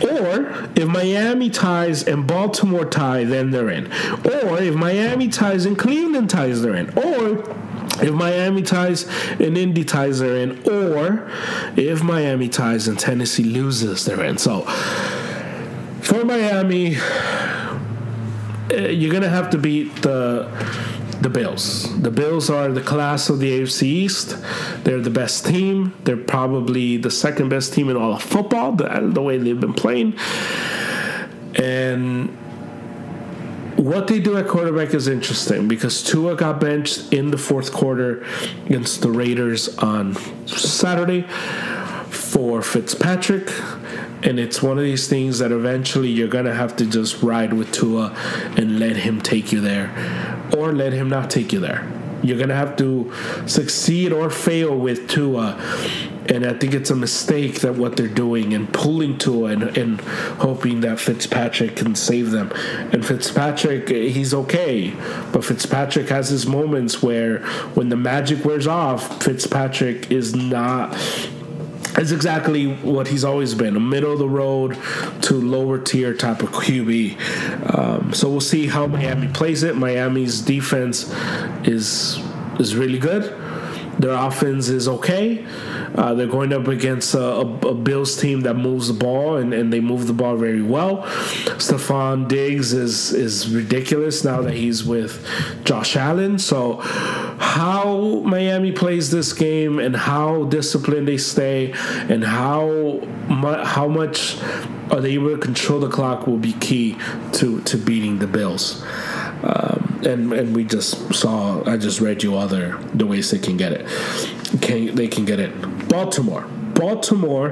Or 0.00 0.68
if 0.76 0.86
Miami 0.86 1.50
ties 1.50 2.06
and 2.06 2.24
Baltimore 2.24 2.84
tie, 2.84 3.24
then 3.24 3.50
they're 3.50 3.70
in. 3.70 3.86
Or 4.24 4.60
if 4.60 4.74
Miami 4.74 5.28
ties 5.28 5.66
and 5.66 5.76
Cleveland 5.76 6.30
ties, 6.30 6.62
they're 6.62 6.76
in. 6.76 6.90
Or 6.96 7.40
if 8.00 8.12
Miami 8.12 8.62
ties 8.62 9.08
and 9.40 9.58
Indy 9.58 9.84
ties, 9.84 10.20
they're 10.20 10.36
in. 10.36 10.62
Or 10.70 11.28
if 11.76 12.04
Miami 12.04 12.48
ties 12.48 12.86
and 12.86 12.98
Tennessee 12.98 13.44
loses, 13.44 14.04
they're 14.04 14.24
in. 14.24 14.38
So 14.38 14.60
for 16.02 16.24
Miami, 16.24 16.96
eh, 18.70 18.90
you're 18.90 19.12
gonna 19.12 19.28
have 19.28 19.50
to 19.50 19.58
beat 19.58 20.02
the 20.02 20.48
the 21.22 21.30
Bills. 21.30 22.00
The 22.00 22.10
Bills 22.10 22.50
are 22.50 22.68
the 22.70 22.80
class 22.80 23.28
of 23.28 23.38
the 23.38 23.60
AFC 23.60 23.82
East. 23.84 24.36
They're 24.84 25.00
the 25.00 25.10
best 25.10 25.46
team. 25.46 25.94
They're 26.04 26.16
probably 26.16 26.96
the 26.96 27.10
second 27.10 27.48
best 27.48 27.72
team 27.72 27.88
in 27.88 27.96
all 27.96 28.14
of 28.14 28.22
football, 28.22 28.72
the, 28.72 29.10
the 29.12 29.22
way 29.22 29.38
they've 29.38 29.58
been 29.58 29.74
playing. 29.74 30.18
And 31.54 32.30
what 33.76 34.06
they 34.06 34.20
do 34.20 34.36
at 34.36 34.48
quarterback 34.48 34.94
is 34.94 35.08
interesting 35.08 35.68
because 35.68 36.02
Tua 36.02 36.36
got 36.36 36.60
benched 36.60 37.12
in 37.12 37.30
the 37.30 37.38
fourth 37.38 37.72
quarter 37.72 38.24
against 38.66 39.02
the 39.02 39.10
Raiders 39.10 39.76
on 39.78 40.14
Saturday 40.46 41.22
for 42.10 42.62
Fitzpatrick. 42.62 43.48
And 44.22 44.38
it's 44.38 44.62
one 44.62 44.78
of 44.78 44.84
these 44.84 45.08
things 45.08 45.38
that 45.40 45.50
eventually 45.50 46.08
you're 46.08 46.28
to 46.44 46.54
have 46.54 46.76
to 46.76 46.86
just 46.86 47.22
ride 47.22 47.52
with 47.52 47.72
Tua 47.72 48.14
and 48.56 48.78
let 48.78 48.96
him 48.96 49.20
take 49.20 49.52
you 49.52 49.60
there 49.60 49.90
or 50.56 50.72
let 50.72 50.92
him 50.92 51.08
not 51.08 51.30
take 51.30 51.52
you 51.52 51.60
there. 51.60 51.90
You're 52.22 52.38
to 52.50 52.54
have 52.54 52.76
to 52.76 53.12
succeed 53.46 54.12
or 54.12 54.30
fail 54.30 54.78
with 54.78 55.08
Tua. 55.08 55.56
And 56.28 56.46
I 56.46 56.54
think 56.54 56.72
it's 56.72 56.90
a 56.90 56.94
mistake 56.94 57.60
that 57.62 57.74
what 57.74 57.96
they're 57.96 58.06
doing 58.06 58.54
and 58.54 58.72
pulling 58.72 59.18
Tua 59.18 59.50
and, 59.50 59.76
and 59.76 60.00
hoping 60.00 60.82
that 60.82 61.00
Fitzpatrick 61.00 61.74
can 61.74 61.96
save 61.96 62.30
them. 62.30 62.52
And 62.92 63.04
Fitzpatrick, 63.04 63.88
he's 63.88 64.32
okay. 64.32 64.94
But 65.32 65.44
Fitzpatrick 65.44 66.10
has 66.10 66.28
his 66.28 66.46
moments 66.46 67.02
where 67.02 67.40
when 67.74 67.88
the 67.88 67.96
magic 67.96 68.44
wears 68.44 68.68
off, 68.68 69.20
Fitzpatrick 69.20 70.12
is 70.12 70.32
not 70.36 70.96
is 71.98 72.12
exactly 72.12 72.74
what 72.76 73.08
he's 73.08 73.24
always 73.24 73.54
been 73.54 73.76
a 73.76 73.80
middle 73.80 74.12
of 74.12 74.18
the 74.18 74.28
road 74.28 74.78
to 75.22 75.34
lower 75.34 75.78
tier 75.78 76.14
type 76.14 76.42
of 76.42 76.50
QB. 76.50 77.74
Um, 77.74 78.12
so 78.12 78.30
we'll 78.30 78.40
see 78.40 78.66
how 78.66 78.86
Miami 78.86 79.28
plays 79.28 79.62
it. 79.62 79.76
Miami's 79.76 80.40
defense 80.40 81.12
is 81.64 82.20
is 82.58 82.76
really 82.76 82.98
good. 82.98 83.38
Their 83.98 84.14
offense 84.14 84.68
is 84.68 84.88
okay. 84.88 85.44
Uh, 85.94 86.14
they're 86.14 86.26
going 86.26 86.52
up 86.52 86.66
against 86.68 87.14
a, 87.14 87.22
a, 87.22 87.40
a, 87.40 87.74
Bills 87.74 88.18
team 88.18 88.40
that 88.42 88.54
moves 88.54 88.88
the 88.88 88.94
ball, 88.94 89.36
and, 89.36 89.52
and 89.52 89.70
they 89.70 89.80
move 89.80 90.06
the 90.06 90.14
ball 90.14 90.36
very 90.36 90.62
well. 90.62 91.02
Stefon 91.58 92.26
Diggs 92.28 92.72
is 92.72 93.12
is 93.12 93.50
ridiculous 93.50 94.24
now 94.24 94.40
that 94.40 94.54
he's 94.54 94.84
with 94.84 95.24
Josh 95.64 95.96
Allen. 95.96 96.38
So, 96.38 96.80
how 97.52 98.20
Miami 98.24 98.72
plays 98.72 99.10
this 99.10 99.34
game 99.34 99.78
and 99.78 99.94
how 99.94 100.44
disciplined 100.44 101.06
they 101.06 101.18
stay, 101.18 101.72
and 102.08 102.24
how 102.24 102.66
mu- 103.28 103.62
how 103.62 103.88
much 103.88 104.38
are 104.90 105.02
they 105.02 105.12
able 105.12 105.30
to 105.30 105.38
control 105.38 105.78
the 105.78 105.88
clock 105.88 106.26
will 106.26 106.38
be 106.38 106.54
key 106.54 106.96
to 107.32 107.60
to 107.62 107.76
beating 107.76 108.18
the 108.20 108.26
Bills. 108.26 108.82
Um, 109.42 110.00
and 110.06 110.32
and 110.32 110.56
we 110.56 110.64
just 110.64 111.12
saw. 111.12 111.62
I 111.70 111.76
just 111.76 112.00
read 112.00 112.22
you 112.22 112.36
other 112.36 112.78
the 112.94 113.06
ways 113.06 113.30
they 113.30 113.38
can 113.38 113.58
get 113.58 113.72
it. 113.72 113.86
Can 114.62 114.94
they 114.94 115.08
can 115.08 115.26
get 115.26 115.38
it? 115.38 115.52
Baltimore, 115.88 116.46
Baltimore, 116.74 117.50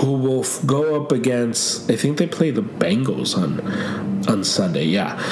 who 0.00 0.12
will 0.14 0.44
go 0.66 1.00
up 1.00 1.12
against. 1.12 1.88
I 1.88 1.94
think 1.94 2.18
they 2.18 2.26
play 2.26 2.50
the 2.50 2.62
Bengals 2.62 3.36
on 3.38 3.60
on 4.28 4.42
Sunday. 4.42 4.86
Yeah. 4.86 5.22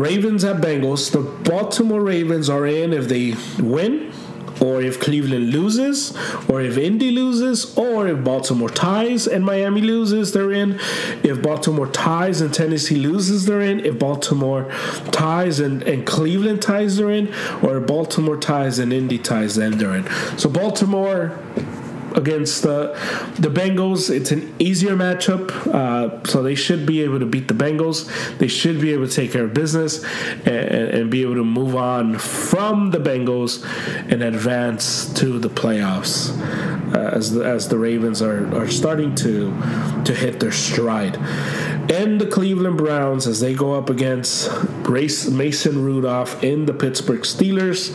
Ravens 0.00 0.44
at 0.44 0.62
Bengals. 0.62 1.10
The 1.10 1.20
Baltimore 1.20 2.00
Ravens 2.00 2.48
are 2.48 2.66
in 2.66 2.94
if 2.94 3.06
they 3.08 3.34
win 3.62 4.12
or 4.60 4.82
if 4.82 5.00
Cleveland 5.00 5.52
loses, 5.52 6.14
or 6.48 6.60
if 6.60 6.76
Indy 6.76 7.10
loses, 7.10 7.76
or 7.78 8.08
if 8.08 8.22
Baltimore 8.22 8.68
ties 8.68 9.26
and 9.26 9.44
Miami 9.44 9.80
loses, 9.80 10.32
they're 10.32 10.52
in. 10.52 10.78
If 11.22 11.42
Baltimore 11.42 11.86
ties 11.86 12.42
and 12.42 12.52
Tennessee 12.52 12.96
loses, 12.96 13.46
they're 13.46 13.62
in. 13.62 13.80
If 13.80 13.98
Baltimore 13.98 14.70
ties 15.12 15.60
and, 15.60 15.82
and 15.84 16.06
Cleveland 16.06 16.60
ties, 16.60 16.98
they're 16.98 17.10
in. 17.10 17.32
Or 17.62 17.80
Baltimore 17.80 18.36
ties 18.36 18.78
and 18.78 18.92
Indy 18.92 19.18
ties, 19.18 19.56
then 19.56 19.78
they're 19.78 19.96
in. 19.96 20.38
So 20.38 20.50
Baltimore 20.50 21.38
against 22.16 22.62
the 22.62 22.96
the 23.38 23.48
Bengals. 23.48 24.10
It's 24.10 24.30
an 24.30 24.54
easier 24.58 24.96
matchup, 24.96 25.50
uh, 25.66 26.24
so 26.24 26.42
they 26.42 26.54
should 26.54 26.86
be 26.86 27.02
able 27.02 27.18
to 27.20 27.26
beat 27.26 27.48
the 27.48 27.54
Bengals. 27.54 28.08
They 28.38 28.48
should 28.48 28.80
be 28.80 28.92
able 28.92 29.08
to 29.08 29.14
take 29.14 29.32
care 29.32 29.44
of 29.44 29.54
business 29.54 30.04
and, 30.44 30.48
and, 30.48 31.10
be 31.10 31.22
able 31.22 31.36
to 31.36 31.44
move 31.44 31.74
on 31.76 32.18
from 32.18 32.90
the 32.90 32.98
Bengals 32.98 33.64
and 34.10 34.22
advance 34.22 35.12
to 35.14 35.38
the 35.38 35.50
playoffs 35.50 36.30
uh, 36.94 37.16
as 37.16 37.32
the, 37.32 37.44
as 37.44 37.68
the 37.68 37.78
Ravens 37.78 38.22
are, 38.22 38.54
are 38.56 38.68
starting 38.68 39.14
to 39.16 39.50
to 40.04 40.14
hit 40.14 40.40
their 40.40 40.52
stride. 40.52 41.16
And 41.90 42.20
the 42.20 42.26
Cleveland 42.26 42.78
Browns 42.78 43.26
as 43.26 43.40
they 43.40 43.54
go 43.54 43.74
up 43.74 43.90
against 43.90 44.50
Mason 44.88 45.82
Rudolph 45.82 46.42
in 46.44 46.66
the 46.66 46.74
Pittsburgh 46.74 47.22
Steelers. 47.22 47.90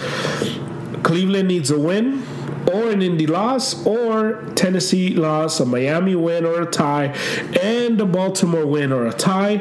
Cleveland 1.03 1.47
needs 1.47 1.71
a 1.71 1.79
win 1.79 2.23
or 2.71 2.89
an 2.89 3.01
Indy 3.01 3.27
loss, 3.27 3.85
or 3.85 4.43
Tennessee 4.55 5.13
loss, 5.13 5.59
a 5.59 5.65
Miami 5.65 6.15
win 6.15 6.45
or 6.45 6.61
a 6.61 6.65
tie, 6.65 7.07
and 7.61 7.99
a 7.99 8.05
Baltimore 8.05 8.65
win 8.65 8.91
or 8.91 9.05
a 9.07 9.13
tie. 9.13 9.57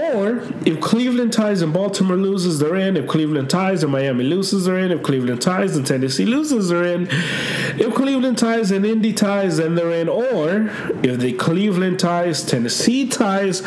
Or 0.00 0.42
if 0.66 0.80
Cleveland 0.80 1.32
ties 1.32 1.62
and 1.62 1.72
Baltimore 1.72 2.16
loses, 2.16 2.58
they're 2.58 2.76
in. 2.76 2.96
If 2.96 3.06
Cleveland 3.08 3.50
ties 3.50 3.82
and 3.82 3.92
Miami 3.92 4.24
loses, 4.24 4.64
they're 4.64 4.78
in. 4.78 4.92
If 4.92 5.02
Cleveland 5.02 5.42
ties 5.42 5.76
and 5.76 5.86
Tennessee 5.86 6.26
loses, 6.26 6.68
they're 6.68 6.84
in. 6.84 7.08
If 7.78 7.94
Cleveland 7.94 8.38
ties 8.38 8.70
and 8.70 8.84
Indy 8.84 9.12
ties, 9.12 9.56
then 9.56 9.74
they're 9.74 9.92
in. 9.92 10.08
Or 10.08 10.70
if 11.02 11.18
the 11.20 11.32
Cleveland 11.32 11.98
ties, 11.98 12.44
Tennessee 12.44 13.08
ties, 13.08 13.62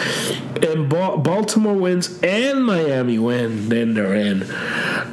and 0.61 0.89
ba- 0.89 1.17
Baltimore 1.17 1.75
wins 1.75 2.19
and 2.23 2.65
Miami 2.65 3.19
win, 3.19 3.69
then 3.69 3.93
they're 3.93 4.15
in. 4.15 4.43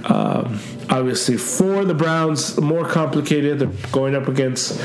Um, 0.05 0.61
obviously, 0.91 1.37
for 1.37 1.85
the 1.85 1.95
Browns, 1.95 2.61
more 2.61 2.87
complicated. 2.87 3.59
They're 3.59 3.91
going 3.91 4.15
up 4.15 4.29
against 4.29 4.81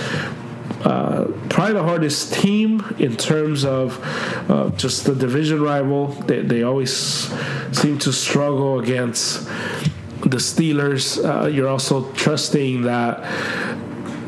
uh, 0.84 1.26
probably 1.50 1.74
the 1.74 1.84
hardest 1.84 2.34
team 2.34 2.96
in 3.00 3.18
terms 3.18 3.66
of 3.66 4.00
uh, 4.50 4.70
just 4.72 5.06
the 5.06 5.14
division 5.14 5.62
rival. 5.62 6.08
They, 6.08 6.42
they 6.42 6.64
always 6.64 6.92
seem 7.72 8.00
to 8.00 8.14
struggle 8.14 8.80
against 8.80 9.46
the 10.22 10.38
Steelers. 10.38 11.24
Uh, 11.24 11.48
you're 11.48 11.68
also 11.68 12.12
trusting 12.14 12.84
that 12.84 13.22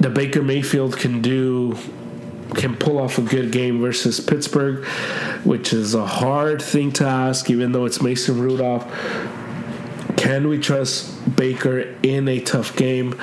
the 0.02 0.10
Baker 0.10 0.42
Mayfield 0.42 0.98
can 0.98 1.22
do 1.22 1.78
can 2.56 2.76
pull 2.76 3.00
off 3.00 3.18
a 3.18 3.22
good 3.22 3.50
game 3.52 3.80
versus 3.80 4.20
Pittsburgh, 4.20 4.86
which 5.46 5.72
is 5.72 5.94
a 5.94 6.06
hard 6.06 6.62
thing 6.62 6.92
to 6.92 7.06
ask, 7.06 7.50
even 7.50 7.72
though 7.72 7.86
it's 7.86 8.02
Mason 8.02 8.42
Rudolph. 8.42 8.86
Can 10.22 10.50
we 10.50 10.60
trust 10.60 11.36
Baker 11.36 11.80
in 12.04 12.28
a 12.28 12.40
tough 12.40 12.76
game? 12.76 13.20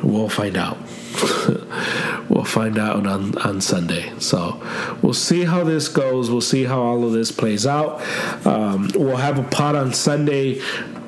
We'll 0.00 0.28
find 0.28 0.56
out. 0.56 0.78
we'll 2.30 2.44
find 2.44 2.78
out 2.78 3.04
on, 3.04 3.36
on 3.38 3.60
Sunday. 3.60 4.12
So 4.20 4.62
we'll 5.02 5.12
see 5.12 5.44
how 5.44 5.64
this 5.64 5.88
goes. 5.88 6.30
We'll 6.30 6.40
see 6.40 6.62
how 6.62 6.80
all 6.80 7.04
of 7.04 7.10
this 7.10 7.32
plays 7.32 7.66
out. 7.66 8.00
Um, 8.46 8.92
we'll 8.94 9.16
have 9.16 9.40
a 9.40 9.42
pot 9.42 9.74
on 9.74 9.92
Sunday 9.92 10.60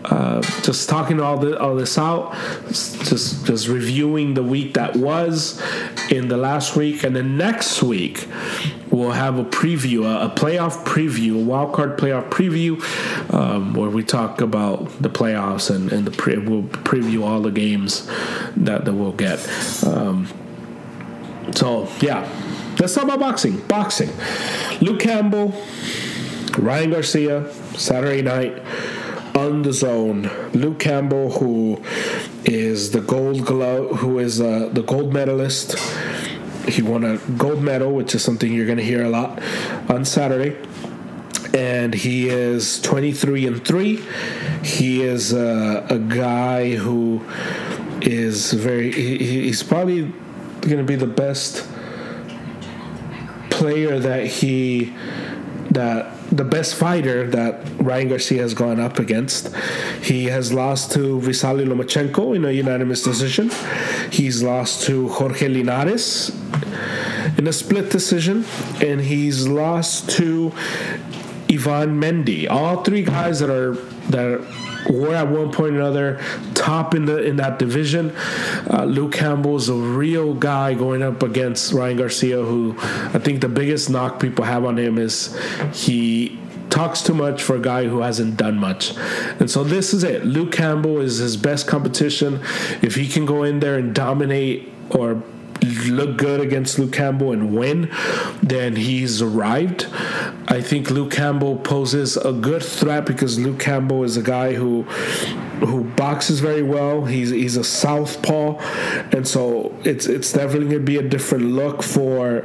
uh, 0.07 0.43
just 0.62 0.89
talking 0.89 1.20
all, 1.20 1.39
the, 1.39 1.57
all 1.57 1.77
this 1.77 1.97
out, 1.97 2.35
just 2.66 3.47
just 3.47 3.68
reviewing 3.68 4.35
the 4.35 4.43
week 4.43 4.75
that 4.75 4.97
was 4.97 5.62
in 6.11 6.27
the 6.27 6.37
last 6.37 6.75
week, 6.75 7.05
and 7.05 7.14
then 7.14 7.37
next 7.37 7.81
week 7.81 8.27
we'll 8.93 9.11
have 9.11 9.38
a 9.38 9.45
preview, 9.45 10.05
a, 10.05 10.28
playoff 10.28 10.84
preview, 10.84 11.40
a 11.40 11.45
wild 11.45 11.74
card 11.74 11.99
playoff 11.99 12.30
preview, 12.30 12.80
um, 13.32 13.74
where 13.74 13.90
we 13.90 14.05
talk 14.05 14.40
about 14.40 14.86
the 15.03 15.11
playoffs 15.11 15.74
and 15.74 15.93
and 15.93 16.07
the 16.07 16.11
pre- 16.11 16.38
we'll 16.38 16.62
preview 16.62 17.24
all 17.24 17.40
the 17.40 17.51
games 17.51 18.07
that 18.57 18.84
that 18.84 18.93
we'll 18.93 19.12
get. 19.12 19.38
Um, 19.84 20.28
so 21.55 21.88
yeah 22.01 22.28
let's 22.78 22.95
talk 22.95 23.05
about 23.05 23.20
boxing. 23.20 23.59
Boxing. 23.68 24.11
Luke 24.80 25.01
Campbell, 25.01 25.55
Ryan 26.59 26.90
Garcia, 26.90 27.53
Saturday 27.74 28.22
night 28.22 28.62
on 29.36 29.62
the 29.62 29.72
zone. 29.72 30.30
Luke 30.53 30.78
Campbell, 30.78 31.30
who 31.30 31.82
is 32.45 32.90
the 32.90 33.01
gold 33.01 33.45
glove, 33.45 34.01
who 34.01 34.18
is 34.18 34.40
uh, 34.40 34.68
the 34.72 34.82
gold 34.82 35.12
medalist. 35.12 35.76
He 36.69 36.83
won 36.83 37.05
a 37.05 37.19
gold 37.37 37.63
medal, 37.63 37.93
which 37.95 38.15
is 38.15 38.23
something 38.23 38.53
you're 38.53 38.67
going 38.67 38.79
to 38.79 38.85
hear 38.85 39.05
a 39.05 39.11
lot 39.11 39.43
on 39.89 40.05
Saturday. 40.05 40.57
And 41.55 41.93
he 41.93 42.29
is 42.29 42.81
23 42.81 43.47
and 43.47 43.65
3. 43.65 44.03
He 44.63 45.03
is 45.03 45.35
uh, 45.35 45.87
a 45.91 45.99
guy 45.99 46.77
who 46.77 47.23
is 48.01 48.53
very, 48.53 48.91
he, 48.93 49.19
he's 49.19 49.63
probably 49.63 50.03
going 50.63 50.79
to 50.79 50.85
be 50.85 50.97
the 50.97 51.07
best 51.07 51.69
player 53.51 53.99
that 53.99 54.27
he, 54.27 54.95
that 55.71 56.17
the 56.33 56.45
best 56.45 56.74
fighter 56.74 57.28
that 57.28 57.61
Ryan 57.76 58.09
Garcia 58.09 58.41
has 58.41 58.55
gone 58.55 58.80
up 58.80 58.99
against. 58.99 59.55
He 60.03 60.24
has 60.26 60.53
lost 60.53 60.91
to 60.93 61.20
Vasily 61.20 61.66
Lomachenko 61.66 62.35
in 62.35 62.45
a 62.47 62.51
unanimous 62.51 63.03
decision. 63.03 63.51
He's 64.11 64.43
lost 64.43 64.87
to 64.87 65.09
Jorge 65.09 65.49
Linares 65.49 66.30
in 67.37 67.47
a 67.47 67.53
split 67.53 67.91
decision, 67.91 68.47
and 68.80 69.01
he's 69.03 69.47
lost 69.47 70.09
to 70.11 70.53
Yvan 71.49 72.01
Mendy. 72.01 72.49
All 72.49 72.83
three 72.83 73.03
guys 73.03 73.41
that 73.41 73.51
are 73.51 73.74
that 74.09 74.41
were 74.91 75.14
at 75.14 75.28
one 75.28 75.51
point 75.51 75.74
or 75.74 75.80
another 75.80 76.20
top 76.55 76.95
in 76.95 77.05
the 77.05 77.22
in 77.22 77.37
that 77.37 77.59
division. 77.59 78.14
Uh, 78.70 78.85
Luke 78.85 79.12
Campbell 79.12 79.57
is 79.57 79.68
a 79.68 79.74
real 79.74 80.35
guy 80.35 80.74
going 80.74 81.03
up 81.03 81.22
against 81.22 81.72
Ryan 81.72 81.97
Garcia, 81.99 82.43
who 82.43 82.74
I 82.78 83.18
think 83.18 83.41
the 83.41 83.49
biggest 83.49 83.91
knock 83.91 84.20
people 84.20 84.45
have 84.45 84.64
on 84.64 84.78
him 84.78 84.99
is 84.99 85.39
he 85.72 86.39
talks 86.70 87.03
too 87.03 87.14
much 87.14 87.43
for 87.43 87.57
a 87.57 87.61
guy 87.61 87.85
who 87.85 88.01
hasn't 88.01 88.37
done 88.37 88.59
much. 88.59 88.97
And 89.39 89.51
so 89.51 89.62
this 89.62 89.93
is 89.93 90.05
it. 90.05 90.24
Luke 90.24 90.53
Campbell 90.53 91.01
is 91.01 91.18
his 91.18 91.37
best 91.37 91.66
competition. 91.66 92.41
If 92.80 92.95
he 92.95 93.07
can 93.07 93.26
go 93.26 93.43
in 93.43 93.61
there 93.61 93.76
and 93.76 93.95
dominate 93.95 94.72
or 94.91 95.22
look 95.63 96.17
good 96.17 96.41
against 96.41 96.79
Luke 96.79 96.93
Campbell 96.93 97.33
and 97.33 97.57
win, 97.57 97.91
then 98.43 98.77
he's 98.77 99.23
arrived. 99.23 99.87
I 100.49 100.61
think 100.61 100.91
Luke 100.91 101.13
Campbell 101.13 101.57
poses 101.57 102.17
a 102.17 102.33
good 102.33 102.63
threat 102.63 103.07
because 103.07 103.39
Luke 103.39 103.61
Campbell 103.61 104.05
is 104.05 104.17
a 104.17 104.23
guy 104.23 104.55
who 104.55 104.83
who 105.63 105.85
boxes 105.85 106.41
very 106.41 106.63
well. 106.63 107.05
He's 107.05 107.31
he's 107.31 107.57
a 107.57 107.65
southpaw, 107.65 108.59
and 109.13 109.27
so 109.27 109.75
it's 109.85 110.07
it's 110.07 110.33
definitely 110.33 110.77
to 110.77 110.81
be 110.81 110.97
a 110.97 111.03
different 111.03 111.45
look 111.45 111.83
for 111.83 112.43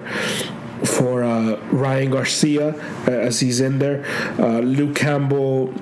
for 0.83 1.23
uh, 1.23 1.59
Ryan 1.71 2.11
Garcia 2.11 2.69
uh, 3.07 3.11
as 3.11 3.39
he's 3.39 3.59
in 3.59 3.79
there. 3.79 4.05
Uh, 4.39 4.59
Luke 4.59 4.95
Campbell 4.95 5.73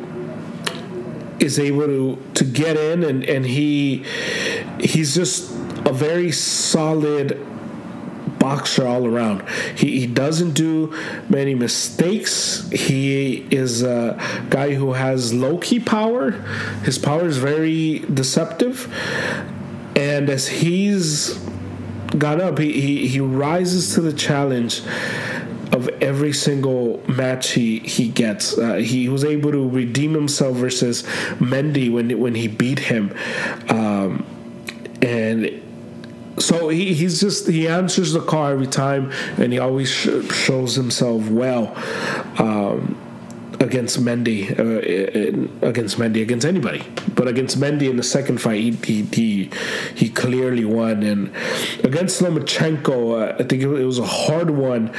is 1.40 1.60
able 1.60 1.86
to 1.86 2.24
to 2.34 2.44
get 2.46 2.78
in 2.78 3.04
and 3.04 3.24
and 3.26 3.46
he 3.46 4.04
he's 4.80 5.14
just 5.16 5.52
a 5.86 5.94
very 5.94 6.32
solid 6.32 7.46
boxer 8.40 8.86
all 8.86 9.08
around. 9.08 9.48
He, 9.76 10.02
he 10.02 10.08
doesn't 10.08 10.54
do 10.54 10.94
many 11.30 11.56
mistakes. 11.56 12.70
He 12.72 13.48
is 13.50 13.82
a 13.82 14.20
guy 14.50 14.74
who 14.74 14.94
has 14.94 15.34
low 15.34 15.58
key 15.58 15.80
power. 15.80 16.32
His 16.84 16.98
power 16.98 17.26
is 17.26 17.38
very 17.38 18.00
deceptive. 18.00 18.94
And 19.96 20.30
as 20.30 20.48
he's 20.48 21.40
got 22.18 22.40
up, 22.40 22.60
he, 22.60 22.72
he, 22.74 23.08
he 23.08 23.20
rises 23.20 23.96
to 23.96 24.02
the 24.02 24.14
challenge 24.14 24.82
of 25.72 25.90
every 26.02 26.32
single 26.32 27.04
match 27.10 27.52
he 27.52 27.80
he 27.80 28.08
gets. 28.08 28.58
Uh, 28.58 28.76
he 28.76 29.10
was 29.10 29.24
able 29.24 29.52
to 29.52 29.68
redeem 29.68 30.14
himself 30.14 30.56
versus 30.56 31.04
Mendy 31.40 31.92
when 31.92 32.18
when 32.20 32.36
he 32.36 32.48
beat 32.48 32.80
him, 32.80 33.14
um, 33.70 34.24
and 35.02 35.62
so 36.38 36.70
he, 36.70 36.94
he's 36.94 37.20
just 37.20 37.48
he 37.48 37.68
answers 37.68 38.14
the 38.14 38.22
call 38.22 38.48
every 38.48 38.68
time, 38.68 39.12
and 39.38 39.54
he 39.54 39.60
always 39.60 39.90
sh- 39.90 40.10
shows 40.32 40.76
himself 40.76 41.30
well 41.30 41.74
um, 42.38 42.98
against 43.60 44.00
Mendy, 44.02 44.52
uh, 44.52 45.68
against 45.68 45.98
Mendy, 45.98 46.22
against 46.22 46.46
anybody. 46.46 46.84
But 47.14 47.28
against 47.28 47.60
Mendy 47.60 47.90
in 47.90 47.96
the 47.96 48.04
second 48.04 48.40
fight, 48.42 48.62
he 48.62 48.72
he 48.72 49.02
he, 49.04 49.50
he 49.96 50.10
clearly 50.10 50.66
won, 50.66 51.04
and 51.04 51.32
against 51.84 52.22
Lomachenko, 52.22 53.22
uh, 53.22 53.36
I 53.40 53.44
think 53.44 53.64
it 53.64 53.68
was 53.68 54.00
a 54.00 54.06
hard 54.06 54.50
one 54.50 54.94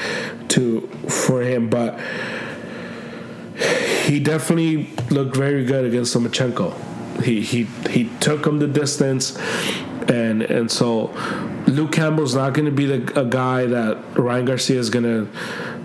to 0.49 0.81
for 1.09 1.43
him, 1.43 1.69
but 1.69 2.01
he 4.05 4.21
definitely 4.21 4.89
looked 5.11 5.37
very 5.37 5.65
good 5.65 5.85
against 5.85 6.17
Lomachenko. 6.17 6.96
He 7.23 7.41
he 7.41 7.65
he 7.91 8.11
took 8.21 8.47
him 8.47 8.59
the 8.59 8.69
distance 8.69 9.39
and 10.09 10.43
and 10.43 10.71
so 10.71 11.07
Luke 11.67 11.93
Campbell's 11.93 12.35
not 12.35 12.55
going 12.55 12.67
to 12.67 12.71
be 12.71 12.87
the, 12.87 13.21
a 13.21 13.25
guy 13.25 13.67
that 13.67 13.99
Ryan 14.19 14.45
Garcia 14.45 14.79
is 14.79 14.91
going 14.91 15.05
to 15.05 15.29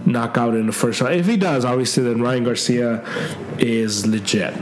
knock 0.06 0.38
out 0.38 0.54
in 0.56 0.68
the 0.68 0.72
first 0.72 1.02
round. 1.02 1.16
If 1.16 1.26
he 1.26 1.38
does, 1.38 1.66
obviously, 1.66 2.04
then 2.04 2.22
Ryan 2.22 2.44
Garcia 2.44 3.04
is 3.58 4.06
legit. 4.06 4.54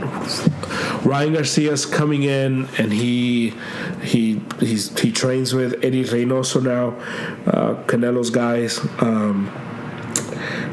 Ryan 1.04 1.34
Garcia's 1.34 1.86
coming 1.86 2.22
in, 2.22 2.68
and 2.78 2.92
he 2.92 3.54
he 4.02 4.40
he's 4.60 4.98
he 4.98 5.12
trains 5.12 5.54
with 5.54 5.84
Eddie 5.84 6.04
Reynoso 6.04 6.62
now, 6.62 6.90
uh, 7.46 7.82
Canelo's 7.84 8.30
guys. 8.30 8.80
Um, 9.00 9.50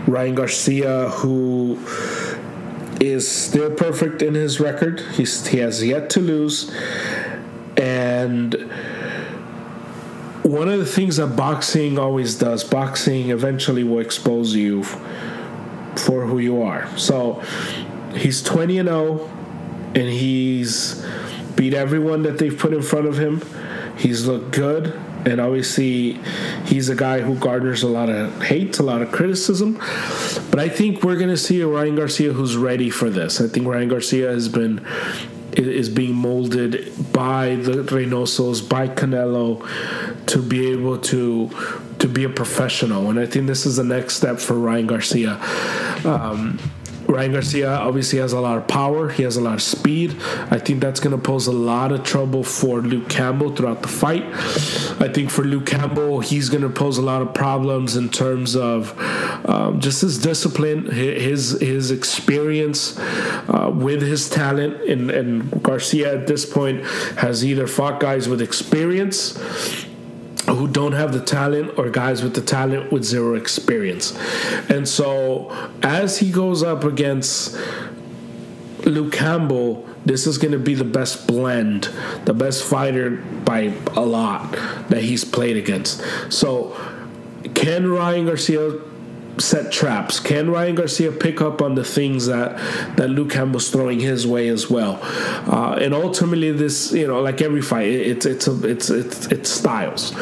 Ryan 0.08 0.36
Garcia, 0.36 1.10
who 1.10 1.76
is 3.00 3.30
still 3.30 3.72
perfect 3.72 4.22
in 4.22 4.34
his 4.34 4.60
record. 4.60 5.02
He's, 5.14 5.48
he 5.48 5.60
has 5.60 5.84
yet 5.84 6.10
to 6.12 6.20
lose. 6.20 6.74
And 7.78 8.54
one 10.44 10.70
of 10.70 10.80
the 10.80 10.86
things 10.86 11.18
that 11.18 11.36
boxing 11.36 12.00
always 12.00 12.36
does, 12.36 12.64
boxing 12.64 13.30
eventually 13.30 13.84
will 13.84 14.00
expose 14.00 14.56
you 14.56 14.84
for 14.84 16.26
who 16.26 16.40
you 16.40 16.62
are. 16.62 16.88
So 16.98 17.44
he's 18.16 18.42
20 18.42 18.80
and 18.80 18.90
0, 18.90 19.30
and 19.96 20.10
he's 20.10 21.06
beat 21.56 21.74
everyone 21.74 22.24
that 22.24 22.38
they've 22.38 22.58
put 22.58 22.74
in 22.74 22.82
front 22.82 23.08
of 23.08 23.18
him. 23.18 23.42
He's 23.98 24.26
looked 24.26 24.52
good, 24.52 24.94
and 25.26 25.42
obviously 25.42 26.14
he's 26.66 26.88
a 26.90 26.96
guy 26.96 27.20
who 27.20 27.36
garners 27.36 27.84
a 27.84 27.88
lot 27.88 28.10
of 28.10 28.42
hate, 28.44 28.80
a 28.80 28.84
lot 28.84 29.02
of 29.02 29.12
criticism. 29.12 29.80
But 30.58 30.66
I 30.66 30.70
think 30.70 31.04
we're 31.04 31.18
going 31.18 31.30
to 31.30 31.38
see 31.38 31.62
a 31.62 31.68
Ryan 31.68 31.94
Garcia 31.94 32.34
who's 32.34 32.58
ready 32.58 32.90
for 32.90 33.12
this. 33.12 33.40
I 33.40 33.48
think 33.48 33.68
Ryan 33.68 33.90
Garcia 33.90 34.30
has 34.32 34.50
been 34.50 34.84
is 35.54 35.88
being 35.88 36.16
molded 36.16 37.14
by 37.14 37.58
the 37.58 37.84
Reynosos, 37.84 38.68
by 38.68 38.88
Canelo, 38.88 39.64
to 40.26 40.42
be 40.42 40.72
able 40.72 40.98
to 40.98 41.52
to 42.00 42.08
be 42.08 42.24
a 42.24 42.30
professional. 42.30 43.12
And 43.12 43.20
I 43.20 43.28
think 43.28 43.46
this 43.46 43.68
is 43.68 43.76
the 43.76 43.84
next 43.84 44.16
step 44.16 44.40
for 44.40 44.56
Ryan 44.56 44.88
Garcia. 44.88 45.34
Um, 46.04 46.58
Ryan 47.08 47.32
Garcia 47.32 47.70
obviously 47.70 48.20
has 48.20 48.34
a 48.34 48.40
lot 48.40 48.58
of 48.58 48.68
power. 48.68 49.10
He 49.10 49.24
has 49.24 49.38
a 49.38 49.42
lot 49.42 49.56
of 49.56 49.62
speed. 49.62 50.16
I 50.52 50.60
think 50.60 50.82
that's 50.82 51.00
going 51.00 51.16
to 51.16 51.22
pose 51.22 51.48
a 51.48 51.54
lot 51.54 51.92
of 51.92 52.04
trouble 52.04 52.44
for 52.44 52.82
Luke 52.82 53.10
Campbell 53.10 53.56
throughout 53.56 53.82
the 53.82 53.88
fight. 53.88 54.26
I 55.02 55.12
think 55.12 55.30
for 55.30 55.44
Luke 55.44 55.66
Campbell, 55.66 56.20
he's 56.20 56.50
going 56.50 56.64
to 56.64 56.70
pose 56.70 56.98
a 56.98 57.02
lot 57.02 57.22
of 57.22 57.34
problems 57.34 57.96
in 57.96 58.10
terms 58.10 58.56
of 58.56 58.94
um, 59.50 59.80
just 59.80 60.02
his 60.02 60.18
discipline, 60.18 60.92
his 60.92 61.60
his 61.62 61.92
experience 61.92 62.98
uh, 63.00 63.72
with 63.74 64.02
his 64.02 64.30
talent. 64.30 64.82
And, 64.90 65.10
and 65.10 65.64
Garcia 65.64 66.14
at 66.14 66.28
this 66.28 66.46
point 66.46 66.86
has 67.18 67.46
either 67.46 67.68
fought 67.68 68.00
guys 68.00 68.28
with 68.28 68.42
experience 68.42 69.38
who 70.48 70.68
don't 70.68 70.94
have 70.94 71.14
the 71.14 71.22
talent 71.22 71.78
or 71.78 71.90
guys 71.90 72.24
with 72.24 72.34
the 72.34 72.42
talent 72.42 72.92
with 72.92 73.04
zero 73.04 73.36
experience. 73.36 74.18
And 74.70 74.88
so 74.88 75.52
as 75.84 76.20
he 76.20 76.32
goes 76.32 76.64
up 76.64 76.84
against 76.84 77.58
Luke 78.86 79.12
Campbell, 79.12 79.86
this 80.06 80.26
is 80.26 80.38
going 80.38 80.54
to 80.54 80.60
be 80.60 80.74
the 80.74 80.86
best 80.86 81.28
blend, 81.28 81.90
the 82.24 82.34
best 82.34 82.64
fighter 82.64 83.18
by 83.44 83.74
a 83.96 84.02
lot 84.02 84.54
that 84.90 85.04
he's 85.04 85.26
played 85.26 85.58
against. 85.58 86.02
So 86.32 86.78
can 87.54 87.90
Ryan 87.92 88.26
Garcia 88.26 88.80
set 89.40 89.72
traps? 89.72 90.20
Can 90.20 90.50
Ryan 90.50 90.76
Garcia 90.76 91.12
pick 91.12 91.42
up 91.42 91.62
on 91.62 91.76
the 91.76 91.84
things 91.84 92.28
that 92.28 92.58
that 92.98 93.10
Luke 93.10 93.32
Campbell's 93.32 93.70
throwing 93.70 94.00
his 94.00 94.26
way 94.26 94.48
as 94.48 94.70
well? 94.70 95.00
Uh, 95.04 95.78
and 95.82 95.94
ultimately, 95.94 96.52
this 96.52 96.92
you 96.92 97.08
know, 97.08 97.22
like 97.22 97.42
every 97.42 97.62
fight, 97.62 97.88
it's 97.88 98.26
it's 98.26 98.48
a, 98.48 98.68
it's 98.68 98.90
it's 98.90 99.28
it's 99.28 99.50
styles. 99.50 100.14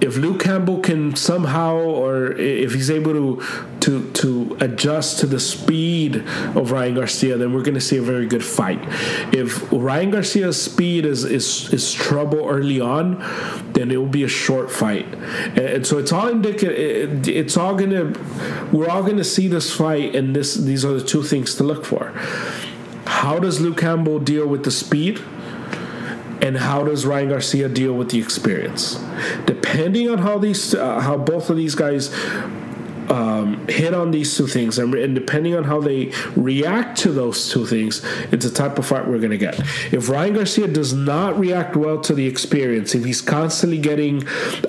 If 0.00 0.16
Luke 0.16 0.40
Campbell 0.40 0.80
can 0.80 1.14
somehow, 1.14 1.76
or 1.76 2.32
if 2.32 2.72
he's 2.74 2.90
able 2.90 3.12
to 3.12 3.42
to 3.80 4.10
to 4.12 4.56
adjust 4.60 5.18
to 5.20 5.26
the 5.26 5.40
speed 5.40 6.16
of 6.56 6.70
Ryan 6.70 6.94
Garcia, 6.94 7.36
then 7.36 7.52
we're 7.52 7.62
going 7.62 7.74
to 7.74 7.80
see 7.80 7.96
a 7.96 8.02
very 8.02 8.26
good 8.26 8.44
fight. 8.44 8.80
If 9.34 9.70
Ryan 9.72 10.10
Garcia's 10.10 10.60
speed 10.60 11.04
is 11.04 11.24
is, 11.24 11.72
is 11.72 11.92
trouble 11.92 12.46
early 12.48 12.80
on, 12.80 13.18
then 13.72 13.90
it 13.90 13.96
will 13.96 14.06
be 14.06 14.24
a 14.24 14.28
short 14.28 14.70
fight, 14.70 15.06
and 15.56 15.86
so 15.86 15.98
it's 15.98 16.12
all 16.12 16.28
indicative. 16.28 17.28
It's 17.28 17.56
all 17.56 17.74
gonna, 17.74 18.12
we're 18.72 18.88
all 18.88 19.02
gonna 19.02 19.24
see 19.24 19.48
this 19.48 19.74
fight, 19.74 20.14
and 20.14 20.34
this 20.34 20.54
these 20.54 20.84
are 20.84 20.94
the 20.94 21.04
two 21.04 21.22
things 21.22 21.54
to 21.56 21.64
look 21.64 21.84
for. 21.84 22.12
How 23.06 23.38
does 23.38 23.60
Luke 23.60 23.78
Campbell 23.78 24.18
deal 24.18 24.46
with 24.46 24.64
the 24.64 24.70
speed? 24.70 25.20
And 26.42 26.56
how 26.56 26.84
does 26.84 27.04
Ryan 27.04 27.28
Garcia 27.30 27.68
deal 27.68 27.92
with 27.92 28.10
the 28.10 28.18
experience? 28.18 29.02
Depending 29.46 30.08
on 30.08 30.18
how 30.18 30.38
these, 30.38 30.74
uh, 30.74 31.00
how 31.00 31.16
both 31.16 31.50
of 31.50 31.56
these 31.56 31.74
guys 31.74 32.12
um, 33.10 33.66
hit 33.66 33.92
on 33.92 34.12
these 34.12 34.36
two 34.36 34.46
things, 34.46 34.78
and, 34.78 34.94
and, 34.94 35.14
depending 35.14 35.56
on 35.56 35.64
how 35.64 35.80
they 35.80 36.12
react 36.36 36.98
to 36.98 37.10
those 37.10 37.50
two 37.50 37.66
things, 37.66 38.04
it's 38.30 38.44
the 38.44 38.52
type 38.52 38.78
of 38.78 38.86
fight 38.86 39.06
we're 39.08 39.18
going 39.18 39.32
to 39.32 39.38
get. 39.38 39.58
If 39.92 40.08
Ryan 40.08 40.34
Garcia 40.34 40.68
does 40.68 40.92
not 40.92 41.38
react 41.38 41.76
well 41.76 42.00
to 42.02 42.14
the 42.14 42.26
experience, 42.26 42.94
if 42.94 43.04
he's 43.04 43.20
constantly 43.20 43.78
getting 43.78 44.20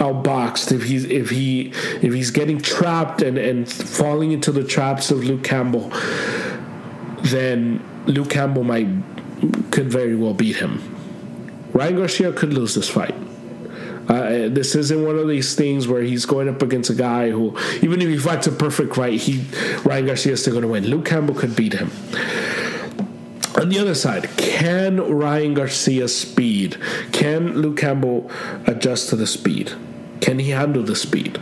outboxed, 0.02 0.72
if 0.72 0.84
he's 0.84 1.06
if 1.06 1.30
he 1.30 1.72
if 2.02 2.14
he's 2.14 2.32
getting 2.32 2.60
trapped 2.60 3.22
and 3.22 3.38
and 3.38 3.72
falling 3.72 4.32
into 4.32 4.52
the 4.52 4.64
traps 4.64 5.12
of 5.12 5.24
Luke 5.24 5.44
Campbell, 5.44 5.92
then 7.22 7.84
Luke 8.08 8.32
Campbell 8.32 8.64
might 8.64 8.88
could 9.70 9.92
very 9.92 10.16
well 10.16 10.34
beat 10.34 10.56
him. 10.56 10.91
Ryan 11.74 11.96
Garcia 11.98 12.34
could 12.34 12.54
lose 12.54 12.76
this 12.76 12.90
fight. 12.90 13.16
Uh, 14.08 14.50
this 14.50 14.76
isn't 14.76 15.06
one 15.06 15.18
of 15.18 15.28
these 15.28 15.56
things 15.56 15.88
where 15.88 16.02
he's 16.02 16.26
going 16.26 16.50
up 16.50 16.62
against 16.62 16.90
a 16.90 16.94
guy 16.94 17.30
who, 17.30 17.58
even 17.82 18.02
if 18.02 18.10
he 18.10 18.18
fights 18.18 18.48
a 18.48 18.52
perfect 18.52 18.96
fight, 18.96 19.22
he 19.22 19.46
Ryan 19.86 20.08
Garcia 20.08 20.34
is 20.34 20.42
still 20.42 20.54
going 20.54 20.64
to 20.64 20.68
win. 20.68 20.86
Luke 20.86 21.06
Campbell 21.06 21.36
could 21.36 21.56
beat 21.56 21.74
him. 21.74 21.92
On 23.56 23.70
the 23.70 23.78
other 23.80 23.96
side, 23.96 24.30
can 24.38 24.98
Ryan 24.98 25.54
Garcia 25.54 26.08
speed? 26.08 26.78
Can 27.12 27.62
Luke 27.62 27.78
Campbell 27.78 28.32
adjust 28.66 29.10
to 29.10 29.16
the 29.16 29.28
speed? 29.28 29.74
Can 30.20 30.40
he 30.40 30.52
handle 30.52 30.84
the 30.84 30.96
speed? 30.96 31.38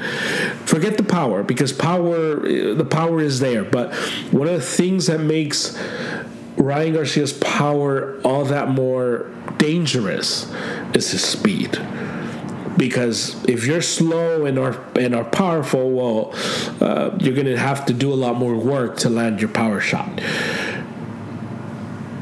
Forget 0.66 0.98
the 0.98 1.04
power 1.04 1.44
because 1.44 1.72
power, 1.72 2.36
the 2.74 2.88
power 2.90 3.20
is 3.22 3.40
there. 3.40 3.64
But 3.64 3.94
one 4.32 4.48
of 4.48 4.54
the 4.54 4.62
things 4.62 5.08
that 5.08 5.20
makes 5.20 5.78
Ryan 6.60 6.94
Garcia's 6.94 7.32
power 7.34 8.20
all 8.24 8.44
that 8.46 8.68
more 8.68 9.32
dangerous 9.58 10.52
is 10.94 11.12
his 11.12 11.24
speed. 11.24 11.80
Because 12.78 13.42
if 13.46 13.66
you're 13.66 13.82
slow 13.82 14.46
and 14.46 14.60
are 14.60 14.80
and 14.98 15.16
are 15.16 15.24
powerful, 15.26 15.92
well, 15.92 16.34
uh, 16.82 17.18
you're 17.20 17.36
gonna 17.36 17.58
have 17.58 17.86
to 17.88 17.94
do 17.94 18.12
a 18.14 18.16
lot 18.16 18.36
more 18.36 18.56
work 18.56 18.98
to 18.98 19.10
land 19.10 19.40
your 19.40 19.50
power 19.50 19.80
shot. 19.80 20.22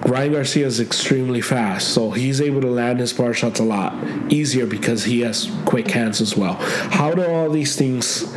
Ryan 0.06 0.32
Garcia 0.34 0.66
is 0.66 0.80
extremely 0.80 1.42
fast, 1.42 1.90
so 1.90 2.12
he's 2.12 2.40
able 2.40 2.62
to 2.62 2.70
land 2.70 3.00
his 3.00 3.14
power 3.14 3.34
shots 3.34 3.60
a 3.60 3.64
lot 3.64 3.94
easier 4.32 4.66
because 4.66 5.04
he 5.04 5.22
has 5.22 5.52
quick 5.66 5.92
hands 5.92 6.22
as 6.22 6.38
well. 6.38 6.54
How 6.54 7.12
do 7.14 7.26
all 7.26 7.50
these 7.50 7.76
things 7.76 8.34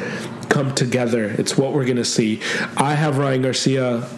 come 0.49 0.75
together? 0.75 1.27
It's 1.39 1.57
what 1.57 1.73
we're 1.73 1.85
gonna 1.85 2.05
see. 2.05 2.41
I 2.77 2.95
have 2.95 3.19
Ryan 3.19 3.43
Garcia 3.43 4.09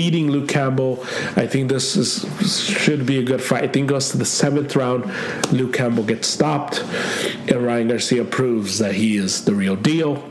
beating 0.00 0.30
Luke 0.30 0.48
Campbell. 0.48 0.98
I 1.36 1.46
think 1.46 1.68
this 1.68 1.94
is, 1.94 2.24
should 2.66 3.04
be 3.04 3.18
a 3.18 3.22
good 3.22 3.42
fight. 3.42 3.64
I 3.64 3.68
think 3.68 3.90
goes 3.90 4.08
to 4.12 4.16
the 4.16 4.24
seventh 4.24 4.74
round. 4.74 5.04
Luke 5.52 5.74
Campbell 5.74 6.04
gets 6.04 6.26
stopped, 6.26 6.82
and 7.50 7.62
Ryan 7.62 7.88
Garcia 7.88 8.24
proves 8.24 8.78
that 8.78 8.94
he 8.94 9.18
is 9.18 9.44
the 9.44 9.54
real 9.54 9.76
deal. 9.76 10.24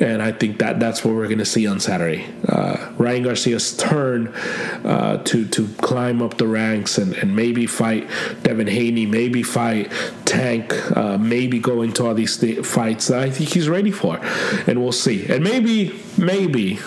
And 0.00 0.22
I 0.22 0.32
think 0.32 0.58
that 0.60 0.80
that's 0.80 1.04
what 1.04 1.14
we're 1.14 1.26
going 1.26 1.36
to 1.36 1.44
see 1.44 1.66
on 1.66 1.80
Saturday. 1.80 2.24
Uh, 2.48 2.92
Ryan 2.96 3.24
Garcia's 3.24 3.76
turn 3.76 4.28
uh, 4.28 5.22
to 5.24 5.46
to 5.48 5.68
climb 5.82 6.22
up 6.22 6.38
the 6.38 6.46
ranks 6.46 6.96
and, 6.96 7.12
and 7.14 7.36
maybe 7.36 7.66
fight 7.66 8.08
Devin 8.42 8.68
Haney, 8.68 9.04
maybe 9.04 9.42
fight 9.42 9.92
Tank, 10.24 10.72
uh, 10.96 11.18
maybe 11.18 11.58
go 11.58 11.82
into 11.82 12.06
all 12.06 12.14
these 12.14 12.38
th- 12.38 12.64
fights 12.64 13.08
that 13.08 13.20
I 13.20 13.30
think 13.30 13.50
he's 13.50 13.68
ready 13.68 13.90
for, 13.90 14.18
and 14.66 14.80
we'll 14.80 14.92
see. 14.92 15.26
And 15.26 15.44
maybe 15.44 16.00
maybe 16.16 16.78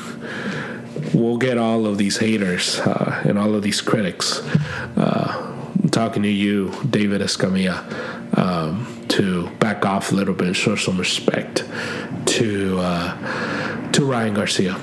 we'll 1.14 1.38
get 1.38 1.57
all 1.57 1.86
of 1.86 1.97
these 1.97 2.18
haters 2.18 2.80
uh, 2.80 3.22
and 3.26 3.38
all 3.38 3.55
of 3.55 3.61
these 3.61 3.82
critics 3.82 4.39
uh, 4.97 5.53
talking 5.91 6.24
to 6.24 6.30
you, 6.30 6.74
David 6.89 7.22
Escamilla, 7.22 8.38
um, 8.38 9.05
to 9.09 9.49
back 9.57 9.86
off 9.86 10.11
a 10.11 10.16
little 10.16 10.34
bit, 10.34 10.55
show 10.55 10.76
some 10.76 10.97
respect 10.97 11.64
to 12.26 12.80
uh, 12.80 13.91
to 13.91 14.05
Ryan 14.05 14.34
Garcia. 14.34 14.74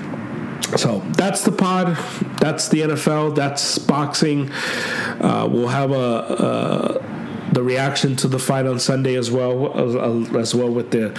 So 0.77 0.99
that's 1.17 1.43
the 1.43 1.51
pod. 1.51 1.97
That's 2.39 2.69
the 2.69 2.81
NFL. 2.81 3.35
That's 3.35 3.77
boxing. 3.77 4.49
Uh, 4.51 5.49
we'll 5.51 5.67
have 5.67 5.91
a, 5.91 5.95
a 5.95 7.10
the 7.51 7.63
reaction 7.63 8.15
to 8.17 8.27
the 8.27 8.39
fight 8.39 8.65
on 8.65 8.79
Sunday 8.79 9.15
as 9.15 9.29
well 9.29 9.77
as, 9.77 10.35
as 10.35 10.55
well 10.55 10.69
with 10.69 10.91
the 10.91 11.11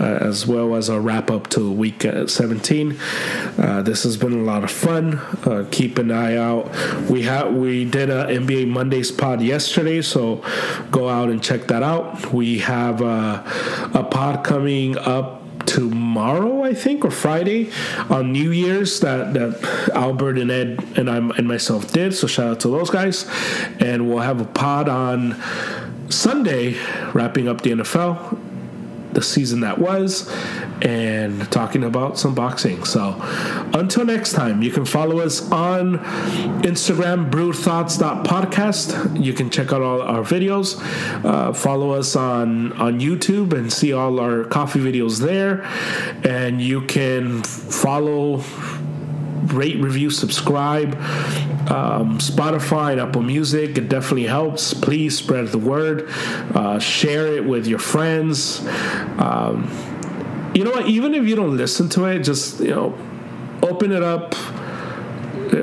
uh, 0.00 0.04
as 0.04 0.46
well 0.46 0.74
as 0.74 0.88
a 0.88 1.00
wrap 1.00 1.30
up 1.30 1.48
to 1.48 1.70
week 1.70 2.04
uh, 2.04 2.26
17. 2.26 2.98
Uh, 3.58 3.82
this 3.82 4.02
has 4.02 4.16
been 4.16 4.32
a 4.32 4.42
lot 4.42 4.64
of 4.64 4.70
fun. 4.70 5.18
Uh, 5.44 5.66
keep 5.70 5.98
an 5.98 6.10
eye 6.10 6.36
out. 6.36 6.70
We 7.08 7.22
have 7.22 7.54
we 7.54 7.84
did 7.84 8.10
a 8.10 8.26
NBA 8.26 8.68
Mondays 8.68 9.10
pod 9.10 9.40
yesterday, 9.40 10.02
so 10.02 10.42
go 10.90 11.08
out 11.08 11.30
and 11.30 11.42
check 11.42 11.68
that 11.68 11.82
out. 11.82 12.32
We 12.32 12.58
have 12.60 13.02
uh, 13.02 13.42
a 13.94 14.04
pod 14.04 14.44
coming 14.44 14.98
up 14.98 15.35
tomorrow, 15.76 16.64
I 16.64 16.72
think, 16.72 17.04
or 17.04 17.10
Friday 17.10 17.70
on 18.08 18.32
New 18.32 18.50
Year's 18.50 19.00
that, 19.00 19.34
that 19.34 19.90
Albert 19.94 20.38
and 20.38 20.50
Ed 20.50 20.82
and 20.96 21.10
I 21.10 21.18
and 21.18 21.46
myself 21.46 21.92
did. 21.92 22.14
So 22.14 22.26
shout 22.26 22.48
out 22.48 22.60
to 22.60 22.68
those 22.68 22.88
guys. 22.88 23.28
And 23.78 24.08
we'll 24.08 24.20
have 24.20 24.40
a 24.40 24.46
pod 24.46 24.88
on 24.88 25.36
Sunday, 26.08 26.78
wrapping 27.12 27.46
up 27.46 27.60
the 27.60 27.72
NFL 27.72 28.45
the 29.16 29.22
season 29.22 29.60
that 29.60 29.78
was 29.78 30.30
and 30.82 31.50
talking 31.50 31.82
about 31.84 32.18
some 32.18 32.34
boxing. 32.34 32.84
So 32.84 33.16
until 33.72 34.04
next 34.04 34.34
time, 34.34 34.60
you 34.62 34.70
can 34.70 34.84
follow 34.84 35.20
us 35.20 35.50
on 35.50 36.00
Instagram, 36.62 37.30
brewthoughts.podcast. 37.30 39.24
You 39.24 39.32
can 39.32 39.48
check 39.48 39.72
out 39.72 39.80
all 39.80 40.02
our 40.02 40.22
videos. 40.22 40.78
Uh, 41.24 41.54
follow 41.54 41.92
us 41.92 42.14
on, 42.14 42.74
on 42.74 43.00
YouTube 43.00 43.54
and 43.54 43.72
see 43.72 43.94
all 43.94 44.20
our 44.20 44.44
coffee 44.44 44.80
videos 44.80 45.18
there. 45.18 45.62
And 46.22 46.60
you 46.60 46.82
can 46.82 47.42
follow 47.42 48.42
rate, 49.46 49.78
review, 49.78 50.10
subscribe. 50.10 50.94
Um, 51.68 52.18
Spotify 52.18 52.92
and 52.92 53.00
Apple 53.00 53.22
Music, 53.22 53.76
it 53.76 53.88
definitely 53.88 54.26
helps. 54.26 54.72
Please 54.72 55.18
spread 55.18 55.48
the 55.48 55.58
word, 55.58 56.08
uh, 56.54 56.78
share 56.78 57.26
it 57.26 57.44
with 57.44 57.66
your 57.66 57.78
friends. 57.78 58.64
Um, 59.18 59.70
you 60.54 60.64
know 60.64 60.70
what? 60.70 60.86
Even 60.86 61.14
if 61.14 61.26
you 61.26 61.34
don't 61.34 61.56
listen 61.56 61.88
to 61.90 62.04
it, 62.06 62.20
just 62.20 62.60
you 62.60 62.70
know, 62.70 62.98
open 63.62 63.92
it 63.92 64.02
up 64.02 64.34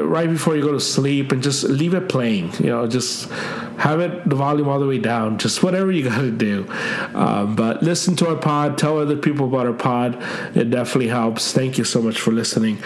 right 0.02 0.30
before 0.30 0.56
you 0.56 0.62
go 0.62 0.72
to 0.72 0.80
sleep 0.80 1.32
and 1.32 1.44
just 1.44 1.64
leave 1.64 1.94
it 1.94 2.10
playing. 2.10 2.52
You 2.60 2.70
know, 2.70 2.88
just 2.88 3.30
have 3.78 4.00
it 4.00 4.28
the 4.28 4.36
volume 4.36 4.70
all 4.70 4.80
the 4.80 4.88
way 4.88 5.00
down. 5.00 5.38
Just 5.38 5.64
whatever 5.64 5.92
you 5.92 6.04
got 6.10 6.22
to 6.22 6.32
do. 6.32 6.68
Um, 7.14 7.56
but 7.56 7.84
listen 7.84 8.16
to 8.18 8.30
our 8.30 8.36
pod. 8.36 8.78
Tell 8.78 9.00
other 9.00 9.18
people 9.18 9.48
about 9.48 9.66
our 9.66 9.74
pod. 9.74 10.16
It 10.56 10.70
definitely 10.70 11.08
helps. 11.10 11.54
Thank 11.54 11.78
you 11.78 11.84
so 11.84 12.02
much 12.02 12.20
for 12.20 12.32
listening. 12.32 12.78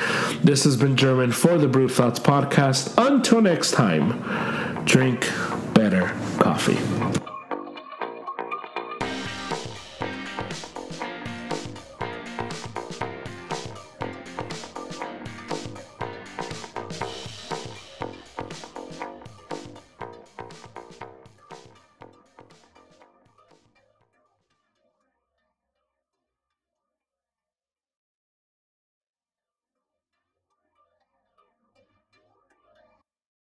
This 0.44 0.64
has 0.64 0.78
been 0.78 0.96
German 0.96 1.32
for 1.32 1.58
the 1.58 1.68
Brew 1.68 1.90
Thoughts 1.90 2.20
podcast. 2.20 2.94
Until 2.98 3.42
next 3.42 3.72
time, 3.72 4.86
drink 4.86 5.32
better 5.74 6.08
coffee. 6.40 6.97